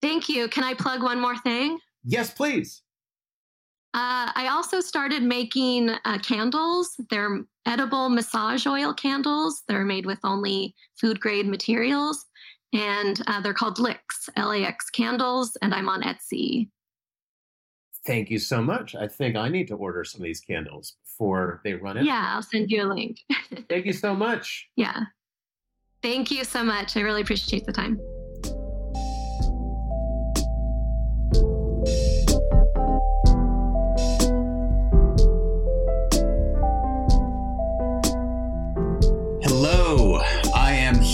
Thank 0.00 0.28
you. 0.28 0.48
Can 0.48 0.64
I 0.64 0.74
plug 0.74 1.02
one 1.02 1.20
more 1.20 1.36
thing? 1.36 1.78
Yes, 2.04 2.32
please. 2.32 2.82
Uh, 3.94 4.30
I 4.34 4.48
also 4.50 4.80
started 4.80 5.22
making 5.22 5.90
uh, 5.90 6.18
candles. 6.18 6.94
They're 7.10 7.40
edible 7.66 8.08
massage 8.08 8.66
oil 8.66 8.94
candles. 8.94 9.62
They're 9.66 9.84
made 9.84 10.06
with 10.06 10.18
only 10.24 10.74
food 11.00 11.18
grade 11.20 11.46
materials. 11.46 12.26
And 12.72 13.20
uh, 13.26 13.40
they're 13.40 13.54
called 13.54 13.78
LAX, 13.78 14.28
L 14.36 14.52
A 14.52 14.62
X 14.62 14.90
candles. 14.90 15.56
And 15.62 15.74
I'm 15.74 15.88
on 15.88 16.02
Etsy. 16.02 16.68
Thank 18.08 18.30
you 18.30 18.38
so 18.38 18.62
much. 18.62 18.94
I 18.94 19.06
think 19.06 19.36
I 19.36 19.50
need 19.50 19.68
to 19.68 19.74
order 19.74 20.02
some 20.02 20.22
of 20.22 20.24
these 20.24 20.40
candles 20.40 20.94
before 21.04 21.60
they 21.62 21.74
run 21.74 21.98
out. 21.98 22.04
Yeah, 22.06 22.32
I'll 22.34 22.42
send 22.42 22.70
you 22.70 22.82
a 22.82 22.88
link. 22.88 23.18
Thank 23.68 23.84
you 23.84 23.92
so 23.92 24.14
much. 24.14 24.66
Yeah. 24.76 25.00
Thank 26.00 26.30
you 26.30 26.42
so 26.44 26.64
much. 26.64 26.96
I 26.96 27.00
really 27.00 27.20
appreciate 27.20 27.66
the 27.66 27.72
time. 27.72 28.00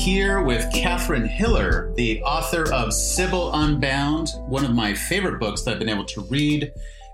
Here 0.04 0.42
with 0.42 0.70
Catherine 0.70 1.24
Hiller, 1.24 1.90
the 1.96 2.22
author 2.24 2.70
of 2.74 2.92
Sybil 2.92 3.50
Unbound, 3.54 4.28
one 4.48 4.62
of 4.62 4.74
my 4.74 4.92
favorite 4.92 5.40
books 5.40 5.62
that 5.62 5.70
I've 5.70 5.78
been 5.78 5.88
able 5.88 6.04
to 6.04 6.20
read. 6.28 6.70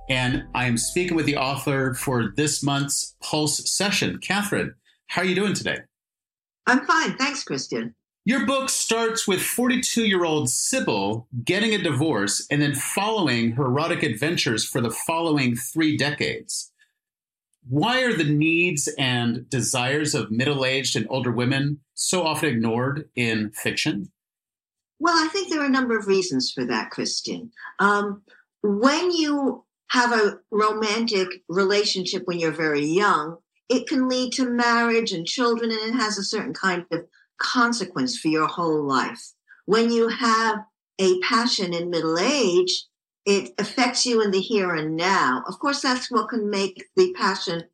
And 0.08 0.42
I 0.56 0.66
am 0.66 0.76
speaking 0.76 1.16
with 1.16 1.26
the 1.26 1.36
author 1.36 1.94
for 1.94 2.32
this 2.36 2.64
month's 2.64 3.14
Pulse 3.22 3.70
session. 3.70 4.18
Catherine, 4.18 4.74
how 5.06 5.22
are 5.22 5.24
you 5.24 5.36
doing 5.36 5.54
today? 5.54 5.78
I'm 6.66 6.84
fine. 6.84 7.16
Thanks, 7.16 7.44
Christian. 7.44 7.94
Your 8.24 8.44
book 8.44 8.68
starts 8.68 9.28
with 9.28 9.40
42 9.40 10.06
year 10.06 10.24
old 10.24 10.50
Sybil 10.50 11.28
getting 11.44 11.72
a 11.72 11.78
divorce 11.78 12.44
and 12.50 12.60
then 12.60 12.74
following 12.74 13.52
her 13.52 13.66
erotic 13.66 14.02
adventures 14.02 14.64
for 14.64 14.80
the 14.80 14.90
following 14.90 15.54
three 15.54 15.96
decades. 15.96 16.69
Why 17.68 18.02
are 18.02 18.12
the 18.12 18.24
needs 18.24 18.88
and 18.98 19.48
desires 19.48 20.14
of 20.14 20.30
middle 20.30 20.64
aged 20.64 20.96
and 20.96 21.06
older 21.10 21.30
women 21.30 21.80
so 21.94 22.22
often 22.22 22.48
ignored 22.48 23.08
in 23.14 23.50
fiction? 23.50 24.10
Well, 24.98 25.14
I 25.14 25.28
think 25.28 25.50
there 25.50 25.60
are 25.60 25.66
a 25.66 25.70
number 25.70 25.98
of 25.98 26.06
reasons 26.06 26.52
for 26.52 26.64
that, 26.66 26.90
Christian. 26.90 27.50
Um, 27.78 28.22
when 28.62 29.10
you 29.10 29.64
have 29.88 30.12
a 30.12 30.38
romantic 30.50 31.42
relationship 31.48 32.22
when 32.26 32.38
you're 32.38 32.52
very 32.52 32.84
young, 32.84 33.38
it 33.68 33.86
can 33.86 34.08
lead 34.08 34.32
to 34.34 34.50
marriage 34.50 35.12
and 35.12 35.26
children, 35.26 35.70
and 35.70 35.80
it 35.80 35.94
has 35.94 36.18
a 36.18 36.24
certain 36.24 36.52
kind 36.52 36.84
of 36.90 37.06
consequence 37.38 38.18
for 38.18 38.28
your 38.28 38.46
whole 38.46 38.86
life. 38.86 39.32
When 39.64 39.90
you 39.90 40.08
have 40.08 40.58
a 41.00 41.20
passion 41.20 41.72
in 41.72 41.90
middle 41.90 42.18
age, 42.18 42.84
it 43.26 43.52
affects 43.58 44.06
you 44.06 44.22
in 44.22 44.30
the 44.30 44.40
here 44.40 44.74
and 44.74 44.96
now. 44.96 45.42
Of 45.46 45.58
course, 45.58 45.80
that's 45.80 46.10
what 46.10 46.28
can 46.28 46.48
make 46.50 46.84
the 46.96 47.12
passion 47.14 47.64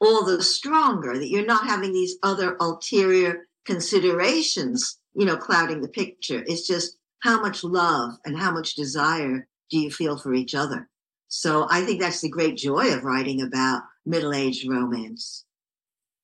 all 0.00 0.24
the 0.24 0.42
stronger 0.42 1.18
that 1.18 1.28
you're 1.28 1.44
not 1.44 1.66
having 1.66 1.92
these 1.92 2.16
other 2.22 2.56
ulterior 2.60 3.46
considerations, 3.66 4.98
you 5.14 5.26
know, 5.26 5.36
clouding 5.36 5.82
the 5.82 5.88
picture. 5.88 6.42
It's 6.46 6.66
just 6.66 6.96
how 7.22 7.40
much 7.40 7.62
love 7.62 8.12
and 8.24 8.38
how 8.38 8.50
much 8.50 8.74
desire 8.74 9.46
do 9.70 9.78
you 9.78 9.90
feel 9.90 10.16
for 10.16 10.34
each 10.34 10.54
other? 10.54 10.88
So 11.28 11.66
I 11.70 11.84
think 11.84 12.00
that's 12.00 12.22
the 12.22 12.30
great 12.30 12.56
joy 12.56 12.92
of 12.92 13.04
writing 13.04 13.42
about 13.42 13.82
middle 14.04 14.32
aged 14.32 14.68
romance. 14.68 15.44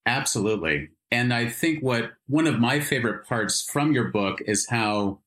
Absolutely. 0.07 0.89
And 1.11 1.33
I 1.33 1.49
think 1.49 1.83
what 1.83 2.13
one 2.27 2.47
of 2.47 2.59
my 2.59 2.81
favorite 2.81 3.27
parts 3.27 3.69
from 3.71 3.93
your 3.93 4.11
book 4.11 4.41
is 4.47 4.69
how 4.69 5.21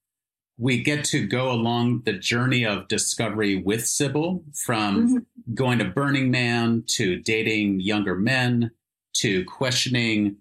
we 0.59 0.83
get 0.83 1.05
to 1.05 1.25
go 1.25 1.49
along 1.51 2.01
the 2.03 2.11
journey 2.13 2.65
of 2.65 2.89
discovery 2.89 3.55
with 3.55 3.85
Sybil 3.87 4.43
from 4.53 5.07
mm-hmm. 5.07 5.53
going 5.53 5.79
to 5.79 5.85
Burning 5.85 6.29
Man 6.29 6.83
to 6.87 7.21
dating 7.21 7.79
younger 7.79 8.15
men 8.15 8.71
to 9.15 9.45
questioning 9.45 10.35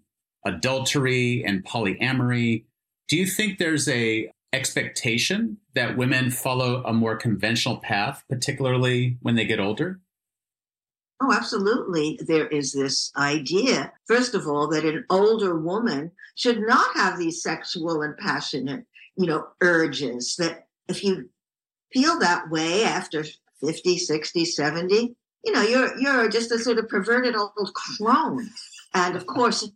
adultery 0.45 1.45
and 1.47 1.65
polyamory. 1.65 2.65
Do 3.07 3.17
you 3.17 3.27
think 3.27 3.59
there's 3.59 3.89
a 3.89 4.31
expectation 4.53 5.59
that 5.75 5.97
women 5.97 6.31
follow 6.31 6.83
a 6.85 6.93
more 6.93 7.17
conventional 7.17 7.77
path, 7.77 8.25
particularly 8.29 9.19
when 9.23 9.37
they 9.37 9.45
get 9.45 9.61
older? 9.61 10.01
Oh, 11.21 11.33
absolutely. 11.33 12.19
There 12.27 12.47
is 12.49 12.73
this 12.73 13.13
idea, 13.17 13.93
first 14.07 14.35
of 14.35 14.47
all, 14.47 14.69
that 14.69 14.85
an 14.85 15.05
older 15.11 15.59
woman 15.59 16.13
should 16.37 16.61
not 16.61 16.97
have 16.97 17.19
these 17.19 17.43
sexual 17.43 18.03
and 18.03 18.17
passionate, 18.17 18.85
you 19.19 19.27
know, 19.27 19.49
urges. 19.61 20.37
That 20.37 20.69
if 20.89 21.05
you 21.05 21.29
feel 21.93 22.19
that 22.21 22.51
way 22.51 22.85
after 22.85 23.25
50, 23.61 23.99
60, 23.99 24.45
70, 24.45 25.17
you 25.45 25.53
know, 25.53 25.63
you're 25.63 25.99
you're 25.99 26.29
just 26.29 26.53
a 26.53 26.59
sort 26.59 26.79
of 26.79 26.89
perverted 26.89 27.37
old 27.37 27.73
crone. 27.75 28.49
And 28.95 29.17
of 29.17 29.27
course, 29.27 29.71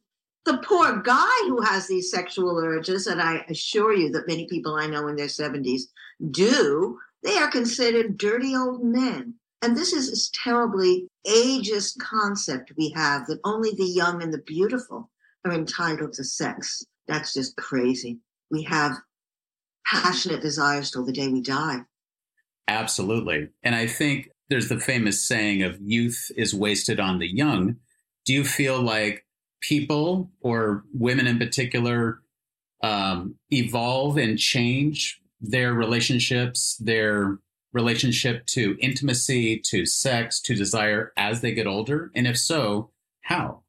the 0.44 0.58
poor 0.58 1.00
guy 1.02 1.38
who 1.46 1.60
has 1.60 1.86
these 1.86 2.10
sexual 2.10 2.58
urges, 2.58 3.06
and 3.06 3.20
I 3.20 3.44
assure 3.48 3.92
you 3.92 4.10
that 4.10 4.28
many 4.28 4.46
people 4.48 4.74
I 4.74 4.86
know 4.86 5.08
in 5.08 5.16
their 5.16 5.26
70s 5.26 5.82
do, 6.30 6.98
they 7.22 7.36
are 7.36 7.50
considered 7.50 8.18
dirty 8.18 8.56
old 8.56 8.84
men. 8.84 9.34
And 9.60 9.76
this 9.76 9.92
is 9.92 10.10
this 10.10 10.30
terribly 10.34 11.06
ageist 11.26 11.98
concept 12.00 12.72
we 12.76 12.90
have 12.90 13.26
that 13.28 13.38
only 13.44 13.70
the 13.76 13.84
young 13.84 14.20
and 14.20 14.34
the 14.34 14.38
beautiful 14.38 15.08
are 15.44 15.52
entitled 15.52 16.14
to 16.14 16.24
sex. 16.24 16.84
That's 17.06 17.32
just 17.32 17.56
crazy. 17.56 18.18
We 18.50 18.64
have 18.64 18.96
passionate 19.84 20.40
desires 20.40 20.90
till 20.90 21.04
the 21.04 21.12
day 21.12 21.28
we 21.28 21.40
die. 21.40 21.80
Absolutely. 22.68 23.48
And 23.62 23.74
I 23.74 23.86
think 23.86 24.30
there's 24.48 24.68
the 24.68 24.80
famous 24.80 25.26
saying 25.26 25.62
of 25.62 25.80
youth 25.80 26.30
is 26.36 26.54
wasted 26.54 27.00
on 27.00 27.18
the 27.18 27.26
young. 27.26 27.76
Do 28.24 28.32
you 28.32 28.44
feel 28.44 28.80
like 28.80 29.26
people 29.60 30.30
or 30.40 30.84
women 30.92 31.26
in 31.26 31.38
particular 31.38 32.20
um, 32.82 33.36
evolve 33.50 34.16
and 34.16 34.38
change 34.38 35.20
their 35.40 35.72
relationships, 35.72 36.76
their 36.80 37.38
relationship 37.72 38.46
to 38.46 38.76
intimacy, 38.80 39.58
to 39.70 39.86
sex, 39.86 40.40
to 40.42 40.54
desire 40.54 41.12
as 41.16 41.40
they 41.40 41.52
get 41.52 41.66
older? 41.66 42.10
And 42.14 42.26
if 42.26 42.38
so, 42.38 42.90
how? 43.22 43.62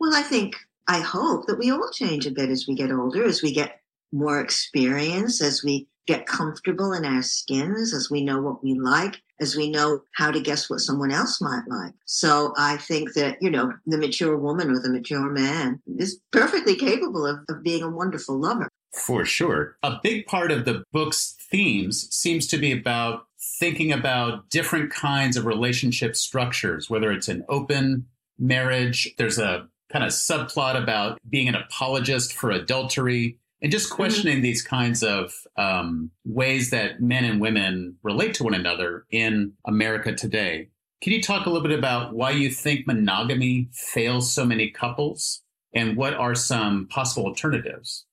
Well, 0.00 0.14
I 0.14 0.22
think, 0.22 0.56
I 0.86 1.00
hope 1.00 1.46
that 1.46 1.58
we 1.58 1.70
all 1.70 1.90
change 1.92 2.26
a 2.26 2.30
bit 2.30 2.50
as 2.50 2.66
we 2.66 2.74
get 2.74 2.90
older, 2.90 3.24
as 3.24 3.42
we 3.42 3.52
get 3.52 3.77
more 4.12 4.40
experience, 4.40 5.42
as 5.42 5.62
we 5.62 5.88
get 6.06 6.26
comfortable 6.26 6.92
in 6.94 7.04
our 7.04 7.22
skins, 7.22 7.92
as 7.92 8.10
we 8.10 8.24
know 8.24 8.40
what 8.40 8.64
we 8.64 8.74
like, 8.78 9.16
as 9.40 9.54
we 9.54 9.70
know 9.70 10.00
how 10.14 10.30
to 10.30 10.40
guess 10.40 10.70
what 10.70 10.80
someone 10.80 11.12
else 11.12 11.40
might 11.40 11.64
like. 11.68 11.92
So 12.06 12.54
I 12.56 12.78
think 12.78 13.12
that, 13.12 13.36
you 13.42 13.50
know, 13.50 13.72
the 13.86 13.98
mature 13.98 14.36
woman 14.36 14.70
or 14.70 14.80
the 14.80 14.90
mature 14.90 15.30
man 15.30 15.80
is 15.98 16.18
perfectly 16.32 16.76
capable 16.76 17.26
of, 17.26 17.40
of 17.48 17.62
being 17.62 17.82
a 17.82 17.90
wonderful 17.90 18.40
lover. 18.40 18.68
For 18.94 19.26
sure. 19.26 19.76
A 19.82 19.98
big 20.02 20.26
part 20.26 20.50
of 20.50 20.64
the 20.64 20.82
book's 20.92 21.36
themes 21.50 22.08
seems 22.10 22.46
to 22.48 22.58
be 22.58 22.72
about 22.72 23.26
thinking 23.58 23.92
about 23.92 24.48
different 24.50 24.90
kinds 24.90 25.36
of 25.36 25.44
relationship 25.44 26.16
structures, 26.16 26.88
whether 26.88 27.12
it's 27.12 27.28
an 27.28 27.44
open 27.48 28.06
marriage, 28.38 29.14
there's 29.18 29.38
a 29.38 29.68
kind 29.92 30.04
of 30.04 30.10
subplot 30.10 30.80
about 30.80 31.18
being 31.28 31.48
an 31.48 31.54
apologist 31.54 32.32
for 32.32 32.50
adultery 32.50 33.38
and 33.62 33.72
just 33.72 33.86
mm-hmm. 33.86 33.96
questioning 33.96 34.36
mm-hmm. 34.36 34.42
these 34.42 34.62
kinds 34.62 35.02
of 35.02 35.32
um, 35.56 36.10
ways 36.24 36.70
that 36.70 37.00
men 37.00 37.24
and 37.24 37.40
women 37.40 37.96
relate 38.02 38.34
to 38.34 38.44
one 38.44 38.54
another 38.54 39.04
in 39.10 39.52
America 39.66 40.14
today. 40.14 40.68
Can 41.00 41.12
you 41.12 41.22
talk 41.22 41.46
a 41.46 41.50
little 41.50 41.66
bit 41.66 41.78
about 41.78 42.14
why 42.14 42.32
you 42.32 42.50
think 42.50 42.86
monogamy 42.86 43.68
fails 43.72 44.32
so 44.32 44.44
many 44.44 44.70
couples 44.70 45.42
and 45.72 45.96
what 45.96 46.14
are 46.14 46.34
some 46.34 46.88
possible 46.88 47.26
alternatives? 47.26 48.04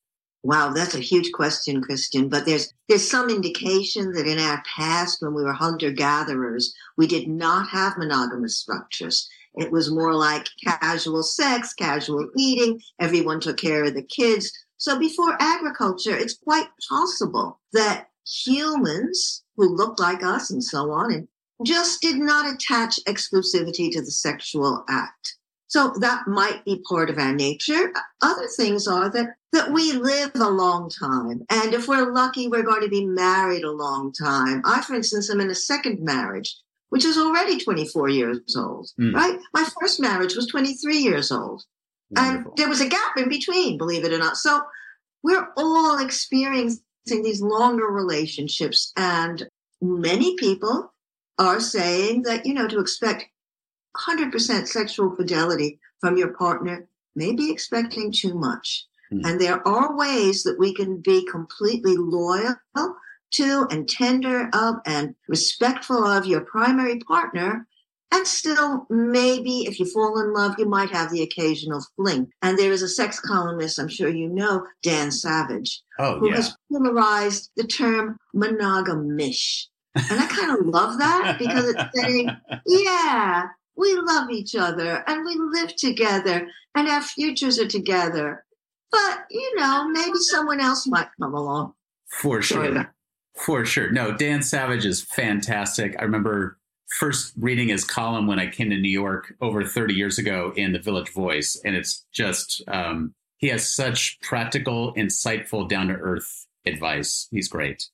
Wow, 0.44 0.74
that's 0.74 0.94
a 0.94 1.00
huge 1.00 1.32
question, 1.32 1.82
Christian. 1.82 2.30
But 2.30 2.46
there's 2.46 2.72
there's 2.88 3.10
some 3.10 3.32
indication 3.32 4.12
that 4.12 4.28
in 4.28 4.38
our 4.38 4.62
past, 4.78 5.18
when 5.20 5.34
we 5.34 5.44
were 5.44 5.54
hunter 5.54 5.90
gatherers, 5.90 6.72
we 6.98 7.08
did 7.08 7.28
not 7.28 7.68
have 7.70 7.98
monogamous 7.98 8.60
structures. 8.60 9.28
It 9.56 9.72
was 9.72 9.92
more 9.92 10.14
like 10.14 10.48
casual 10.64 11.24
sex, 11.24 11.74
casual 11.74 12.30
eating. 12.38 12.80
Everyone 13.00 13.40
took 13.40 13.58
care 13.58 13.86
of 13.86 13.96
the 13.96 14.04
kids. 14.04 14.52
So 14.86 15.00
before 15.00 15.36
agriculture, 15.40 16.16
it's 16.16 16.38
quite 16.38 16.68
possible 16.88 17.60
that 17.74 18.10
humans 18.46 19.44
who 19.58 19.76
looked 19.76 20.00
like 20.00 20.24
us 20.24 20.52
and 20.52 20.64
so 20.64 20.92
on 20.92 21.12
and 21.12 21.28
just 21.66 22.04
did 22.04 22.18
not 22.18 22.54
attach 22.54 23.00
exclusivity 23.08 23.90
to 23.92 24.02
the 24.02 24.12
sexual 24.12 24.86
act. 24.88 25.38
So 25.66 25.92
that 26.02 26.28
might 26.28 26.64
be 26.66 26.84
part 26.88 27.10
of 27.10 27.18
our 27.18 27.34
nature. 27.34 27.94
Other 28.22 28.46
things 28.46 28.88
are 28.88 29.10
that, 29.10 29.30
that 29.54 29.72
we 29.72 29.94
live 29.94 30.34
a 30.36 30.52
long 30.52 30.92
time. 30.92 31.44
And 31.50 31.74
if 31.74 31.88
we're 31.88 32.14
lucky, 32.14 32.48
we're 32.48 32.62
going 32.62 32.84
to 32.84 32.88
be 32.88 33.08
married 33.08 33.64
a 33.64 33.72
long 33.72 34.14
time. 34.14 34.62
I, 34.66 34.82
for 34.82 34.94
instance, 34.94 35.32
am 35.32 35.42
in 35.42 35.50
a 35.50 35.56
second 35.56 36.00
marriage, 36.00 36.56
which 36.90 37.06
is 37.06 37.18
already 37.18 37.58
24 37.60 38.10
years 38.10 38.56
old, 38.56 38.92
mm. 39.00 39.16
right? 39.16 39.40
My 39.52 39.68
first 39.82 40.00
marriage 40.00 40.36
was 40.36 40.46
23 40.46 40.98
years 40.98 41.32
old. 41.32 41.64
Wonderful. 42.16 42.52
And 42.52 42.58
there 42.58 42.70
was 42.70 42.82
a 42.82 42.88
gap 42.88 43.18
in 43.18 43.30
between, 43.30 43.78
believe 43.78 44.06
it 44.06 44.14
or 44.14 44.18
not. 44.18 44.38
So 44.38 44.62
we're 45.24 45.48
all 45.58 46.00
experiencing 46.00 46.82
these 47.08 47.42
longer 47.42 47.88
relationships. 47.88 48.92
And 48.96 49.48
many 49.82 50.36
people 50.36 50.94
are 51.38 51.60
saying 51.60 52.24
that, 52.24 52.46
you 52.46 52.54
know, 52.54 52.68
to 52.68 52.80
expect 52.80 53.26
100% 54.08 54.68
sexual 54.68 55.16
fidelity 55.16 55.80
from 56.00 56.18
your 56.18 56.34
partner 56.34 56.88
may 57.16 57.34
be 57.34 57.52
expecting 57.52 58.12
too 58.12 58.34
much. 58.34 58.86
Mm. 59.12 59.26
And 59.26 59.42
there 59.42 59.66
are 59.68 59.96
ways 59.96 60.44
that 60.44 60.60
we 60.60 60.74
can 60.74 61.02
be 61.02 61.26
completely 61.26 61.96
loyal 61.98 62.56
to 63.32 63.68
and 63.70 63.88
tender 63.88 64.50
of 64.54 64.76
and 64.86 65.16
respectful 65.28 66.06
of 66.06 66.26
your 66.26 66.42
primary 66.42 67.00
partner 67.00 67.68
and 68.12 68.28
still, 68.28 68.86
maybe 68.90 69.66
if 69.66 69.80
you 69.80 69.86
fall 69.86 70.20
in 70.22 70.34
love, 70.34 70.56
you 70.58 70.66
might 70.66 70.90
have 70.92 71.12
the 71.12 71.22
occasional 71.22 71.84
fling. 71.96 72.32
And 72.42 72.58
there 72.58 72.72
is 72.72 72.82
a 72.82 72.88
sex 72.88 73.20
columnist, 73.20 73.80
I'm 73.80 73.90
sure 73.90 74.10
you 74.10 74.30
know, 74.30 74.66
Dan 74.84 75.12
Savage, 75.12 75.82
oh, 76.00 76.20
who 76.20 76.30
yeah. 76.30 76.36
has 76.38 76.56
popularized 76.72 77.52
the 77.58 77.66
term 77.66 78.18
monogamish. 78.36 79.66
And 79.96 80.20
I 80.20 80.28
kind 80.28 80.58
of 80.58 80.66
love 80.66 80.98
that 81.00 81.38
because 81.40 81.70
it's 81.70 82.02
saying, 82.02 82.30
yeah, 82.66 83.44
we 83.76 83.94
love 83.96 84.30
each 84.30 84.56
other 84.56 85.04
and 85.08 85.26
we 85.26 85.36
live 85.38 85.76
together 85.76 86.48
and 86.76 86.88
our 86.88 87.02
futures 87.02 87.60
are 87.60 87.68
together. 87.68 88.46
But, 88.92 89.26
you 89.30 89.56
know, 89.56 89.90
maybe 89.90 90.18
someone 90.20 90.62
else 90.62 90.86
might 90.88 91.08
come 91.20 91.34
along. 91.34 91.74
For 92.08 92.42
sure. 92.42 92.94
For 93.36 93.66
sure. 93.66 93.92
No, 93.92 94.16
Dan 94.16 94.42
Savage 94.42 94.86
is 94.86 95.02
fantastic. 95.02 95.96
I 96.00 96.04
remember 96.04 96.58
first 96.90 97.34
reading 97.38 97.70
his 97.70 97.84
column 97.84 98.28
when 98.28 98.40
I 98.40 98.48
came 98.48 98.70
to 98.70 98.78
New 98.78 98.90
York 98.90 99.34
over 99.42 99.64
30 99.64 99.94
years 99.94 100.18
ago 100.18 100.54
in 100.56 100.72
the 100.72 100.80
Village 100.80 101.10
Voice. 101.10 101.60
And 101.66 101.76
it's 101.76 102.06
just, 102.14 102.62
um, 102.68 103.14
he 103.38 103.48
has 103.48 103.68
such 103.68 104.20
practical, 104.22 104.94
insightful, 104.96 105.68
down 105.68 105.88
to 105.88 105.96
earth 105.96 106.48
advice. 106.66 107.28
He's 107.32 107.48
great. 107.48 107.90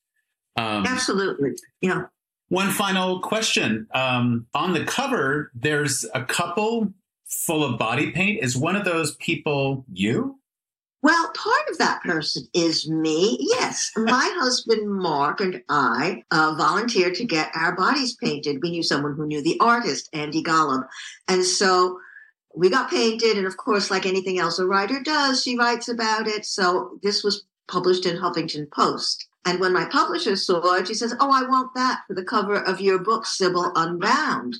Um, 0.55 0.85
Absolutely. 0.85 1.51
Yeah. 1.81 2.03
One 2.49 2.71
final 2.71 3.21
question. 3.21 3.87
Um, 3.93 4.47
on 4.53 4.73
the 4.73 4.83
cover, 4.83 5.51
there's 5.55 6.05
a 6.13 6.23
couple 6.25 6.93
full 7.25 7.63
of 7.63 7.79
body 7.79 8.11
paint. 8.11 8.43
Is 8.43 8.57
one 8.57 8.75
of 8.75 8.83
those 8.83 9.15
people 9.15 9.85
you? 9.91 10.40
Well, 11.03 11.31
part 11.33 11.69
of 11.69 11.79
that 11.79 12.03
person 12.03 12.47
is 12.53 12.87
me. 12.87 13.37
Yes, 13.39 13.91
my 13.95 14.31
husband 14.39 14.87
Mark 14.87 15.41
and 15.41 15.63
I 15.67 16.23
uh, 16.29 16.53
volunteered 16.57 17.15
to 17.15 17.25
get 17.25 17.51
our 17.55 17.75
bodies 17.75 18.15
painted. 18.15 18.61
We 18.61 18.71
knew 18.71 18.83
someone 18.83 19.15
who 19.15 19.25
knew 19.25 19.41
the 19.41 19.59
artist, 19.59 20.09
Andy 20.13 20.43
Golub. 20.43 20.87
And 21.27 21.43
so 21.43 21.99
we 22.55 22.69
got 22.69 22.89
painted. 22.89 23.37
And 23.37 23.47
of 23.47 23.57
course, 23.57 23.89
like 23.89 24.05
anything 24.05 24.37
else 24.37 24.59
a 24.59 24.65
writer 24.65 25.01
does, 25.01 25.41
she 25.41 25.57
writes 25.57 25.87
about 25.87 26.27
it. 26.27 26.45
So 26.45 26.99
this 27.01 27.23
was 27.23 27.45
published 27.67 28.05
in 28.05 28.17
Huffington 28.17 28.69
Post. 28.71 29.27
And 29.45 29.59
when 29.59 29.73
my 29.73 29.85
publisher 29.85 30.35
saw 30.35 30.75
it, 30.75 30.87
she 30.87 30.93
says, 30.93 31.15
Oh, 31.19 31.31
I 31.31 31.49
want 31.49 31.73
that 31.73 32.01
for 32.07 32.13
the 32.13 32.23
cover 32.23 32.55
of 32.55 32.79
your 32.79 32.99
book, 32.99 33.25
Sybil 33.25 33.71
Unbound. 33.75 34.57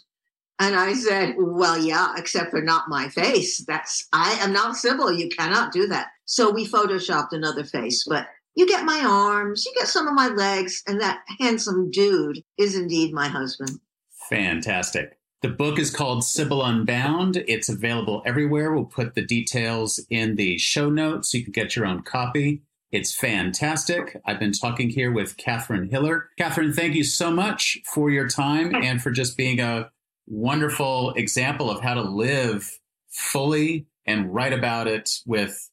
And 0.58 0.76
I 0.76 0.94
said, 0.94 1.36
Well, 1.38 1.78
yeah, 1.78 2.14
except 2.18 2.50
for 2.50 2.62
not 2.62 2.90
my 2.90 3.10
face. 3.10 3.64
That's 3.66 4.08
I 4.12 4.34
am 4.42 4.54
not 4.54 4.76
Sybil. 4.76 5.12
You 5.12 5.30
cannot 5.30 5.72
do 5.72 5.88
that. 5.88 6.08
So 6.32 6.50
we 6.50 6.66
photoshopped 6.66 7.34
another 7.34 7.66
face, 7.66 8.06
but 8.08 8.26
you 8.56 8.66
get 8.66 8.86
my 8.86 9.04
arms, 9.06 9.66
you 9.66 9.74
get 9.76 9.90
some 9.90 10.08
of 10.08 10.14
my 10.14 10.30
legs, 10.30 10.82
and 10.88 11.02
that 11.02 11.20
handsome 11.42 11.92
dude 11.92 12.42
is 12.58 12.74
indeed 12.74 13.14
my 13.14 13.28
husband. 13.28 13.82
Fantastic. 14.30 15.20
The 15.42 15.50
book 15.50 15.78
is 15.78 15.94
called 15.94 16.24
Sybil 16.24 16.64
Unbound. 16.64 17.44
It's 17.50 17.68
available 17.68 18.24
everywhere. 18.26 18.72
We'll 18.72 18.86
put 18.86 19.14
the 19.14 19.26
details 19.26 20.00
in 20.10 20.38
the 20.38 20.58
show 20.58 20.90
notes 20.90 21.34
so 21.34 21.38
you 21.38 21.44
can 21.44 21.52
get 21.52 21.76
your 21.76 21.86
own 21.86 22.02
copy. 22.02 22.62
It's 22.94 23.14
fantastic. 23.14 24.16
I've 24.26 24.40
been 24.40 24.54
talking 24.54 24.90
here 24.90 25.12
with 25.12 25.36
Catherine 25.36 25.90
Hiller. 25.90 26.30
Catherine, 26.38 26.72
thank 26.72 26.96
you 26.96 27.04
so 27.04 27.30
much 27.30 27.78
for 27.94 28.10
your 28.10 28.30
time 28.30 28.74
and 28.74 29.02
for 29.02 29.12
just 29.12 29.36
being 29.36 29.60
a 29.60 29.92
wonderful 30.28 31.12
example 31.16 31.70
of 31.70 31.82
how 31.82 31.96
to 31.96 32.02
live 32.02 32.80
fully 33.10 33.88
and 34.06 34.34
write 34.34 34.54
about 34.54 34.88
it 34.88 35.10
with 35.26 35.71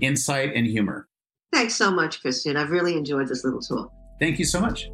insight 0.00 0.52
and 0.54 0.66
humor. 0.66 1.08
Thanks 1.52 1.74
so 1.74 1.90
much, 1.90 2.20
Christian. 2.20 2.56
I've 2.56 2.70
really 2.70 2.96
enjoyed 2.96 3.28
this 3.28 3.44
little 3.44 3.60
talk. 3.60 3.92
Thank 4.18 4.38
you 4.38 4.44
so 4.44 4.60
much. 4.60 4.90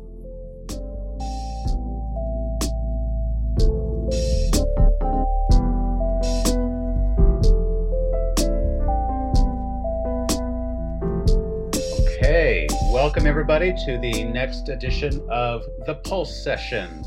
Okay, 12.09 12.67
welcome 12.93 13.27
everybody 13.27 13.73
to 13.85 13.99
the 13.99 14.25
next 14.25 14.69
edition 14.69 15.27
of 15.31 15.65
the 15.87 15.97
Pulse 16.05 16.45
Session. 16.45 17.05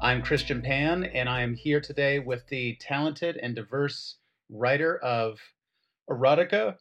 I'm 0.00 0.22
Christian 0.22 0.60
Pan, 0.60 1.04
and 1.04 1.28
I 1.28 1.42
am 1.42 1.54
here 1.54 1.80
today 1.80 2.18
with 2.18 2.46
the 2.48 2.76
talented 2.80 3.36
and 3.36 3.54
diverse 3.54 4.16
writer 4.48 4.98
of 4.98 5.38
erotica 6.10 6.76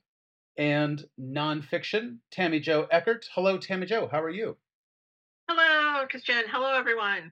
and 0.58 1.04
nonfiction, 1.20 2.18
Tammy 2.32 2.60
Jo 2.60 2.88
Eckert. 2.92 3.26
Hello, 3.34 3.58
Tammy 3.58 3.86
Jo. 3.86 4.08
How 4.12 4.22
are 4.22 4.30
you? 4.30 4.58
Hello, 5.50 6.06
Christian. 6.08 6.44
Hello, 6.48 6.74
everyone. 6.74 7.32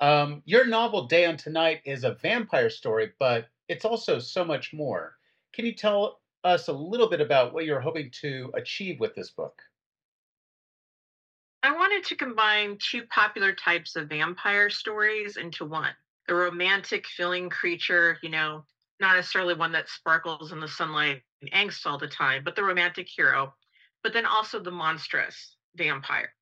Um, 0.00 0.42
your 0.44 0.66
novel, 0.66 1.06
Day 1.06 1.24
and 1.24 1.38
Tonight, 1.38 1.80
is 1.84 2.04
a 2.04 2.14
vampire 2.14 2.70
story, 2.70 3.12
but 3.18 3.48
it's 3.68 3.84
also 3.84 4.18
so 4.18 4.44
much 4.44 4.72
more. 4.72 5.16
Can 5.52 5.64
you 5.64 5.74
tell 5.74 6.20
us 6.44 6.68
a 6.68 6.72
little 6.72 7.08
bit 7.08 7.20
about 7.20 7.52
what 7.54 7.64
you're 7.64 7.80
hoping 7.80 8.10
to 8.20 8.52
achieve 8.54 9.00
with 9.00 9.14
this 9.14 9.30
book? 9.30 9.62
I 11.62 11.72
wanted 11.72 12.04
to 12.04 12.16
combine 12.16 12.78
two 12.78 13.02
popular 13.06 13.52
types 13.52 13.96
of 13.96 14.08
vampire 14.08 14.70
stories 14.70 15.36
into 15.36 15.64
one 15.64 15.94
the 16.28 16.34
romantic 16.34 17.06
feeling 17.06 17.48
creature, 17.48 18.18
you 18.22 18.28
know, 18.28 18.64
not 19.00 19.16
necessarily 19.16 19.54
one 19.54 19.72
that 19.72 19.88
sparkles 19.88 20.52
in 20.52 20.60
the 20.60 20.68
sunlight 20.68 21.22
and 21.42 21.52
angst 21.52 21.86
all 21.86 21.98
the 21.98 22.08
time, 22.08 22.42
but 22.44 22.56
the 22.56 22.64
romantic 22.64 23.08
hero, 23.08 23.54
but 24.02 24.12
then 24.12 24.26
also 24.26 24.58
the 24.58 24.70
monstrous 24.70 25.56
vampire. 25.74 26.32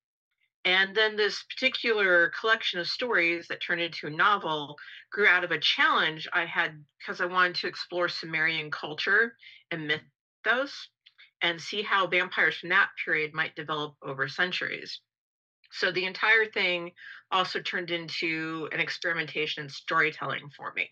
And 0.64 0.94
then 0.94 1.16
this 1.16 1.42
particular 1.42 2.32
collection 2.40 2.80
of 2.80 2.88
stories 2.88 3.48
that 3.48 3.60
turned 3.60 3.82
into 3.82 4.06
a 4.06 4.10
novel 4.10 4.76
grew 5.12 5.26
out 5.26 5.44
of 5.44 5.50
a 5.50 5.58
challenge 5.58 6.26
I 6.32 6.46
had 6.46 6.82
because 6.98 7.20
I 7.20 7.26
wanted 7.26 7.56
to 7.56 7.66
explore 7.66 8.08
Sumerian 8.08 8.70
culture 8.70 9.36
and 9.70 9.86
mythos 9.86 10.88
and 11.42 11.60
see 11.60 11.82
how 11.82 12.06
vampires 12.06 12.56
from 12.56 12.70
that 12.70 12.88
period 13.04 13.34
might 13.34 13.56
develop 13.56 13.96
over 14.02 14.26
centuries. 14.28 15.00
So 15.72 15.90
the 15.90 16.06
entire 16.06 16.46
thing 16.46 16.92
also 17.30 17.60
turned 17.60 17.90
into 17.90 18.68
an 18.72 18.80
experimentation 18.80 19.64
in 19.64 19.68
storytelling 19.68 20.48
for 20.56 20.72
me 20.72 20.88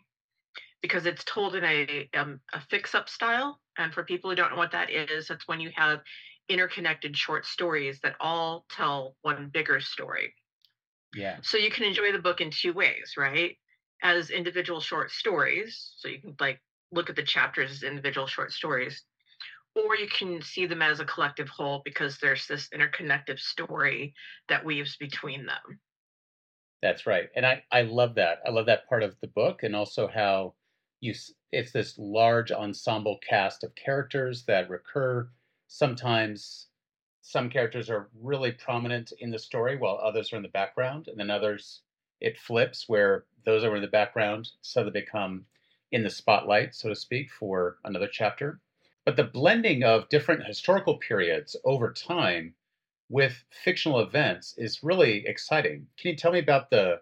because 0.83 1.07
it's 1.07 1.25
told 1.25 1.55
in 1.55 1.65
a, 1.65 2.09
um, 2.15 2.41
a 2.53 2.61
fix 2.69 2.95
up 2.95 3.09
style. 3.09 3.61
And 3.79 3.95
for 3.95 4.05
people 4.05 4.29
who 4.29 4.37
don't 4.37 4.51
know 4.51 4.59
what 4.59 4.73
that 4.73 4.91
is, 4.91 5.29
that's 5.29 5.49
when 5.49 5.61
you 5.61 5.71
have 5.75 6.01
interconnected 6.49 7.17
short 7.17 7.47
stories 7.47 8.01
that 8.03 8.17
all 8.21 8.67
tell 8.69 9.17
one 9.23 9.51
bigger 9.53 9.81
story. 9.81 10.35
Yeah. 11.15 11.37
So 11.43 11.57
you 11.57 11.71
can 11.71 11.85
enjoy 11.85 12.13
the 12.13 12.19
book 12.19 12.41
in 12.41 12.51
two 12.51 12.73
ways, 12.73 13.15
right? 13.17 13.57
As 14.03 14.31
individual 14.31 14.81
short 14.81 15.11
stories. 15.11 15.95
So 15.99 16.09
you 16.09 16.21
can 16.21 16.35
like 16.41 16.61
look 16.91 17.09
at 17.09 17.17
the 17.17 17.23
chapters 17.23 17.71
as 17.71 17.83
individual 17.83 18.27
short 18.27 18.53
stories. 18.53 19.05
Or 19.75 19.97
you 19.97 20.09
can 20.09 20.43
see 20.43 20.67
them 20.67 20.83
as 20.83 21.01
a 21.01 21.05
collective 21.05 21.49
whole 21.49 21.81
because 21.85 22.19
there's 22.19 22.47
this 22.47 22.69
interconnected 22.75 23.39
story 23.39 24.13
that 24.49 24.65
weaves 24.65 24.97
between 24.99 25.47
them. 25.47 25.81
That's 26.83 27.07
right. 27.07 27.29
And 27.37 27.47
I, 27.47 27.63
I 27.71 27.83
love 27.83 28.17
that. 28.17 28.41
I 28.45 28.51
love 28.51 28.67
that 28.67 28.89
part 28.89 29.03
of 29.03 29.15
the 29.23 29.29
book 29.29 29.63
and 29.63 29.75
also 29.75 30.09
how 30.09 30.55
you 31.03 31.13
it's 31.51 31.73
this 31.73 31.99
large 31.99 32.53
ensemble 32.53 33.19
cast 33.29 33.65
of 33.65 33.75
characters 33.75 34.45
that 34.45 34.71
recur. 34.71 35.29
Sometimes 35.67 36.69
some 37.21 37.51
characters 37.51 37.91
are 37.91 38.09
really 38.21 38.53
prominent 38.53 39.13
in 39.19 39.31
the 39.31 39.39
story 39.39 39.77
while 39.77 39.99
others 40.03 40.33
are 40.33 40.37
in 40.37 40.43
the 40.43 40.49
background 40.49 41.09
and 41.09 41.19
then 41.19 41.31
others 41.31 41.83
it 42.21 42.39
flips 42.39 42.89
where 42.89 43.25
those 43.45 43.65
are 43.65 43.75
in 43.75 43.83
the 43.83 43.89
background 43.89 44.49
they 44.75 44.91
become 44.91 45.45
in 45.91 46.05
the 46.05 46.11
spotlight 46.11 46.75
so 46.75 46.89
to 46.89 46.95
speak 46.95 47.31
for 47.33 47.79
another 47.85 48.09
chapter. 48.11 48.61
But 49.05 49.17
the 49.17 49.25
blending 49.25 49.83
of 49.83 50.09
different 50.09 50.47
historical 50.47 50.99
periods 50.99 51.57
over 51.65 51.93
time 51.93 52.55
with 53.09 53.45
fictional 53.51 53.99
events 53.99 54.55
is 54.57 54.85
really 54.85 55.27
exciting. 55.27 55.89
Can 55.99 56.13
you 56.13 56.17
tell 56.17 56.33
me 56.33 56.39
about 56.39 56.71
the 56.71 57.01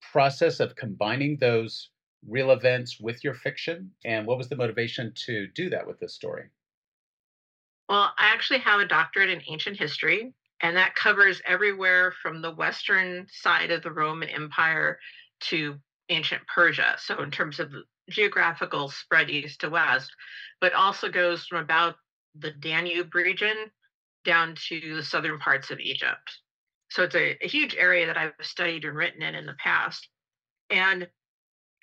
process 0.00 0.58
of 0.58 0.74
combining 0.74 1.36
those 1.36 1.90
real 2.28 2.50
events 2.52 3.00
with 3.00 3.22
your 3.24 3.34
fiction 3.34 3.90
and 4.04 4.26
what 4.26 4.38
was 4.38 4.48
the 4.48 4.56
motivation 4.56 5.12
to 5.14 5.46
do 5.48 5.68
that 5.70 5.86
with 5.86 5.98
this 5.98 6.14
story? 6.14 6.48
Well 7.88 8.12
i 8.18 8.32
actually 8.32 8.60
have 8.60 8.80
a 8.80 8.86
doctorate 8.86 9.30
in 9.30 9.42
ancient 9.48 9.78
history 9.78 10.32
and 10.60 10.76
that 10.76 10.94
covers 10.94 11.42
everywhere 11.46 12.12
from 12.22 12.40
the 12.40 12.54
western 12.54 13.26
side 13.30 13.70
of 13.70 13.82
the 13.82 13.90
roman 13.90 14.28
empire 14.28 14.98
to 15.40 15.76
ancient 16.08 16.42
persia 16.46 16.94
so 16.98 17.22
in 17.22 17.30
terms 17.30 17.58
of 17.60 17.72
geographical 18.08 18.88
spread 18.88 19.30
east 19.30 19.60
to 19.60 19.70
west 19.70 20.10
but 20.60 20.72
also 20.72 21.08
goes 21.08 21.46
from 21.46 21.58
about 21.58 21.96
the 22.38 22.50
danube 22.50 23.14
region 23.14 23.70
down 24.24 24.54
to 24.68 24.96
the 24.96 25.02
southern 25.02 25.38
parts 25.38 25.70
of 25.70 25.80
egypt. 25.80 26.38
So 26.90 27.04
it's 27.04 27.14
a, 27.14 27.36
a 27.42 27.48
huge 27.48 27.74
area 27.76 28.06
that 28.06 28.16
i've 28.16 28.32
studied 28.40 28.84
and 28.84 28.96
written 28.96 29.22
in 29.22 29.34
in 29.34 29.46
the 29.46 29.54
past. 29.54 30.08
And 30.70 31.08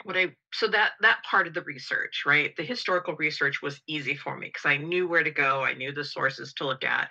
what 0.03 0.17
I 0.17 0.33
so 0.53 0.67
that 0.67 0.91
that 1.01 1.23
part 1.23 1.47
of 1.47 1.53
the 1.53 1.61
research, 1.61 2.23
right? 2.25 2.55
The 2.55 2.63
historical 2.63 3.15
research 3.15 3.61
was 3.61 3.81
easy 3.87 4.15
for 4.15 4.37
me 4.37 4.47
because 4.47 4.65
I 4.65 4.77
knew 4.77 5.07
where 5.07 5.23
to 5.23 5.31
go, 5.31 5.63
I 5.63 5.73
knew 5.73 5.91
the 5.91 6.03
sources 6.03 6.53
to 6.53 6.65
look 6.65 6.83
at, 6.83 7.09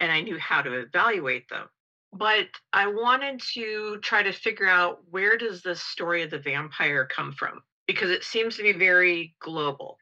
and 0.00 0.10
I 0.12 0.20
knew 0.20 0.38
how 0.38 0.62
to 0.62 0.72
evaluate 0.80 1.48
them. 1.48 1.68
But 2.12 2.48
I 2.72 2.86
wanted 2.86 3.40
to 3.54 3.98
try 4.02 4.22
to 4.22 4.32
figure 4.32 4.68
out 4.68 5.00
where 5.10 5.36
does 5.36 5.62
this 5.62 5.82
story 5.82 6.22
of 6.22 6.30
the 6.30 6.38
vampire 6.38 7.06
come 7.06 7.32
from? 7.32 7.60
Because 7.86 8.10
it 8.10 8.24
seems 8.24 8.56
to 8.56 8.62
be 8.62 8.72
very 8.72 9.34
global. 9.40 9.98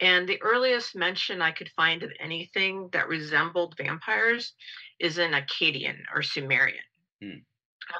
And 0.00 0.28
the 0.28 0.42
earliest 0.42 0.96
mention 0.96 1.40
I 1.40 1.52
could 1.52 1.70
find 1.76 2.02
of 2.02 2.10
anything 2.18 2.88
that 2.92 3.08
resembled 3.08 3.76
vampires 3.76 4.54
is 4.98 5.18
in 5.18 5.32
Akkadian 5.32 5.98
or 6.12 6.22
Sumerian. 6.22 6.82
Hmm. 7.22 7.38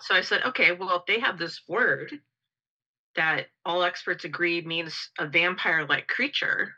So 0.01 0.14
I 0.14 0.20
said, 0.23 0.43
okay, 0.47 0.73
well, 0.73 0.97
if 0.97 1.07
they 1.07 1.20
have 1.20 1.39
this 1.39 1.61
word, 1.68 2.20
that 3.17 3.47
all 3.65 3.83
experts 3.83 4.25
agree 4.25 4.63
means 4.63 5.11
a 5.19 5.27
vampire 5.27 5.87
like 5.87 6.07
creature, 6.09 6.75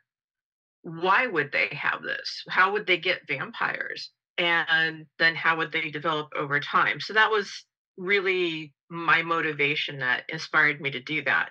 why 0.82 1.26
would 1.26 1.53
they 1.53 1.68
have 1.72 2.03
this? 2.03 2.45
How 2.49 2.72
would 2.72 2.87
they 2.87 2.99
get 2.99 3.26
vampires? 3.26 4.11
And 4.37 5.07
then 5.18 5.35
how 5.35 5.57
would 5.57 5.72
they 5.72 5.91
develop 5.91 6.28
over 6.37 6.61
time? 6.61 7.01
So 7.01 7.12
that 7.14 7.30
was 7.30 7.64
really 7.97 8.72
my 8.91 9.22
motivation 9.22 9.99
that 9.99 10.24
inspired 10.28 10.80
me 10.80 10.91
to 10.91 11.01
do 11.01 11.22
that. 11.24 11.51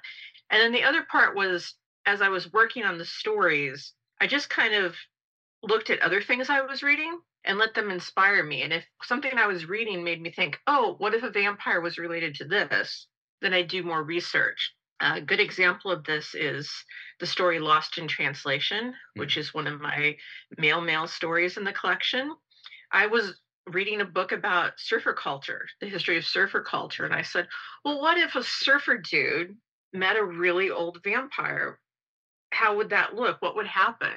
And 0.50 0.62
then 0.62 0.72
the 0.72 0.84
other 0.84 1.04
part 1.10 1.36
was 1.36 1.76
as 2.06 2.22
I 2.22 2.30
was 2.30 2.52
working 2.52 2.84
on 2.84 2.98
the 2.98 3.06
stories, 3.06 3.94
I 4.20 4.28
just 4.28 4.50
kind 4.50 4.74
of 4.74 4.96
looked 5.64 5.90
at 5.90 6.02
other 6.02 6.22
things 6.22 6.50
I 6.50 6.62
was 6.62 6.84
reading 6.84 7.20
and 7.46 7.58
let 7.58 7.74
them 7.74 7.90
inspire 7.90 8.44
me. 8.44 8.62
And 8.62 8.74
if 8.74 8.86
something 9.04 9.32
I 9.34 9.48
was 9.48 9.68
reading 9.68 10.04
made 10.04 10.22
me 10.22 10.32
think, 10.32 10.60
oh, 10.68 10.96
what 10.98 11.14
if 11.14 11.24
a 11.24 11.30
vampire 11.30 11.82
was 11.82 11.98
related 11.98 12.36
to 12.36 12.46
this? 12.46 13.08
Then 13.44 13.54
I 13.54 13.62
do 13.62 13.84
more 13.84 14.02
research. 14.02 14.74
A 15.02 15.20
good 15.20 15.42
example 15.42 15.92
of 15.92 16.06
this 16.06 16.34
is 16.34 16.72
the 17.20 17.26
story 17.26 17.60
Lost 17.60 17.98
in 17.98 18.08
Translation, 18.08 18.86
mm-hmm. 18.86 19.20
which 19.20 19.38
is 19.38 19.54
one 19.54 19.68
of 19.68 19.82
my 19.82 20.16
male 20.58 20.82
male 20.82 21.08
stories 21.08 21.58
in 21.58 21.64
the 21.64 21.74
collection. 21.74 22.34
I 22.92 23.08
was 23.08 23.40
reading 23.68 24.02
a 24.02 24.06
book 24.06 24.32
about 24.32 24.80
surfer 24.80 25.14
culture, 25.14 25.68
the 25.82 25.90
history 25.90 26.18
of 26.18 26.26
surfer 26.26 26.62
culture, 26.62 27.06
and 27.06 27.14
I 27.14 27.22
said, 27.22 27.48
well, 27.84 28.02
what 28.02 28.18
if 28.18 28.36
a 28.36 28.44
surfer 28.44 28.98
dude 28.98 29.56
met 29.94 30.16
a 30.16 30.24
really 30.24 30.70
old 30.70 31.04
vampire? 31.04 31.80
How 32.52 32.78
would 32.78 32.90
that 32.92 33.16
look? 33.16 33.42
What 33.42 33.56
would 33.56 33.68
happen? 33.68 34.14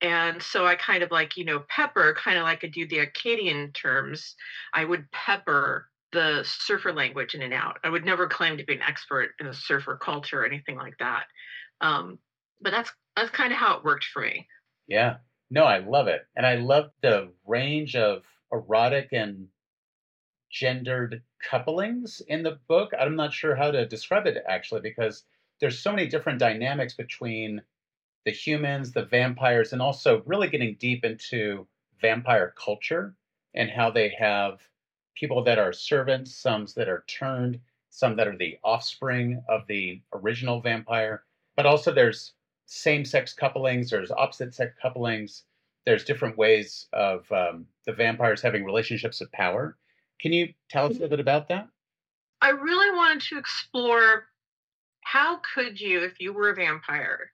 And 0.00 0.42
so 0.42 0.66
I 0.66 0.74
kind 0.74 1.02
of 1.02 1.12
like, 1.12 1.36
you 1.36 1.44
know, 1.44 1.64
pepper, 1.68 2.14
kind 2.18 2.36
of 2.36 2.42
like 2.42 2.64
I 2.64 2.66
do 2.66 2.86
the 2.86 3.06
Akkadian 3.06 3.72
terms. 3.72 4.34
I 4.74 4.84
would 4.84 5.10
pepper 5.12 5.88
the 6.12 6.42
surfer 6.44 6.92
language 6.92 7.34
in 7.34 7.42
and 7.42 7.54
out. 7.54 7.78
I 7.82 7.88
would 7.88 8.04
never 8.04 8.28
claim 8.28 8.58
to 8.58 8.64
be 8.64 8.74
an 8.74 8.82
expert 8.82 9.30
in 9.40 9.46
the 9.46 9.54
surfer 9.54 9.96
culture 9.96 10.42
or 10.42 10.46
anything 10.46 10.76
like 10.76 10.96
that. 10.98 11.24
Um, 11.80 12.18
but 12.60 12.70
that's 12.70 12.92
that's 13.16 13.30
kind 13.30 13.52
of 13.52 13.58
how 13.58 13.76
it 13.76 13.84
worked 13.84 14.04
for 14.04 14.22
me. 14.22 14.46
Yeah. 14.86 15.16
No, 15.50 15.64
I 15.64 15.78
love 15.78 16.08
it. 16.08 16.22
And 16.36 16.46
I 16.46 16.56
love 16.56 16.90
the 17.02 17.32
range 17.46 17.94
of 17.94 18.24
erotic 18.52 19.08
and 19.12 19.48
gendered 20.50 21.22
couplings 21.42 22.22
in 22.28 22.42
the 22.42 22.58
book. 22.68 22.92
I'm 22.98 23.16
not 23.16 23.32
sure 23.32 23.54
how 23.54 23.70
to 23.70 23.86
describe 23.86 24.26
it 24.26 24.42
actually 24.48 24.80
because 24.80 25.24
there's 25.60 25.78
so 25.78 25.90
many 25.90 26.06
different 26.06 26.38
dynamics 26.38 26.94
between 26.94 27.62
the 28.24 28.30
humans, 28.30 28.92
the 28.92 29.04
vampires, 29.04 29.72
and 29.72 29.82
also 29.82 30.22
really 30.26 30.48
getting 30.48 30.76
deep 30.78 31.04
into 31.04 31.66
vampire 32.00 32.54
culture 32.56 33.14
and 33.54 33.70
how 33.70 33.90
they 33.90 34.14
have 34.18 34.60
people 35.14 35.42
that 35.44 35.58
are 35.58 35.72
servants, 35.72 36.34
some 36.34 36.66
that 36.76 36.88
are 36.88 37.04
turned, 37.06 37.60
some 37.90 38.16
that 38.16 38.28
are 38.28 38.36
the 38.36 38.58
offspring 38.64 39.42
of 39.48 39.66
the 39.66 40.00
original 40.14 40.60
vampire. 40.60 41.24
But 41.56 41.66
also 41.66 41.92
there's 41.92 42.32
same-sex 42.66 43.34
couplings, 43.34 43.90
there's 43.90 44.10
opposite-sex 44.10 44.74
couplings, 44.80 45.44
there's 45.84 46.04
different 46.04 46.38
ways 46.38 46.86
of 46.92 47.30
um, 47.32 47.66
the 47.86 47.92
vampires 47.92 48.40
having 48.40 48.64
relationships 48.64 49.20
of 49.20 49.30
power. 49.32 49.76
Can 50.20 50.32
you 50.32 50.54
tell 50.70 50.86
us 50.86 50.92
a 50.92 50.94
little 50.94 51.08
bit 51.08 51.20
about 51.20 51.48
that? 51.48 51.68
I 52.40 52.50
really 52.50 52.96
wanted 52.96 53.22
to 53.28 53.38
explore 53.38 54.26
how 55.02 55.40
could 55.54 55.80
you, 55.80 56.02
if 56.04 56.20
you 56.20 56.32
were 56.32 56.50
a 56.50 56.54
vampire, 56.54 57.32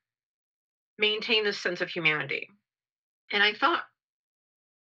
maintain 0.98 1.44
this 1.44 1.58
sense 1.58 1.80
of 1.80 1.88
humanity? 1.88 2.48
And 3.30 3.42
I 3.42 3.52
thought, 3.52 3.84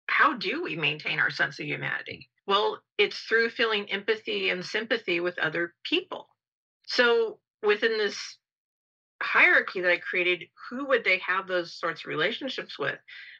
how 0.08 0.34
do 0.38 0.64
we 0.64 0.76
maintain 0.76 1.20
our 1.20 1.30
sense 1.30 1.60
of 1.60 1.66
humanity? 1.66 2.30
Well, 2.45 2.82
it's 2.97 3.18
through 3.20 3.49
feeling 3.49 3.89
empathy 3.89 4.49
and 4.49 4.66
sympathy 4.66 5.20
with 5.20 5.38
other 5.39 5.74
people. 5.84 6.28
So 6.86 7.39
within 7.62 7.97
this 7.97 8.38
hierarchy 9.22 9.82
that 9.82 9.91
I 9.91 9.97
created, 9.97 10.47
who 10.70 10.86
would 10.88 11.04
they 11.04 11.22
have 11.26 11.47
those 11.47 11.74
sorts 11.74 12.01
of 12.01 12.10
relationships 12.10 12.78
with? 12.78 12.99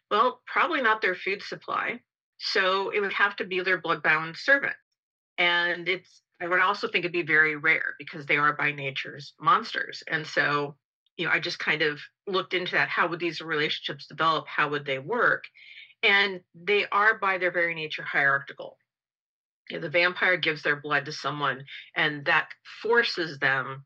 Well, 0.10 0.42
probably 0.46 0.82
not 0.82 1.02
their 1.02 1.16
food 1.16 1.42
supply. 1.42 2.00
So 2.38 2.90
it 2.90 3.00
would 3.00 3.14
have 3.14 3.36
to 3.38 3.46
be 3.46 3.62
their 3.62 3.82
bloodbound 3.82 4.38
servant. 4.38 4.76
And 5.38 5.88
it's, 5.88 6.22
I 6.42 6.48
would 6.48 6.60
also 6.60 6.88
think 6.88 7.06
it'd 7.06 7.12
be 7.12 7.24
very 7.24 7.56
rare 7.56 7.96
because 7.98 8.26
they 8.26 8.38
are 8.38 8.54
by 8.54 8.72
nature's 8.72 9.34
monsters. 9.40 10.04
And 10.08 10.26
so, 10.26 10.76
you 11.18 11.26
know, 11.26 11.32
I 11.32 11.40
just 11.40 11.60
kind 11.60 11.82
of 11.82 12.00
looked 12.28 12.54
into 12.54 12.74
that. 12.74 12.90
How 12.90 13.08
would 13.08 13.20
these 13.20 13.42
relationships 13.42 14.08
develop? 14.08 14.48
How 14.48 14.70
would 14.70 14.86
they 14.86 15.00
work? 15.00 15.46
And 16.04 16.42
they 16.54 16.86
are 16.92 17.18
by 17.18 17.38
their 17.38 17.52
very 17.52 17.74
nature 17.74 18.04
hierarchical. 18.04 18.78
You 19.70 19.78
know, 19.78 19.82
the 19.82 19.90
vampire 19.90 20.38
gives 20.38 20.62
their 20.62 20.76
blood 20.76 21.06
to 21.06 21.12
someone 21.12 21.64
and 21.96 22.26
that 22.26 22.50
forces 22.82 23.40
them 23.40 23.86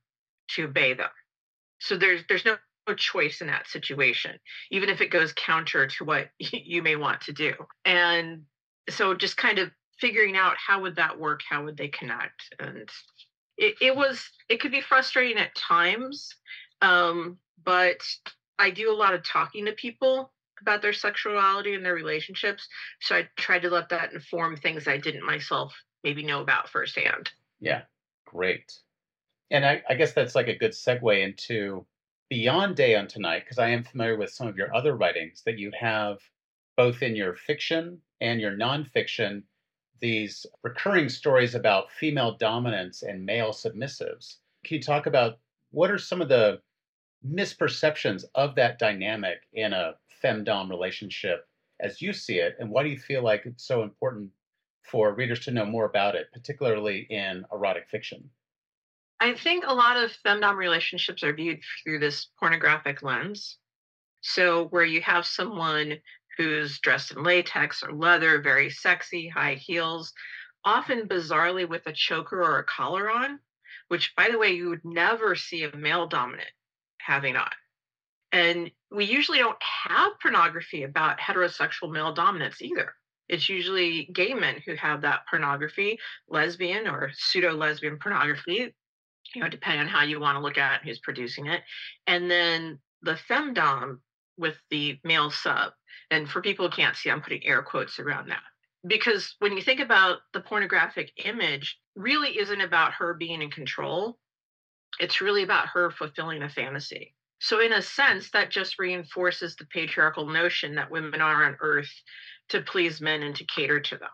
to 0.55 0.65
obey 0.65 0.93
them. 0.93 1.09
So 1.79 1.95
there's 1.95 2.23
there's 2.27 2.45
no 2.45 2.57
choice 2.95 3.41
in 3.41 3.47
that 3.47 3.67
situation, 3.67 4.39
even 4.71 4.89
if 4.89 5.01
it 5.01 5.11
goes 5.11 5.33
counter 5.33 5.87
to 5.87 6.05
what 6.05 6.29
you 6.39 6.81
may 6.81 6.95
want 6.95 7.21
to 7.21 7.33
do. 7.33 7.53
And 7.85 8.43
so 8.89 9.13
just 9.13 9.37
kind 9.37 9.59
of 9.59 9.71
figuring 9.99 10.37
out 10.37 10.55
how 10.57 10.81
would 10.81 10.95
that 10.95 11.19
work, 11.19 11.41
how 11.47 11.63
would 11.65 11.77
they 11.77 11.89
connect, 11.89 12.53
and 12.59 12.89
it, 13.57 13.75
it 13.81 13.95
was 13.95 14.29
it 14.49 14.59
could 14.59 14.71
be 14.71 14.81
frustrating 14.81 15.37
at 15.37 15.55
times, 15.55 16.29
um, 16.81 17.37
but 17.63 17.99
I 18.59 18.69
do 18.69 18.91
a 18.91 18.95
lot 18.95 19.13
of 19.13 19.23
talking 19.23 19.65
to 19.65 19.71
people 19.73 20.31
about 20.61 20.81
their 20.81 20.93
sexuality 20.93 21.73
and 21.73 21.85
their 21.85 21.93
relationships, 21.93 22.67
so 23.01 23.15
I 23.15 23.27
tried 23.37 23.63
to 23.63 23.69
let 23.69 23.89
that 23.89 24.13
inform 24.13 24.57
things 24.57 24.87
I 24.87 24.97
didn't 24.97 25.25
myself 25.25 25.73
maybe 26.03 26.23
know 26.23 26.41
about 26.41 26.69
firsthand. 26.69 27.31
Yeah, 27.59 27.81
great. 28.25 28.73
And 29.51 29.65
I, 29.65 29.81
I 29.89 29.95
guess 29.95 30.13
that's 30.13 30.35
like 30.35 30.47
a 30.47 30.57
good 30.57 30.71
segue 30.71 31.23
into 31.23 31.85
beyond 32.29 32.75
Day 32.75 32.95
on 32.95 33.07
Tonight, 33.07 33.43
because 33.45 33.59
I 33.59 33.69
am 33.69 33.83
familiar 33.83 34.17
with 34.17 34.31
some 34.31 34.47
of 34.47 34.57
your 34.57 34.75
other 34.75 34.95
writings 34.95 35.43
that 35.45 35.57
you 35.57 35.71
have 35.79 36.17
both 36.75 37.01
in 37.01 37.15
your 37.15 37.35
fiction 37.35 37.99
and 38.21 38.41
your 38.41 38.51
nonfiction 38.51 39.43
these 39.99 40.45
recurring 40.63 41.09
stories 41.09 41.55
about 41.55 41.91
female 41.91 42.37
dominance 42.37 43.01
and 43.01 43.25
male 43.25 43.51
submissives. 43.51 44.35
Can 44.63 44.77
you 44.77 44.83
talk 44.83 45.07
about 45.07 45.39
what 45.71 45.89
are 45.89 45.97
some 45.97 46.21
of 46.21 46.29
the 46.29 46.59
misperceptions 47.27 48.23
of 48.35 48.53
that 48.55 48.77
dynamic 48.77 49.39
in 49.53 49.73
a 49.73 49.93
femdom 50.23 50.69
relationship 50.69 51.47
as 51.79 52.01
you 52.01 52.13
see 52.13 52.39
it, 52.39 52.55
and 52.59 52.69
why 52.69 52.83
do 52.83 52.89
you 52.89 52.97
feel 52.97 53.23
like 53.23 53.45
it's 53.45 53.67
so 53.67 53.83
important 53.83 54.31
for 54.83 55.13
readers 55.13 55.41
to 55.41 55.51
know 55.51 55.65
more 55.65 55.85
about 55.85 56.15
it, 56.15 56.27
particularly 56.33 57.05
in 57.09 57.45
erotic 57.51 57.87
fiction? 57.89 58.29
I 59.19 59.33
think 59.33 59.65
a 59.65 59.73
lot 59.73 59.97
of 59.97 60.15
femdom 60.25 60.55
relationships 60.55 61.23
are 61.23 61.33
viewed 61.33 61.59
through 61.83 61.99
this 61.99 62.27
pornographic 62.39 63.01
lens. 63.01 63.57
So, 64.21 64.65
where 64.65 64.85
you 64.85 65.01
have 65.01 65.25
someone 65.25 65.99
who's 66.37 66.79
dressed 66.79 67.11
in 67.11 67.23
latex 67.23 67.83
or 67.83 67.93
leather, 67.93 68.41
very 68.41 68.69
sexy, 68.69 69.27
high 69.27 69.55
heels, 69.55 70.13
often 70.63 71.07
bizarrely 71.07 71.67
with 71.67 71.85
a 71.87 71.93
choker 71.93 72.43
or 72.43 72.59
a 72.59 72.63
collar 72.63 73.09
on, 73.09 73.39
which, 73.87 74.15
by 74.15 74.29
the 74.29 74.37
way, 74.37 74.51
you 74.51 74.69
would 74.69 74.85
never 74.85 75.35
see 75.35 75.63
a 75.63 75.75
male 75.75 76.07
dominant 76.07 76.49
having 76.99 77.35
on. 77.35 77.49
And 78.31 78.71
we 78.91 79.05
usually 79.05 79.39
don't 79.39 79.61
have 79.61 80.19
pornography 80.21 80.83
about 80.83 81.19
heterosexual 81.19 81.91
male 81.91 82.13
dominance 82.13 82.61
either. 82.61 82.93
It's 83.27 83.49
usually 83.49 84.09
gay 84.13 84.33
men 84.33 84.61
who 84.65 84.75
have 84.75 85.01
that 85.01 85.21
pornography, 85.29 85.99
lesbian 86.29 86.87
or 86.87 87.11
pseudo 87.13 87.53
lesbian 87.53 87.99
pornography 87.99 88.73
you 89.33 89.41
know, 89.41 89.49
depending 89.49 89.81
on 89.81 89.87
how 89.87 90.03
you 90.03 90.19
want 90.19 90.35
to 90.35 90.41
look 90.41 90.57
at 90.57 90.83
who's 90.83 90.99
producing 90.99 91.47
it. 91.47 91.61
And 92.05 92.29
then 92.29 92.79
the 93.01 93.17
femdom 93.29 93.99
with 94.37 94.55
the 94.69 94.99
male 95.03 95.31
sub. 95.31 95.73
And 96.11 96.29
for 96.29 96.41
people 96.41 96.67
who 96.67 96.75
can't 96.75 96.95
see, 96.95 97.09
I'm 97.09 97.21
putting 97.21 97.45
air 97.45 97.61
quotes 97.61 97.99
around 97.99 98.29
that. 98.29 98.41
Because 98.85 99.35
when 99.39 99.57
you 99.57 99.61
think 99.61 99.79
about 99.79 100.19
the 100.33 100.39
pornographic 100.39 101.11
image, 101.25 101.77
really 101.95 102.37
isn't 102.37 102.61
about 102.61 102.93
her 102.93 103.13
being 103.13 103.41
in 103.41 103.51
control. 103.51 104.17
It's 104.99 105.21
really 105.21 105.43
about 105.43 105.67
her 105.69 105.91
fulfilling 105.91 106.43
a 106.43 106.49
fantasy. 106.49 107.13
So, 107.39 107.59
in 107.59 107.73
a 107.73 107.81
sense, 107.81 108.31
that 108.31 108.49
just 108.49 108.79
reinforces 108.79 109.55
the 109.55 109.65
patriarchal 109.65 110.27
notion 110.27 110.75
that 110.75 110.91
women 110.91 111.21
are 111.21 111.45
on 111.45 111.57
earth 111.61 111.91
to 112.49 112.61
please 112.61 112.99
men 112.99 113.21
and 113.23 113.35
to 113.35 113.45
cater 113.45 113.79
to 113.79 113.97
them. 113.97 114.09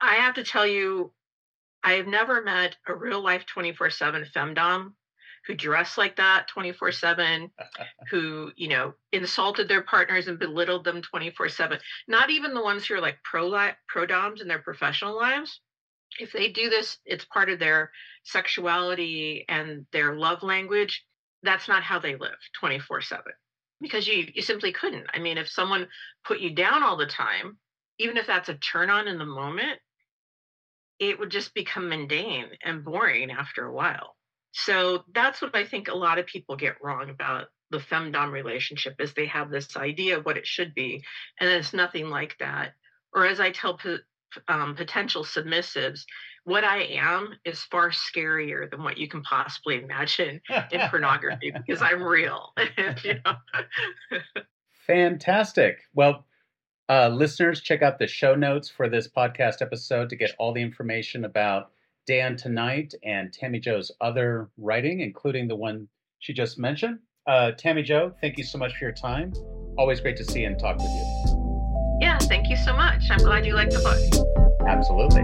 I 0.00 0.16
have 0.16 0.34
to 0.34 0.44
tell 0.44 0.66
you, 0.66 1.12
I 1.82 1.94
have 1.94 2.06
never 2.06 2.42
met 2.42 2.76
a 2.86 2.94
real 2.94 3.22
life 3.22 3.46
24 3.46 3.90
7 3.90 4.26
femdom 4.34 4.92
who 5.46 5.54
dressed 5.54 5.96
like 5.96 6.16
that 6.16 6.48
24 6.48 6.92
7, 6.92 7.50
who, 8.10 8.52
you 8.56 8.68
know, 8.68 8.94
insulted 9.12 9.68
their 9.68 9.82
partners 9.82 10.28
and 10.28 10.38
belittled 10.38 10.84
them 10.84 11.02
24 11.02 11.48
7. 11.48 11.78
Not 12.08 12.30
even 12.30 12.54
the 12.54 12.62
ones 12.62 12.86
who 12.86 12.94
are 12.94 13.00
like 13.00 13.18
pro, 13.24 13.70
pro 13.88 14.06
doms 14.06 14.40
in 14.40 14.48
their 14.48 14.58
professional 14.58 15.16
lives. 15.16 15.60
If 16.18 16.32
they 16.32 16.48
do 16.48 16.70
this, 16.70 16.98
it's 17.04 17.24
part 17.24 17.50
of 17.50 17.58
their 17.58 17.90
sexuality 18.24 19.44
and 19.48 19.86
their 19.92 20.16
love 20.16 20.42
language. 20.42 21.04
That's 21.42 21.68
not 21.68 21.82
how 21.82 21.98
they 21.98 22.16
live 22.16 22.36
24 22.58 23.02
7 23.02 23.22
because 23.80 24.06
you, 24.08 24.26
you 24.34 24.42
simply 24.42 24.72
couldn't. 24.72 25.06
I 25.12 25.18
mean, 25.18 25.38
if 25.38 25.48
someone 25.48 25.88
put 26.24 26.40
you 26.40 26.54
down 26.54 26.82
all 26.82 26.96
the 26.96 27.06
time, 27.06 27.58
even 27.98 28.16
if 28.16 28.26
that's 28.26 28.48
a 28.48 28.54
turn 28.54 28.90
on 28.90 29.08
in 29.08 29.18
the 29.18 29.26
moment, 29.26 29.78
it 30.98 31.18
would 31.18 31.30
just 31.30 31.54
become 31.54 31.88
mundane 31.88 32.48
and 32.64 32.84
boring 32.84 33.30
after 33.30 33.66
a 33.66 33.72
while. 33.72 34.16
So 34.52 35.04
that's 35.14 35.42
what 35.42 35.54
I 35.54 35.64
think 35.64 35.88
a 35.88 35.94
lot 35.94 36.18
of 36.18 36.26
people 36.26 36.56
get 36.56 36.82
wrong 36.82 37.10
about 37.10 37.48
the 37.70 37.78
femdom 37.78 38.30
relationship 38.30 38.94
is 39.00 39.12
they 39.12 39.26
have 39.26 39.50
this 39.50 39.76
idea 39.76 40.18
of 40.18 40.24
what 40.24 40.38
it 40.38 40.46
should 40.46 40.74
be, 40.74 41.02
and 41.40 41.50
it's 41.50 41.74
nothing 41.74 42.08
like 42.08 42.36
that. 42.38 42.72
Or 43.12 43.26
as 43.26 43.40
I 43.40 43.50
tell 43.50 43.76
um, 44.48 44.74
potential 44.74 45.24
submissives, 45.24 46.04
what 46.44 46.64
I 46.64 46.84
am 46.84 47.34
is 47.44 47.62
far 47.64 47.90
scarier 47.90 48.70
than 48.70 48.82
what 48.82 48.98
you 48.98 49.08
can 49.08 49.22
possibly 49.22 49.82
imagine 49.82 50.40
in 50.70 50.80
pornography 50.88 51.50
because 51.66 51.82
I'm 51.82 52.02
real. 52.02 52.54
Fantastic. 54.86 55.78
Well, 55.94 56.24
uh, 56.88 57.08
listeners, 57.08 57.60
check 57.60 57.82
out 57.82 57.98
the 57.98 58.06
show 58.06 58.36
notes 58.36 58.68
for 58.68 58.88
this 58.88 59.08
podcast 59.08 59.60
episode 59.60 60.08
to 60.10 60.16
get 60.16 60.30
all 60.38 60.52
the 60.52 60.62
information 60.62 61.24
about 61.24 61.72
Dan 62.06 62.36
Tonight 62.36 62.94
and 63.02 63.32
Tammy 63.32 63.58
Jo's 63.58 63.90
other 64.00 64.48
writing, 64.56 65.00
including 65.00 65.48
the 65.48 65.56
one 65.56 65.88
she 66.20 66.32
just 66.32 66.58
mentioned. 66.58 67.00
Uh, 67.26 67.50
Tammy 67.52 67.82
Jo, 67.82 68.14
thank 68.20 68.38
you 68.38 68.44
so 68.44 68.56
much 68.56 68.76
for 68.76 68.84
your 68.84 68.92
time. 68.92 69.32
Always 69.76 70.00
great 70.00 70.16
to 70.18 70.24
see 70.24 70.44
and 70.44 70.56
talk 70.58 70.76
with 70.76 70.86
you. 70.86 71.35
Yeah, 72.56 72.64
thank 72.64 73.02
you 73.02 73.06
so 73.06 73.10
much. 73.10 73.10
I'm 73.10 73.18
glad 73.18 73.46
you 73.46 73.54
liked 73.54 73.72
the 73.72 73.80
book. 73.80 73.98
Absolutely. 74.66 75.22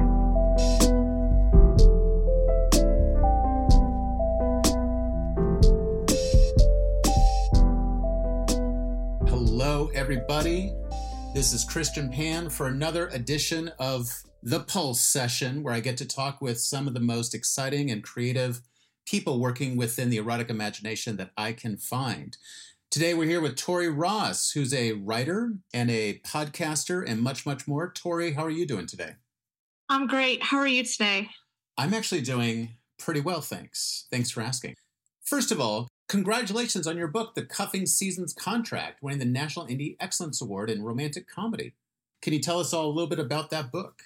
Hello, 9.29 9.91
everybody. 9.95 10.73
This 11.35 11.53
is 11.53 11.65
Christian 11.65 12.11
Pan 12.11 12.51
for 12.51 12.67
another 12.67 13.09
edition 13.09 13.73
of 13.79 14.09
The 14.43 14.61
Pulse 14.61 15.01
Session, 15.01 15.63
where 15.63 15.75
I 15.75 15.81
get 15.81 15.97
to 15.99 16.07
talk 16.07 16.41
with 16.41 16.61
some 16.61 16.87
of 16.87 16.95
the 16.95 17.01
most 17.01 17.35
exciting 17.35 17.91
and 17.91 18.03
creative 18.03 18.61
people 19.07 19.41
working 19.41 19.77
within 19.77 20.11
the 20.11 20.19
erotic 20.19 20.51
imagination 20.51 21.17
that 21.17 21.31
I 21.37 21.53
can 21.53 21.77
find. 21.77 22.37
Today, 22.93 23.15
we're 23.15 23.25
here 23.27 23.41
with 23.41 23.57
Tori 23.57 23.89
Ross, 23.89 24.51
who's 24.51 24.75
a 24.75 24.93
writer 24.93 25.55
and 25.73 25.91
a 25.91 26.19
podcaster 26.27 27.03
and 27.03 27.23
much, 27.23 27.47
much 27.47 27.67
more. 27.67 27.91
Tori, 27.91 28.33
how 28.33 28.45
are 28.45 28.51
you 28.51 28.67
doing 28.67 28.85
today? 28.85 29.15
I'm 29.89 30.07
great. 30.07 30.43
How 30.43 30.59
are 30.59 30.67
you 30.67 30.85
today? 30.85 31.31
I'm 31.79 31.95
actually 31.95 32.21
doing 32.21 32.75
pretty 32.99 33.23
well, 33.23 33.41
thanks. 33.41 34.09
Thanks 34.11 34.31
for 34.31 34.43
asking. 34.43 34.75
First 35.25 35.51
of 35.51 35.59
all, 35.59 35.89
congratulations 36.11 36.87
on 36.87 36.99
your 36.99 37.09
book, 37.09 37.35
The 37.35 37.47
Cuffing 37.47 37.87
Season's 37.87 38.35
Contract, 38.35 39.03
winning 39.03 39.21
the 39.21 39.25
National 39.25 39.67
Indie 39.67 39.97
Excellence 39.99 40.43
Award 40.43 40.69
in 40.69 40.83
Romantic 40.83 41.27
Comedy. 41.27 41.73
Can 42.21 42.35
you 42.35 42.41
tell 42.41 42.61
us 42.61 42.75
all 42.75 42.89
a 42.89 42.93
little 42.93 43.09
bit 43.09 43.19
about 43.19 43.49
that 43.49 43.73
book? 43.73 44.03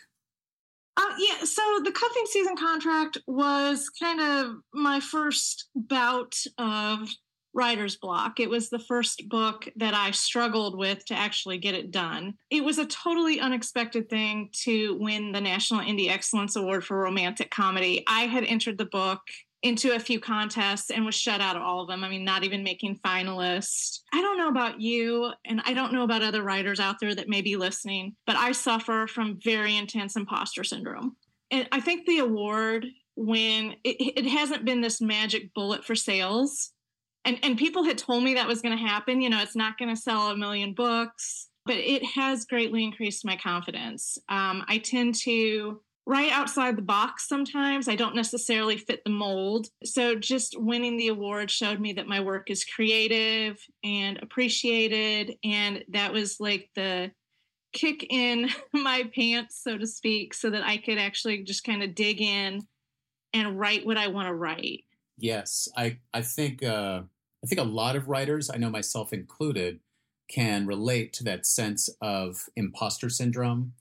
Uh, 0.97 1.13
yeah, 1.19 1.45
so 1.45 1.61
the 1.83 1.91
cuffing 1.91 2.27
season 2.27 2.57
contract 2.57 3.19
was 3.27 3.91
kind 3.91 4.21
of 4.21 4.59
my 4.73 5.01
first 5.01 5.71
bout 5.75 6.37
of 6.57 7.09
writer's 7.57 7.97
block. 7.97 8.39
It 8.39 8.51
was 8.51 8.69
the 8.69 8.79
first 8.79 9.29
book 9.29 9.67
that 9.77 9.95
I 9.95 10.11
struggled 10.11 10.79
with 10.79 11.05
to 11.07 11.15
actually 11.15 11.59
get 11.59 11.75
it 11.75 11.91
done. 11.91 12.35
It 12.51 12.63
was 12.63 12.79
a 12.79 12.87
totally 12.87 13.41
unexpected 13.41 14.09
thing 14.11 14.51
to 14.65 14.97
win 15.01 15.33
the 15.33 15.41
National 15.41 15.81
Indie 15.81 16.11
Excellence 16.11 16.55
Award 16.55 16.85
for 16.85 16.99
Romantic 16.99 17.51
Comedy. 17.51 18.05
I 18.07 18.27
had 18.27 18.45
entered 18.45 18.77
the 18.79 18.85
book 18.85 19.21
into 19.63 19.97
a 19.97 19.99
few 19.99 20.21
contests 20.21 20.91
and 20.91 21.05
was 21.05 21.15
shut 21.15 21.41
out 21.41 21.57
of 21.57 21.63
all 21.63 21.81
of 21.81 21.89
them. 21.89 22.05
I 22.05 22.09
mean, 22.09 22.25
not 22.25 22.45
even 22.45 22.63
making 22.63 23.01
finalists. 23.05 24.01
I 24.13 24.21
don't 24.21 24.39
know 24.39 24.49
about 24.49 24.81
you, 24.81 25.33
and 25.47 25.63
I 25.65 25.73
don't 25.73 25.95
know 25.95 26.05
about 26.05 26.23
other 26.23 26.43
writers 26.43 26.79
out 26.79 27.01
there 27.01 27.15
that 27.15 27.29
may 27.29 27.41
be 27.41 27.57
listening, 27.57 28.15
but 28.27 28.37
I 28.37 28.53
suffer 28.53 29.07
from 29.09 29.41
very 29.43 29.77
intense 29.77 30.15
imposter 30.15 30.63
syndrome. 30.63 31.17
And 31.51 31.67
I 31.73 31.81
think 31.81 32.07
the 32.07 32.19
award, 32.19 32.87
when 33.17 33.77
it, 33.83 33.97
it 34.19 34.27
hasn't 34.27 34.67
been 34.67 34.83
this 34.83 35.01
magic 35.01 35.55
bullet 35.55 35.85
for 35.85 35.95
sales, 35.95 36.73
and 37.27 37.39
and 37.43 37.59
people 37.59 37.85
had 37.85 37.99
told 37.99 38.25
me 38.25 38.35
that 38.35 38.49
was 38.49 38.63
going 38.63 38.77
to 38.77 38.83
happen 38.83 39.21
you 39.21 39.29
know 39.29 39.43
it's 39.43 39.57
not 39.57 39.77
going 39.77 39.95
to 39.95 40.01
sell 40.01 40.31
a 40.31 40.37
million 40.37 40.73
books 40.73 41.49
but 41.67 41.77
it 41.77 42.05
has 42.05 42.45
greatly 42.45 42.85
increased 42.85 43.25
my 43.25 43.37
confidence. 43.37 44.17
Um, 44.29 44.65
i 44.69 44.79
tend 44.79 45.17
to 45.17 45.81
write 46.07 46.31
outside 46.31 46.77
the 46.77 46.83
box 46.83 47.29
sometimes 47.29 47.89
i 47.89 47.97
don't 47.97 48.15
necessarily 48.15 48.79
fit 48.79 49.03
the 49.05 49.11
mold. 49.11 49.67
So 49.85 50.15
just 50.15 50.55
winning 50.59 50.97
the 50.97 51.09
award 51.09 51.51
showed 51.51 51.81
me 51.81 51.93
that 51.95 52.07
my 52.07 52.21
work 52.21 52.49
is 52.51 52.65
creative 52.65 53.59
and 53.85 54.19
appreciated 54.23 55.37
and 55.45 55.85
that 55.89 56.13
was 56.13 56.37
like 56.41 56.71
the 56.75 57.11
kick 57.73 58.07
in 58.09 58.49
my 58.73 59.11
pants 59.15 59.61
so 59.63 59.77
to 59.77 59.87
speak 59.87 60.33
so 60.33 60.49
that 60.51 60.63
i 60.63 60.79
could 60.79 60.99
actually 60.99 61.43
just 61.43 61.65
kind 61.65 61.83
of 61.83 61.95
dig 61.95 62.23
in 62.23 62.67
and 63.35 63.59
write 63.59 63.85
what 63.85 63.99
i 63.99 64.07
want 64.07 64.29
to 64.29 64.35
write. 64.35 64.85
Yes 65.19 65.69
i 65.77 65.99
i 66.15 66.23
think 66.23 66.63
uh 66.63 67.03
I 67.47 67.49
think 67.49 67.61
a 67.61 67.65
lot 67.65 67.95
of 67.95 68.09
writers, 68.09 68.51
I 68.53 68.57
know 68.57 68.71
myself 68.71 69.13
included, 69.13 69.79
can 70.29 70.67
relate 70.67 71.13
to 71.13 71.25
that 71.25 71.47
sense 71.47 71.89
of 72.01 72.49
imposter 72.57 73.09
syndrome 73.09 73.75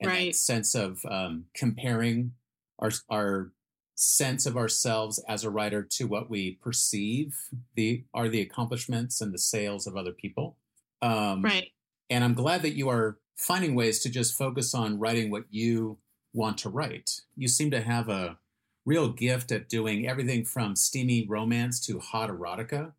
and 0.00 0.10
right. 0.10 0.32
that 0.32 0.36
sense 0.36 0.74
of 0.74 1.04
um, 1.04 1.44
comparing 1.54 2.32
our 2.78 2.90
our 3.10 3.52
sense 3.96 4.46
of 4.46 4.56
ourselves 4.56 5.22
as 5.28 5.44
a 5.44 5.50
writer 5.50 5.82
to 5.82 6.06
what 6.06 6.30
we 6.30 6.52
perceive 6.62 7.36
the 7.74 8.02
are 8.14 8.30
the 8.30 8.40
accomplishments 8.40 9.20
and 9.20 9.34
the 9.34 9.38
sales 9.38 9.86
of 9.86 9.98
other 9.98 10.12
people. 10.12 10.56
Um, 11.02 11.42
right. 11.42 11.72
And 12.08 12.24
I'm 12.24 12.32
glad 12.32 12.62
that 12.62 12.74
you 12.74 12.88
are 12.88 13.18
finding 13.36 13.74
ways 13.74 14.00
to 14.00 14.08
just 14.08 14.38
focus 14.38 14.74
on 14.74 14.98
writing 14.98 15.30
what 15.30 15.44
you 15.50 15.98
want 16.32 16.56
to 16.58 16.70
write. 16.70 17.20
You 17.36 17.48
seem 17.48 17.70
to 17.72 17.82
have 17.82 18.08
a 18.08 18.38
real 18.86 19.10
gift 19.10 19.52
at 19.52 19.68
doing 19.68 20.08
everything 20.08 20.46
from 20.46 20.76
steamy 20.76 21.26
romance 21.28 21.78
to 21.80 21.98
hot 21.98 22.30
erotica. 22.30 22.92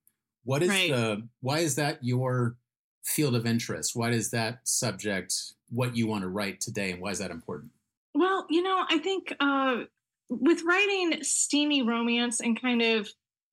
What 0.43 0.63
is 0.63 0.69
right. 0.69 0.89
the 0.89 1.27
why 1.41 1.59
is 1.59 1.75
that 1.75 2.03
your 2.03 2.55
field 3.03 3.35
of 3.35 3.45
interest? 3.45 3.95
Why 3.95 4.11
is 4.11 4.31
that 4.31 4.59
subject 4.63 5.33
what 5.69 5.95
you 5.95 6.07
want 6.07 6.23
to 6.23 6.29
write 6.29 6.61
today 6.61 6.91
and 6.91 7.01
why 7.01 7.11
is 7.11 7.19
that 7.19 7.31
important? 7.31 7.71
Well, 8.13 8.45
you 8.49 8.61
know, 8.61 8.85
I 8.89 8.97
think 8.97 9.33
uh, 9.39 9.83
with 10.29 10.63
writing 10.63 11.23
steamy 11.23 11.81
romance 11.81 12.41
and 12.41 12.59
kind 12.59 12.81
of 12.81 13.07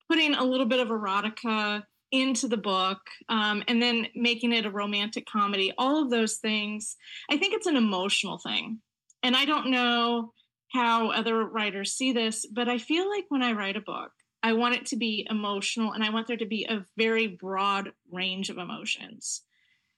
putting 0.09 0.35
a 0.35 0.45
little 0.45 0.67
bit 0.67 0.81
of 0.81 0.89
erotica 0.89 1.83
into 2.11 2.49
the 2.49 2.57
book 2.57 2.99
um, 3.29 3.63
and 3.69 3.83
then 3.83 4.07
making 4.15 4.53
it 4.53 4.65
a 4.65 4.71
romantic 4.71 5.27
comedy, 5.27 5.73
all 5.77 6.03
of 6.03 6.11
those 6.11 6.37
things, 6.37 6.97
I 7.31 7.37
think 7.37 7.55
it's 7.55 7.67
an 7.67 7.77
emotional 7.77 8.39
thing. 8.39 8.81
And 9.23 9.37
I 9.37 9.45
don't 9.45 9.71
know 9.71 10.33
how 10.73 11.11
other 11.11 11.45
writers 11.45 11.93
see 11.93 12.13
this, 12.13 12.47
but 12.47 12.69
I 12.69 12.79
feel 12.79 13.09
like 13.09 13.25
when 13.29 13.43
I 13.43 13.53
write 13.53 13.77
a 13.77 13.81
book, 13.81 14.13
I 14.49 14.55
want 14.55 14.77
it 14.77 14.87
to 14.87 14.97
be 14.97 15.27
emotional 15.29 15.93
and 15.93 16.03
I 16.03 16.09
want 16.09 16.27
there 16.27 16.39
to 16.39 16.47
be 16.47 16.65
a 16.65 16.87
very 16.97 17.27
broad 17.27 17.93
range 18.11 18.49
of 18.49 18.57
emotions. 18.57 19.43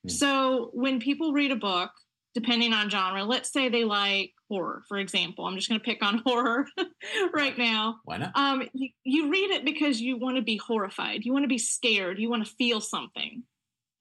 Mm. 0.05 0.11
So 0.11 0.71
when 0.73 0.99
people 0.99 1.33
read 1.33 1.53
a 1.53 1.57
book, 1.57 1.91
depending 2.35 2.73
on 2.73 2.91
genre, 2.91 3.23
let's 3.23 3.53
say 3.53 3.69
they 3.69 3.85
like 3.85 4.33
horror, 4.49 4.83
for 4.89 4.99
example. 4.99 5.47
I'm 5.47 5.55
just 5.55 5.69
going 5.69 5.81
to 5.81 5.85
pick 5.85 6.03
on 6.03 6.19
horror 6.27 6.67
right 7.33 7.57
now. 7.57 8.01
Why 8.05 8.17
not? 8.17 8.33
Um, 8.35 8.69
you, 8.73 8.89
you 9.05 9.31
read 9.31 9.51
it 9.51 9.65
because 9.65 10.01
you 10.01 10.17
want 10.17 10.37
to 10.37 10.43
be 10.43 10.57
horrified. 10.57 11.25
You 11.25 11.33
want 11.33 11.45
to 11.45 11.49
be 11.49 11.59
scared. 11.59 12.19
You 12.19 12.29
want 12.29 12.45
to 12.45 12.53
feel 12.55 12.81
something. 12.81 13.45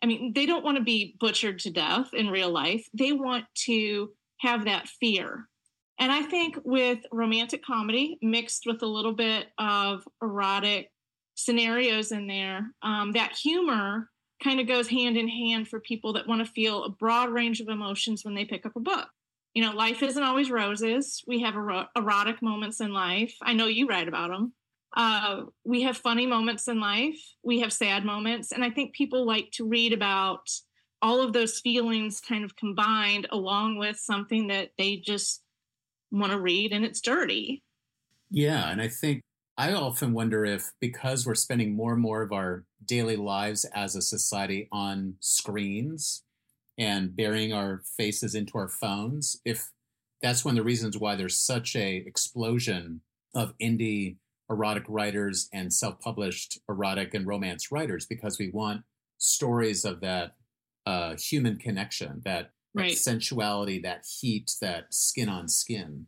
I 0.01 0.07
mean, 0.07 0.33
they 0.33 0.47
don't 0.47 0.65
want 0.65 0.77
to 0.77 0.83
be 0.83 1.15
butchered 1.19 1.59
to 1.59 1.69
death 1.69 2.11
in 2.13 2.29
real 2.29 2.49
life. 2.49 2.87
They 2.97 3.11
want 3.11 3.45
to 3.65 4.09
have 4.39 4.65
that 4.65 4.87
fear. 4.87 5.47
And 5.99 6.11
I 6.11 6.21
think 6.21 6.57
with 6.63 6.99
romantic 7.11 7.63
comedy 7.63 8.17
mixed 8.21 8.63
with 8.65 8.81
a 8.81 8.87
little 8.87 9.13
bit 9.13 9.47
of 9.57 10.07
erotic 10.21 10.91
scenarios 11.35 12.11
in 12.11 12.25
there, 12.27 12.71
um, 12.81 13.11
that 13.11 13.33
humor 13.33 14.09
kind 14.41 14.61
of 14.61 14.67
goes 14.67 14.87
hand 14.87 15.17
in 15.17 15.27
hand 15.27 15.67
for 15.67 15.81
people 15.81 16.13
that 16.13 16.27
want 16.27 16.45
to 16.45 16.51
feel 16.51 16.85
a 16.85 16.89
broad 16.89 17.29
range 17.29 17.59
of 17.59 17.67
emotions 17.67 18.23
when 18.23 18.33
they 18.33 18.45
pick 18.45 18.65
up 18.65 18.75
a 18.77 18.79
book. 18.79 19.07
You 19.53 19.63
know, 19.63 19.71
life 19.71 20.01
isn't 20.01 20.23
always 20.23 20.49
roses. 20.49 21.21
We 21.27 21.41
have 21.41 21.57
er- 21.57 21.87
erotic 21.95 22.41
moments 22.41 22.79
in 22.79 22.93
life. 22.93 23.35
I 23.41 23.53
know 23.53 23.67
you 23.67 23.87
write 23.87 24.07
about 24.07 24.29
them. 24.29 24.53
Uh, 24.95 25.43
we 25.65 25.81
have 25.81 25.97
funny 25.97 26.25
moments 26.25 26.67
in 26.67 26.79
life. 26.79 27.19
We 27.43 27.59
have 27.59 27.73
sad 27.73 28.05
moments. 28.05 28.53
And 28.53 28.63
I 28.63 28.69
think 28.69 28.93
people 28.93 29.25
like 29.25 29.51
to 29.53 29.67
read 29.67 29.91
about 29.91 30.49
all 31.01 31.21
of 31.21 31.33
those 31.33 31.59
feelings 31.59 32.21
kind 32.21 32.43
of 32.43 32.55
combined 32.55 33.27
along 33.31 33.77
with 33.77 33.97
something 33.97 34.47
that 34.47 34.71
they 34.77 34.97
just 34.97 35.41
want 36.12 36.32
to 36.32 36.39
read 36.39 36.72
and 36.72 36.86
it's 36.86 37.01
dirty. 37.01 37.64
Yeah. 38.30 38.70
And 38.70 38.82
I 38.82 38.88
think 38.88 39.22
I 39.57 39.74
often 39.74 40.14
wonder 40.14 40.45
if 40.45 40.72
because 40.80 41.26
we're 41.26 41.36
spending 41.36 41.76
more 41.76 41.93
and 41.93 42.01
more 42.01 42.22
of 42.22 42.32
our 42.32 42.64
daily 42.86 43.18
lives 43.18 43.66
as 43.66 43.95
a 43.95 44.01
society 44.01 44.70
on 44.72 45.16
screens 45.20 46.24
and 46.78 47.16
burying 47.16 47.51
our 47.51 47.82
faces 47.97 48.36
into 48.36 48.57
our 48.57 48.70
phones, 48.70 49.41
if 49.43 49.70
that's 50.22 50.45
one 50.45 50.53
of 50.53 50.57
the 50.57 50.64
reasons 50.64 50.97
why 50.97 51.16
there's 51.16 51.39
such 51.39 51.76
a 51.76 51.97
explosion 51.97 53.01
of 53.36 53.53
indie 53.62 54.16
erotic 54.49 54.84
writers 54.88 55.49
and 55.53 55.74
self-published 55.74 56.60
erotic 56.70 57.14
and 57.14 57.28
romance 57.28 57.72
writers 57.72 58.05
because 58.05 58.39
we 58.39 58.49
want 58.49 58.84
stories 59.18 59.86
of 59.86 59.99
that 60.01 60.36
uh, 60.86 61.16
human 61.18 61.57
connection, 61.57 62.22
that 62.26 62.51
right. 62.74 62.97
sensuality, 62.97 63.80
that 63.80 64.05
heat, 64.20 64.51
that 64.61 64.93
skin 64.93 65.30
on 65.30 65.47
skin. 65.47 66.07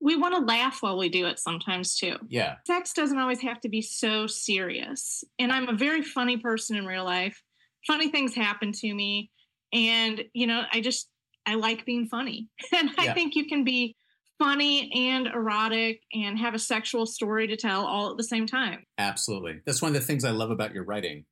We 0.00 0.16
want 0.16 0.34
to 0.34 0.40
laugh 0.40 0.78
while 0.80 0.98
we 0.98 1.08
do 1.08 1.26
it 1.26 1.38
sometimes 1.38 1.96
too. 1.96 2.16
Yeah. 2.28 2.56
Sex 2.66 2.92
doesn't 2.92 3.18
always 3.18 3.40
have 3.40 3.60
to 3.60 3.68
be 3.68 3.82
so 3.82 4.26
serious. 4.26 5.22
And 5.38 5.52
I'm 5.52 5.68
a 5.68 5.74
very 5.74 6.02
funny 6.02 6.38
person 6.38 6.76
in 6.76 6.86
real 6.86 7.04
life. 7.04 7.40
Funny 7.86 8.10
things 8.10 8.34
happen 8.34 8.72
to 8.72 8.94
me. 8.94 9.30
And, 9.72 10.24
you 10.34 10.46
know, 10.46 10.62
I 10.72 10.80
just, 10.80 11.08
I 11.46 11.54
like 11.54 11.84
being 11.86 12.06
funny. 12.06 12.48
And 12.74 12.90
I 12.98 13.04
yeah. 13.04 13.14
think 13.14 13.36
you 13.36 13.46
can 13.46 13.64
be 13.64 13.96
funny 14.38 14.90
and 14.92 15.28
erotic 15.28 16.00
and 16.12 16.36
have 16.36 16.54
a 16.54 16.58
sexual 16.58 17.06
story 17.06 17.46
to 17.46 17.56
tell 17.56 17.86
all 17.86 18.10
at 18.10 18.16
the 18.16 18.24
same 18.24 18.46
time. 18.46 18.84
Absolutely. 18.98 19.60
That's 19.64 19.80
one 19.80 19.94
of 19.94 20.00
the 20.00 20.06
things 20.06 20.24
I 20.24 20.30
love 20.30 20.50
about 20.50 20.74
your 20.74 20.84
writing 20.84 21.26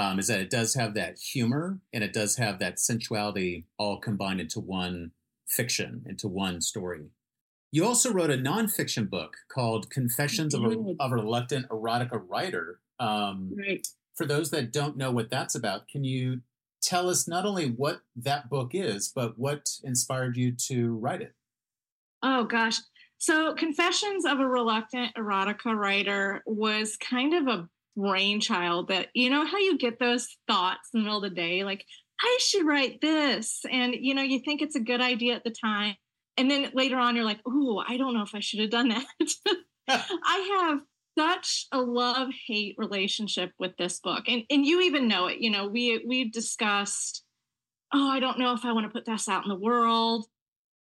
um, 0.00 0.18
is 0.18 0.28
that 0.28 0.40
it 0.40 0.48
does 0.48 0.74
have 0.74 0.94
that 0.94 1.18
humor 1.18 1.78
and 1.92 2.02
it 2.02 2.14
does 2.14 2.36
have 2.36 2.58
that 2.58 2.78
sensuality 2.80 3.66
all 3.76 3.98
combined 3.98 4.40
into 4.40 4.58
one 4.58 5.10
fiction, 5.46 6.02
into 6.08 6.26
one 6.26 6.62
story. 6.62 7.10
You 7.70 7.84
also 7.84 8.10
wrote 8.10 8.30
a 8.30 8.38
nonfiction 8.38 9.10
book 9.10 9.36
called 9.52 9.90
Confessions 9.90 10.54
of 10.54 10.64
a, 10.64 10.94
of 10.98 11.12
a 11.12 11.16
Reluctant 11.16 11.68
Erotica 11.68 12.20
Writer. 12.26 12.80
Um, 12.98 13.54
right. 13.56 13.86
For 14.16 14.24
those 14.24 14.50
that 14.50 14.72
don't 14.72 14.96
know 14.96 15.10
what 15.10 15.30
that's 15.30 15.54
about, 15.54 15.86
can 15.86 16.02
you 16.02 16.40
tell 16.82 17.10
us 17.10 17.28
not 17.28 17.44
only 17.44 17.66
what 17.70 18.00
that 18.16 18.48
book 18.48 18.70
is, 18.72 19.12
but 19.14 19.38
what 19.38 19.68
inspired 19.84 20.36
you 20.36 20.52
to 20.68 20.96
write 20.96 21.20
it? 21.20 21.34
Oh, 22.22 22.44
gosh. 22.44 22.78
So, 23.18 23.54
Confessions 23.54 24.24
of 24.24 24.40
a 24.40 24.46
Reluctant 24.46 25.14
Erotica 25.14 25.76
Writer 25.76 26.42
was 26.46 26.96
kind 26.96 27.34
of 27.34 27.46
a 27.46 27.68
brainchild 28.00 28.88
that 28.88 29.08
you 29.14 29.30
know 29.30 29.44
how 29.44 29.58
you 29.58 29.78
get 29.78 29.98
those 29.98 30.28
thoughts 30.48 30.88
in 30.94 31.00
the 31.00 31.04
middle 31.04 31.24
of 31.24 31.30
the 31.30 31.34
day 31.34 31.64
like 31.64 31.84
I 32.20 32.38
should 32.40 32.66
write 32.66 33.00
this. 33.00 33.62
And, 33.70 33.94
you 33.94 34.14
know, 34.14 34.22
you 34.22 34.40
think 34.40 34.60
it's 34.60 34.76
a 34.76 34.80
good 34.80 35.00
idea 35.00 35.34
at 35.34 35.44
the 35.44 35.50
time. 35.50 35.94
And 36.36 36.50
then 36.50 36.70
later 36.74 36.98
on, 36.98 37.16
you're 37.16 37.24
like, 37.24 37.40
oh, 37.46 37.82
I 37.86 37.96
don't 37.96 38.14
know 38.14 38.22
if 38.22 38.34
I 38.34 38.40
should 38.40 38.60
have 38.60 38.70
done 38.70 38.88
that. 38.88 39.06
I 39.88 40.60
have 40.60 40.80
such 41.18 41.66
a 41.72 41.80
love 41.80 42.28
hate 42.46 42.76
relationship 42.78 43.52
with 43.58 43.76
this 43.78 44.00
book. 44.00 44.24
And, 44.28 44.42
and 44.50 44.64
you 44.64 44.82
even 44.82 45.08
know 45.08 45.26
it. 45.26 45.38
You 45.38 45.50
know, 45.50 45.66
we, 45.66 46.04
we've 46.06 46.32
discussed, 46.32 47.24
oh, 47.92 48.08
I 48.08 48.20
don't 48.20 48.38
know 48.38 48.52
if 48.52 48.64
I 48.64 48.72
want 48.72 48.86
to 48.86 48.92
put 48.92 49.06
this 49.06 49.28
out 49.28 49.44
in 49.44 49.48
the 49.48 49.56
world. 49.56 50.26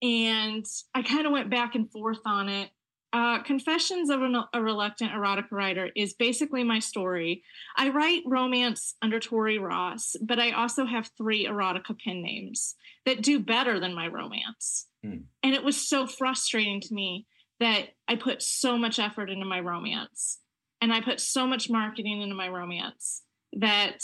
And 0.02 0.66
I 0.94 1.02
kind 1.02 1.26
of 1.26 1.32
went 1.32 1.50
back 1.50 1.76
and 1.76 1.92
forth 1.92 2.22
on 2.26 2.50
it. 2.50 2.70
Uh, 3.14 3.44
Confessions 3.44 4.10
of 4.10 4.22
a 4.54 4.62
Reluctant 4.62 5.12
Erotica 5.12 5.52
Writer 5.52 5.92
is 5.96 6.16
basically 6.16 6.64
my 6.64 6.80
story. 6.80 7.44
I 7.78 7.90
write 7.90 8.24
romance 8.26 8.96
under 9.04 9.20
Tori 9.20 9.60
Ross, 9.60 10.16
but 10.20 10.40
I 10.40 10.52
also 10.52 10.86
have 10.86 11.12
three 11.16 11.46
erotica 11.46 11.96
pen 12.04 12.24
names 12.24 12.76
that 13.06 13.22
do 13.22 13.40
better 13.40 13.80
than 13.80 13.94
my 13.94 14.08
romance. 14.08 14.88
Mm. 15.06 15.26
And 15.44 15.54
it 15.54 15.64
was 15.64 15.88
so 15.88 16.08
frustrating 16.08 16.82
to 16.82 16.94
me 16.94 17.28
that 17.60 17.90
I 18.08 18.16
put 18.16 18.42
so 18.42 18.80
much 18.80 18.98
effort 18.98 19.30
into 19.30 19.46
my 19.46 19.60
romance 19.60 20.40
and 20.82 20.92
I 20.92 21.00
put 21.00 21.22
so 21.22 21.46
much 21.46 21.70
marketing 21.70 22.24
into 22.24 22.36
my 22.36 22.48
romance 22.48 23.22
that 23.54 24.00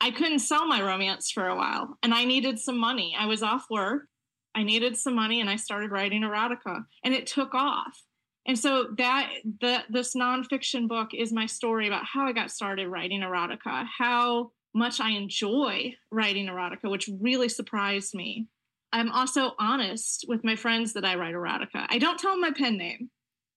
I 0.00 0.10
couldn't 0.10 0.40
sell 0.40 0.66
my 0.66 0.82
romance 0.82 1.30
for 1.30 1.46
a 1.46 1.54
while 1.54 1.98
and 2.02 2.12
I 2.12 2.24
needed 2.24 2.58
some 2.58 2.78
money. 2.78 3.14
I 3.16 3.26
was 3.26 3.44
off 3.44 3.66
work. 3.70 4.02
I 4.56 4.64
needed 4.64 4.96
some 4.96 5.14
money 5.14 5.40
and 5.40 5.48
I 5.48 5.54
started 5.54 5.92
writing 5.92 6.22
erotica 6.22 6.84
and 7.04 7.14
it 7.14 7.28
took 7.28 7.54
off 7.54 7.96
and 8.50 8.58
so 8.58 8.88
that 8.98 9.30
the 9.60 9.84
this 9.90 10.16
nonfiction 10.16 10.88
book 10.88 11.10
is 11.14 11.32
my 11.32 11.46
story 11.46 11.86
about 11.86 12.04
how 12.04 12.26
I 12.26 12.32
got 12.32 12.50
started 12.50 12.88
writing 12.88 13.20
erotica, 13.20 13.86
how 13.96 14.50
much 14.74 14.98
I 14.98 15.10
enjoy 15.10 15.94
writing 16.10 16.48
erotica, 16.48 16.90
which 16.90 17.08
really 17.20 17.48
surprised 17.48 18.12
me. 18.12 18.48
I'm 18.92 19.12
also 19.12 19.52
honest 19.60 20.24
with 20.26 20.42
my 20.42 20.56
friends 20.56 20.94
that 20.94 21.04
I 21.04 21.14
write 21.14 21.36
erotica. 21.36 21.86
I 21.90 21.98
don't 21.98 22.18
tell 22.18 22.32
them 22.32 22.40
my 22.40 22.50
pen 22.50 22.76
name, 22.76 23.08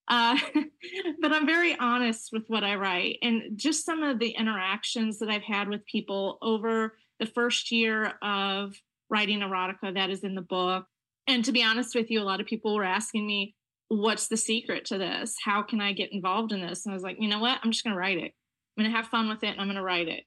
uh, 0.06 0.38
but 1.20 1.32
I'm 1.32 1.44
very 1.44 1.76
honest 1.76 2.28
with 2.32 2.44
what 2.46 2.62
I 2.62 2.76
write. 2.76 3.18
And 3.20 3.58
just 3.58 3.84
some 3.84 4.04
of 4.04 4.20
the 4.20 4.30
interactions 4.30 5.18
that 5.18 5.28
I've 5.28 5.42
had 5.42 5.68
with 5.68 5.84
people 5.86 6.38
over 6.40 6.96
the 7.18 7.26
first 7.26 7.72
year 7.72 8.12
of 8.22 8.76
writing 9.10 9.40
erotica 9.40 9.92
that 9.92 10.10
is 10.10 10.22
in 10.22 10.36
the 10.36 10.40
book. 10.40 10.86
And 11.26 11.44
to 11.46 11.50
be 11.50 11.64
honest 11.64 11.96
with 11.96 12.12
you, 12.12 12.20
a 12.20 12.22
lot 12.22 12.40
of 12.40 12.46
people 12.46 12.76
were 12.76 12.84
asking 12.84 13.26
me, 13.26 13.56
what's 13.88 14.28
the 14.28 14.36
secret 14.36 14.84
to 14.86 14.98
this? 14.98 15.36
How 15.44 15.62
can 15.62 15.80
I 15.80 15.92
get 15.92 16.12
involved 16.12 16.52
in 16.52 16.60
this? 16.60 16.84
And 16.84 16.92
I 16.92 16.94
was 16.94 17.02
like, 17.02 17.16
you 17.20 17.28
know 17.28 17.38
what? 17.38 17.58
I'm 17.62 17.70
just 17.70 17.84
going 17.84 17.94
to 17.94 17.98
write 17.98 18.18
it. 18.18 18.32
I'm 18.76 18.84
going 18.84 18.90
to 18.90 18.96
have 18.96 19.08
fun 19.08 19.28
with 19.28 19.42
it 19.44 19.48
and 19.48 19.60
I'm 19.60 19.66
going 19.66 19.76
to 19.76 19.82
write 19.82 20.08
it. 20.08 20.24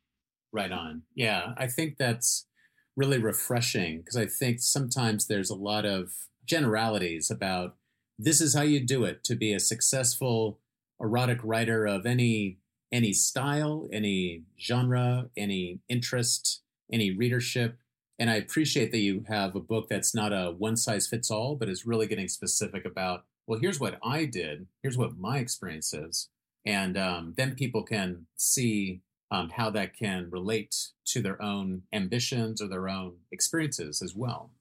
Right 0.51 0.71
on. 0.71 1.03
Yeah. 1.15 1.53
I 1.57 1.67
think 1.67 1.97
that's 1.97 2.47
really 2.95 3.19
refreshing 3.19 3.99
because 3.99 4.15
I 4.17 4.25
think 4.25 4.59
sometimes 4.59 5.27
there's 5.27 5.49
a 5.49 5.55
lot 5.55 5.85
of 5.85 6.11
generalities 6.45 7.29
about 7.29 7.75
this 8.17 8.41
is 8.41 8.55
how 8.55 8.63
you 8.63 8.79
do 8.79 9.03
it 9.03 9.23
to 9.25 9.35
be 9.35 9.53
a 9.53 9.59
successful 9.59 10.59
erotic 10.99 11.39
writer 11.43 11.85
of 11.85 12.05
any 12.05 12.57
any 12.91 13.11
style, 13.11 13.89
any 13.91 14.43
genre, 14.57 15.29
any 15.35 15.81
interest, 15.89 16.61
any 16.91 17.11
readership. 17.11 17.77
And 18.17 18.29
I 18.29 18.35
appreciate 18.35 18.91
that 18.91 18.99
you 18.99 19.25
have 19.27 19.55
a 19.55 19.59
book 19.59 19.89
that's 19.89 20.15
not 20.15 20.31
a 20.31 20.53
one 20.57 20.77
size 20.77 21.05
fits 21.05 21.29
all, 21.29 21.55
but 21.55 21.67
is 21.69 21.85
really 21.85 22.07
getting 22.07 22.29
specific 22.29 22.85
about 22.85 23.25
well, 23.47 23.59
here's 23.59 23.79
what 23.79 23.97
I 24.03 24.25
did. 24.25 24.67
Here's 24.83 24.97
what 24.97 25.17
my 25.17 25.37
experience 25.39 25.93
is. 25.93 26.29
And 26.65 26.97
um, 26.97 27.33
then 27.37 27.55
people 27.55 27.81
can 27.81 28.27
see 28.35 29.01
um, 29.31 29.49
how 29.49 29.69
that 29.71 29.95
can 29.95 30.29
relate 30.29 30.75
to 31.05 31.21
their 31.21 31.41
own 31.41 31.83
ambitions 31.93 32.61
or 32.61 32.67
their 32.67 32.89
own 32.89 33.13
experiences 33.31 34.01
as 34.01 34.13
well. 34.13 34.51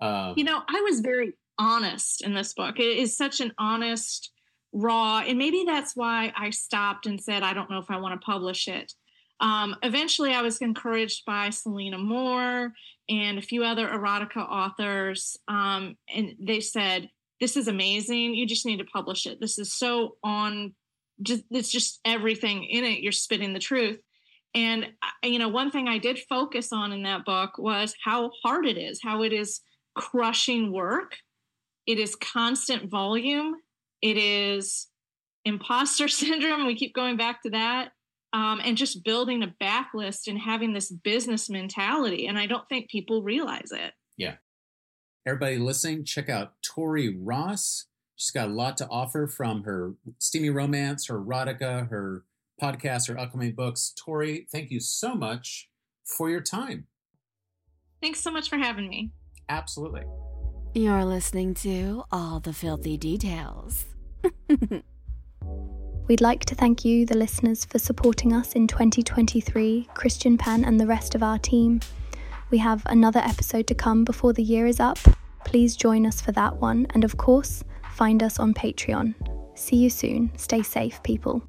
Um, 0.00 0.34
you 0.36 0.44
know, 0.44 0.62
I 0.68 0.80
was 0.88 1.00
very 1.00 1.34
honest 1.58 2.22
in 2.22 2.34
this 2.34 2.54
book. 2.54 2.78
It 2.78 2.98
is 2.98 3.16
such 3.16 3.40
an 3.40 3.52
honest, 3.58 4.30
raw, 4.72 5.18
and 5.26 5.36
maybe 5.36 5.64
that's 5.66 5.96
why 5.96 6.32
I 6.36 6.50
stopped 6.50 7.06
and 7.06 7.20
said, 7.20 7.42
I 7.42 7.52
don't 7.52 7.70
know 7.70 7.78
if 7.78 7.90
I 7.90 7.98
want 7.98 8.20
to 8.20 8.24
publish 8.24 8.68
it. 8.68 8.92
Um, 9.40 9.76
eventually, 9.82 10.32
I 10.32 10.42
was 10.42 10.58
encouraged 10.58 11.24
by 11.24 11.50
Selena 11.50 11.98
Moore 11.98 12.72
and 13.08 13.38
a 13.38 13.42
few 13.42 13.64
other 13.64 13.88
erotica 13.88 14.48
authors, 14.48 15.36
um, 15.48 15.96
and 16.12 16.34
they 16.40 16.60
said, 16.60 17.08
this 17.40 17.56
is 17.56 17.68
amazing. 17.68 18.34
You 18.34 18.46
just 18.46 18.66
need 18.66 18.78
to 18.78 18.84
publish 18.84 19.26
it. 19.26 19.40
This 19.40 19.58
is 19.58 19.72
so 19.72 20.16
on 20.22 20.74
just 21.22 21.44
it's 21.50 21.70
just 21.70 22.00
everything 22.04 22.64
in 22.64 22.84
it. 22.84 23.00
You're 23.00 23.12
spitting 23.12 23.52
the 23.52 23.58
truth. 23.58 23.98
And 24.54 24.86
you 25.22 25.38
know, 25.38 25.48
one 25.48 25.70
thing 25.70 25.88
I 25.88 25.98
did 25.98 26.18
focus 26.28 26.72
on 26.72 26.92
in 26.92 27.02
that 27.02 27.24
book 27.24 27.58
was 27.58 27.94
how 28.04 28.30
hard 28.42 28.66
it 28.66 28.78
is, 28.78 29.00
how 29.02 29.22
it 29.22 29.32
is 29.32 29.60
crushing 29.94 30.72
work. 30.72 31.16
It 31.86 31.98
is 31.98 32.14
constant 32.16 32.90
volume. 32.90 33.56
It 34.02 34.16
is 34.16 34.86
imposter 35.44 36.08
syndrome. 36.08 36.66
We 36.66 36.76
keep 36.76 36.94
going 36.94 37.16
back 37.16 37.42
to 37.42 37.50
that. 37.50 37.92
Um, 38.34 38.60
and 38.62 38.76
just 38.76 39.04
building 39.04 39.42
a 39.42 39.54
backlist 39.62 40.26
and 40.26 40.38
having 40.38 40.74
this 40.74 40.92
business 40.92 41.48
mentality. 41.48 42.26
And 42.26 42.38
I 42.38 42.44
don't 42.44 42.68
think 42.68 42.90
people 42.90 43.22
realize 43.22 43.72
it. 43.72 43.94
Yeah. 44.18 44.34
Everybody 45.28 45.58
listening, 45.58 46.04
check 46.04 46.30
out 46.30 46.54
Tori 46.62 47.14
Ross. 47.14 47.84
She's 48.16 48.30
got 48.30 48.48
a 48.48 48.52
lot 48.52 48.78
to 48.78 48.88
offer 48.88 49.26
from 49.26 49.64
her 49.64 49.92
steamy 50.18 50.48
romance, 50.48 51.08
her 51.08 51.20
erotica, 51.20 51.90
her 51.90 52.24
podcast, 52.58 53.08
her 53.08 53.20
upcoming 53.20 53.52
books. 53.52 53.92
Tori, 53.94 54.46
thank 54.50 54.70
you 54.70 54.80
so 54.80 55.14
much 55.14 55.68
for 56.02 56.30
your 56.30 56.40
time. 56.40 56.86
Thanks 58.00 58.20
so 58.20 58.30
much 58.30 58.48
for 58.48 58.56
having 58.56 58.88
me. 58.88 59.10
Absolutely. 59.50 60.04
You're 60.72 61.04
listening 61.04 61.52
to 61.56 62.04
All 62.10 62.40
the 62.40 62.54
Filthy 62.54 62.96
Details. 62.96 63.84
We'd 66.08 66.22
like 66.22 66.46
to 66.46 66.54
thank 66.54 66.86
you, 66.86 67.04
the 67.04 67.18
listeners, 67.18 67.66
for 67.66 67.78
supporting 67.78 68.32
us 68.32 68.54
in 68.54 68.66
2023, 68.66 69.90
Christian 69.92 70.38
Pan 70.38 70.64
and 70.64 70.80
the 70.80 70.86
rest 70.86 71.14
of 71.14 71.22
our 71.22 71.38
team. 71.38 71.80
We 72.50 72.58
have 72.58 72.82
another 72.86 73.20
episode 73.20 73.66
to 73.66 73.74
come 73.74 74.04
before 74.04 74.32
the 74.32 74.42
year 74.42 74.66
is 74.66 74.80
up. 74.80 74.98
Please 75.44 75.76
join 75.76 76.06
us 76.06 76.20
for 76.20 76.32
that 76.32 76.56
one, 76.56 76.86
and 76.94 77.04
of 77.04 77.18
course, 77.18 77.62
find 77.92 78.22
us 78.22 78.38
on 78.38 78.54
Patreon. 78.54 79.14
See 79.54 79.76
you 79.76 79.90
soon. 79.90 80.30
Stay 80.38 80.62
safe, 80.62 81.02
people. 81.02 81.42